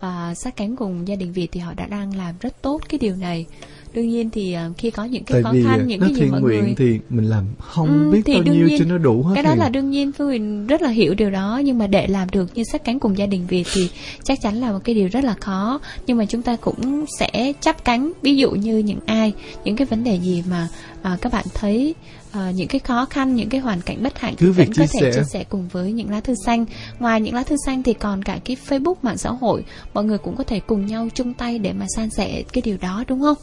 Và 0.00 0.34
sát 0.34 0.56
cánh 0.56 0.76
cùng 0.76 1.08
gia 1.08 1.16
đình 1.16 1.32
Việt 1.32 1.48
thì 1.52 1.60
họ 1.60 1.74
đã 1.74 1.86
đang 1.86 2.16
làm 2.16 2.34
rất 2.40 2.62
tốt 2.62 2.80
cái 2.88 2.98
điều 2.98 3.16
này 3.16 3.46
đương 3.94 4.08
nhiên 4.08 4.30
thì 4.30 4.56
uh, 4.70 4.78
khi 4.78 4.90
có 4.90 5.04
những 5.04 5.24
cái 5.24 5.34
Tại 5.34 5.42
khó 5.42 5.50
vì 5.52 5.64
khăn 5.64 5.86
những 5.86 6.00
nó 6.00 6.06
cái 6.06 6.14
gì 6.14 6.20
thiện 6.20 6.30
mọi 6.30 6.40
nguyện 6.40 6.64
người 6.64 6.74
thì 6.78 6.98
mình 7.10 7.24
làm 7.24 7.44
không 7.58 7.88
Ừ, 7.88 8.10
biết 8.12 8.22
thì 8.24 8.34
bao 8.34 8.42
đương 8.42 8.58
nhiêu 8.58 8.68
nhiên, 8.68 8.78
cho 8.78 8.84
nó 8.88 8.98
đủ 8.98 9.22
hết. 9.22 9.32
cái 9.34 9.44
đó 9.44 9.54
là 9.54 9.68
đương 9.68 9.90
nhiên 9.90 10.12
phương 10.12 10.26
huyền 10.28 10.66
rất 10.66 10.82
là 10.82 10.88
hiểu 10.88 11.14
điều 11.14 11.30
đó. 11.30 11.60
Nhưng 11.64 11.78
mà 11.78 11.86
để 11.86 12.06
làm 12.06 12.28
được 12.30 12.50
như 12.54 12.62
sát 12.72 12.84
cánh 12.84 12.98
cùng 12.98 13.18
gia 13.18 13.26
đình 13.26 13.46
việt 13.46 13.66
thì 13.74 13.90
chắc 14.24 14.38
chắn 14.42 14.54
là 14.54 14.72
một 14.72 14.78
cái 14.84 14.94
điều 14.94 15.08
rất 15.08 15.24
là 15.24 15.34
khó. 15.40 15.80
Nhưng 16.06 16.16
mà 16.16 16.24
chúng 16.26 16.42
ta 16.42 16.56
cũng 16.56 17.04
sẽ 17.18 17.52
chắp 17.60 17.84
cánh. 17.84 18.12
Ví 18.22 18.36
dụ 18.36 18.50
như 18.50 18.78
những 18.78 18.98
ai 19.06 19.32
những 19.64 19.76
cái 19.76 19.86
vấn 19.86 20.04
đề 20.04 20.14
gì 20.20 20.42
mà 20.50 20.68
à, 21.02 21.16
các 21.20 21.32
bạn 21.32 21.44
thấy 21.54 21.94
à, 22.32 22.50
những 22.50 22.68
cái 22.68 22.78
khó 22.78 23.04
khăn 23.04 23.34
những 23.34 23.48
cái 23.48 23.60
hoàn 23.60 23.80
cảnh 23.80 24.02
bất 24.02 24.18
hạnh 24.18 24.34
Cứ 24.38 24.52
vẫn 24.52 24.66
có 24.76 24.86
thể 24.92 25.00
sẻ. 25.00 25.12
chia 25.14 25.24
sẻ 25.32 25.44
cùng 25.48 25.68
với 25.68 25.92
những 25.92 26.10
lá 26.10 26.20
thư 26.20 26.34
xanh. 26.46 26.64
Ngoài 26.98 27.20
những 27.20 27.34
lá 27.34 27.42
thư 27.42 27.56
xanh 27.66 27.82
thì 27.82 27.92
còn 27.94 28.22
cả 28.22 28.38
cái 28.44 28.56
facebook 28.68 28.94
mạng 29.02 29.18
xã 29.18 29.30
hội. 29.30 29.64
Mọi 29.94 30.04
người 30.04 30.18
cũng 30.18 30.36
có 30.36 30.44
thể 30.44 30.60
cùng 30.60 30.86
nhau 30.86 31.08
chung 31.14 31.34
tay 31.34 31.58
để 31.58 31.72
mà 31.72 31.86
san 31.96 32.10
sẻ 32.10 32.42
cái 32.52 32.62
điều 32.62 32.76
đó 32.80 33.04
đúng 33.08 33.20
không 33.20 33.36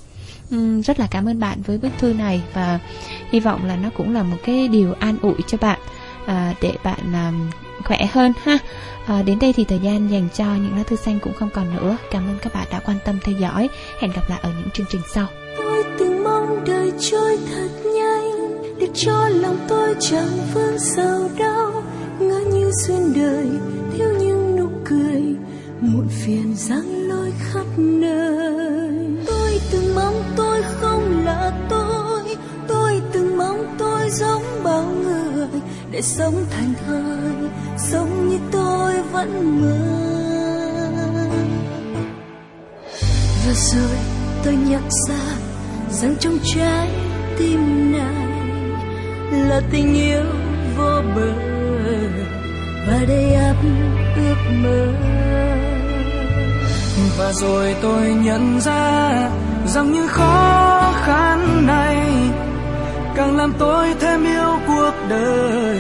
Ừm, 0.52 0.82
rất 0.82 1.00
là 1.00 1.08
cảm 1.12 1.26
ơn 1.26 1.40
bạn 1.40 1.62
với 1.66 1.78
bức 1.78 1.90
thư 2.00 2.14
này 2.14 2.42
và 2.54 2.80
hy 3.30 3.40
vọng 3.40 3.66
là 3.66 3.76
nó 3.76 3.90
cũng 3.98 4.14
là 4.14 4.24
một 4.24 4.38
cái 4.46 4.68
điều 4.68 4.94
an 5.00 5.18
ủi 5.22 5.36
cho 5.48 5.58
bạn 5.62 5.80
à, 6.26 6.54
để 6.62 6.74
bạn 6.84 7.14
à, 7.14 7.32
khỏe 7.84 8.06
hơn 8.12 8.34
ha. 8.44 8.58
À, 9.08 9.22
đến 9.22 9.40
đây 9.40 9.54
thì 9.54 9.64
thời 9.64 9.80
gian 9.80 10.12
dành 10.12 10.28
cho 10.34 10.46
những 10.46 10.78
lá 10.78 10.84
thư 10.84 10.96
xanh 10.96 11.20
cũng 11.20 11.34
không 11.34 11.50
còn 11.54 11.76
nữa. 11.76 11.98
Cảm 12.12 12.28
ơn 12.28 12.38
các 12.42 12.54
bạn 12.54 12.68
đã 12.72 12.80
quan 12.86 12.98
tâm 13.06 13.20
theo 13.24 13.36
dõi. 13.36 13.70
Hẹn 14.00 14.12
gặp 14.12 14.30
lại 14.30 14.40
ở 14.42 14.50
những 14.60 14.70
chương 14.70 14.86
trình 14.90 15.02
sau. 15.14 15.28
Tôi 15.58 15.84
từng 16.00 16.24
mong 16.24 16.64
đời 16.66 16.92
trôi 17.00 17.38
thật 17.52 17.70
nhanh 17.96 18.62
để 18.80 18.88
cho 18.94 19.30
lòng 19.30 19.58
tôi 19.68 19.96
chẳng 20.00 20.38
vương 20.54 20.80
sầu 20.80 21.30
đau. 21.38 21.84
Ngỡ 22.20 22.40
như 22.54 22.72
xuyên 22.86 23.14
đời 23.16 23.48
thiếu 23.98 24.08
những 24.20 24.56
nụ 24.56 24.70
cười 24.86 25.24
muộn 25.82 26.08
phiền 26.26 26.56
giăng 26.56 27.08
lối 27.08 27.32
khắp 27.40 27.66
nơi 27.78 29.31
từng 29.92 30.04
mong 30.04 30.24
tôi 30.36 30.64
không 30.64 31.26
là 31.26 31.52
tôi. 31.70 32.36
Tôi 32.68 33.02
từng 33.14 33.38
mong 33.38 33.76
tôi 33.78 34.10
giống 34.10 34.44
bao 34.64 34.84
người 34.84 35.48
để 35.92 36.02
sống 36.02 36.46
thành 36.52 36.74
thơi 36.86 37.50
sống 37.78 38.30
như 38.30 38.38
tôi 38.52 39.02
vẫn 39.12 39.62
mơ. 39.62 39.78
Và 43.46 43.54
rồi 43.54 43.98
tôi 44.44 44.56
nhận 44.70 44.84
ra 45.08 45.22
rằng 45.90 46.16
trong 46.20 46.38
trái 46.56 46.90
tim 47.38 47.92
này 47.92 48.28
là 49.32 49.62
tình 49.72 49.94
yêu 49.94 50.24
vô 50.78 51.02
bờ, 51.16 51.34
và 52.88 53.06
đầy 53.08 53.34
áp 53.34 53.56
ước 54.16 54.36
mơ 54.64 54.94
và 57.18 57.34
rồi 57.34 57.76
tôi 57.82 58.08
nhận 58.08 58.62
ra 58.62 59.12
rằng 59.66 59.92
những 59.92 60.08
khó 60.08 60.94
khăn 61.06 61.68
này 61.68 61.98
càng 63.16 63.38
làm 63.38 63.54
tôi 63.60 63.96
thêm 64.00 64.26
yêu 64.26 64.60
cuộc 64.68 64.94
đời 65.10 65.80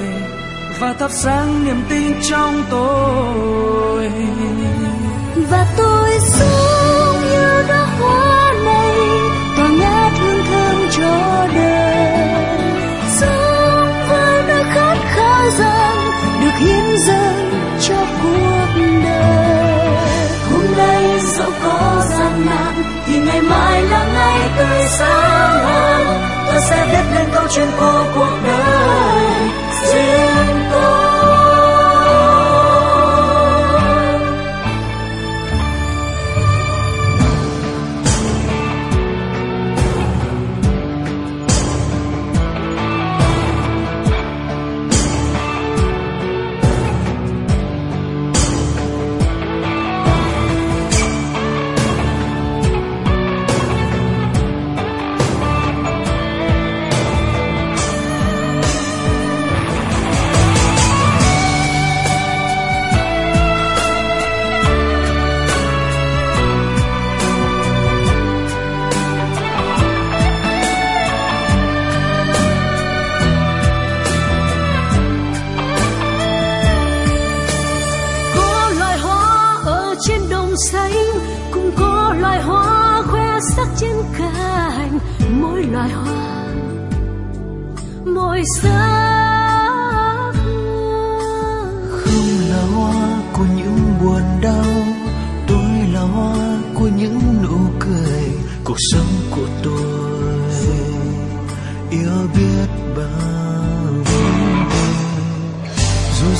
và 0.79 0.93
thắp 0.93 1.11
sáng 1.11 1.65
niềm 1.65 1.83
tin 1.89 2.13
trong 2.29 2.63
tôi. 2.69 3.00
Viết 27.55 27.61
lên 27.61 27.69
câu 27.79 28.50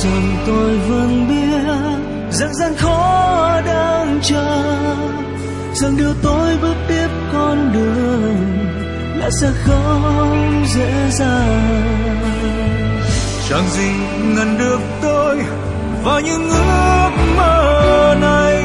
rằng 0.04 0.38
tôi 0.47 0.78
vẫn 0.78 1.28
biết 1.30 2.32
rằng 2.32 2.54
gian 2.54 2.76
khó 2.78 3.62
đang 3.66 4.20
chờ. 4.24 4.64
Rằng 5.74 5.97
điều 5.97 6.14
tôi 6.24 6.58
bước 6.62 6.76
tiếp 6.88 7.08
con 7.34 7.74
đường 7.74 8.68
là 9.18 9.30
sẽ 9.41 9.47
không 9.64 10.66
dễ 10.76 11.10
dàng. 11.12 12.22
Chẳng 13.49 13.70
gì 13.70 13.89
ngăn 14.36 14.58
được 14.58 14.80
tôi 15.02 15.38
vào 16.04 16.22
những 16.22 16.49
ước 16.49 17.12
mơ 17.38 18.16
này, 18.22 18.64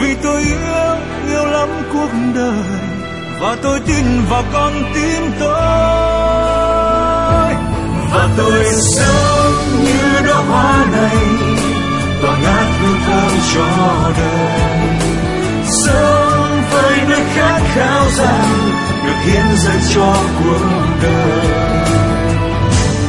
vì 0.00 0.14
tôi 0.22 0.42
yêu 0.42 0.96
yêu 1.30 1.44
lắm 1.46 1.68
cuộc 1.92 2.10
đời, 2.34 2.64
và 3.40 3.56
tôi 3.62 3.80
tin 3.86 4.04
vào 4.30 4.44
con 4.52 4.72
tim 4.94 5.32
tôi 5.40 6.19
và 8.12 8.28
tôi 8.36 8.64
sống 8.96 9.84
như 9.84 10.26
đóa 10.26 10.36
hoa 10.36 10.86
này, 10.92 11.16
tỏa 12.22 12.36
ngát 12.42 12.66
hương 12.80 12.98
thơm 13.06 13.32
cho 13.54 13.66
đời. 14.18 14.88
Sống 15.84 16.62
với 16.70 16.98
nơi 17.08 17.22
khát 17.34 17.60
khao 17.74 18.04
rằng 18.10 18.70
được 19.04 19.20
hiến 19.24 19.56
dâng 19.56 19.80
cho 19.94 20.14
cuộc 20.44 20.60
đời. 21.02 21.46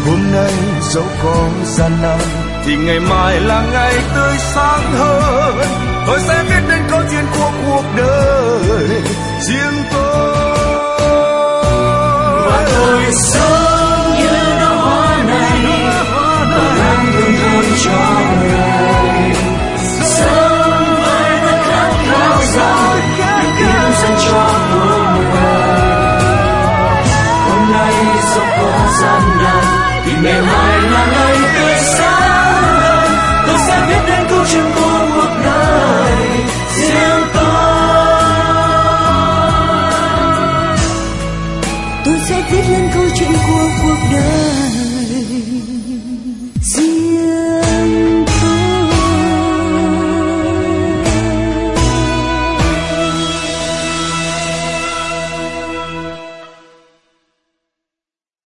Hôm 0.06 0.32
nay 0.34 0.54
dẫu 0.82 1.04
có 1.24 1.48
gian 1.66 1.92
nan, 2.02 2.20
thì 2.66 2.76
ngày 2.76 3.00
mai 3.00 3.40
là 3.40 3.64
ngày 3.74 3.94
tươi 4.16 4.38
sáng 4.54 4.94
hơn. 4.94 5.56
Tôi 6.08 6.20
sẽ 6.28 6.44
viết 6.44 6.62
nên 6.70 6.82
câu 6.90 7.02
chuyện 7.12 7.26
của 7.38 7.52
cuộc 7.66 7.84
đời 7.98 9.02
riêng 9.42 9.84
tôi. 9.92 10.36
Và 12.46 12.68
tôi 12.76 13.14
sống 13.14 13.81
hương 17.62 19.32
thơm 20.18 20.51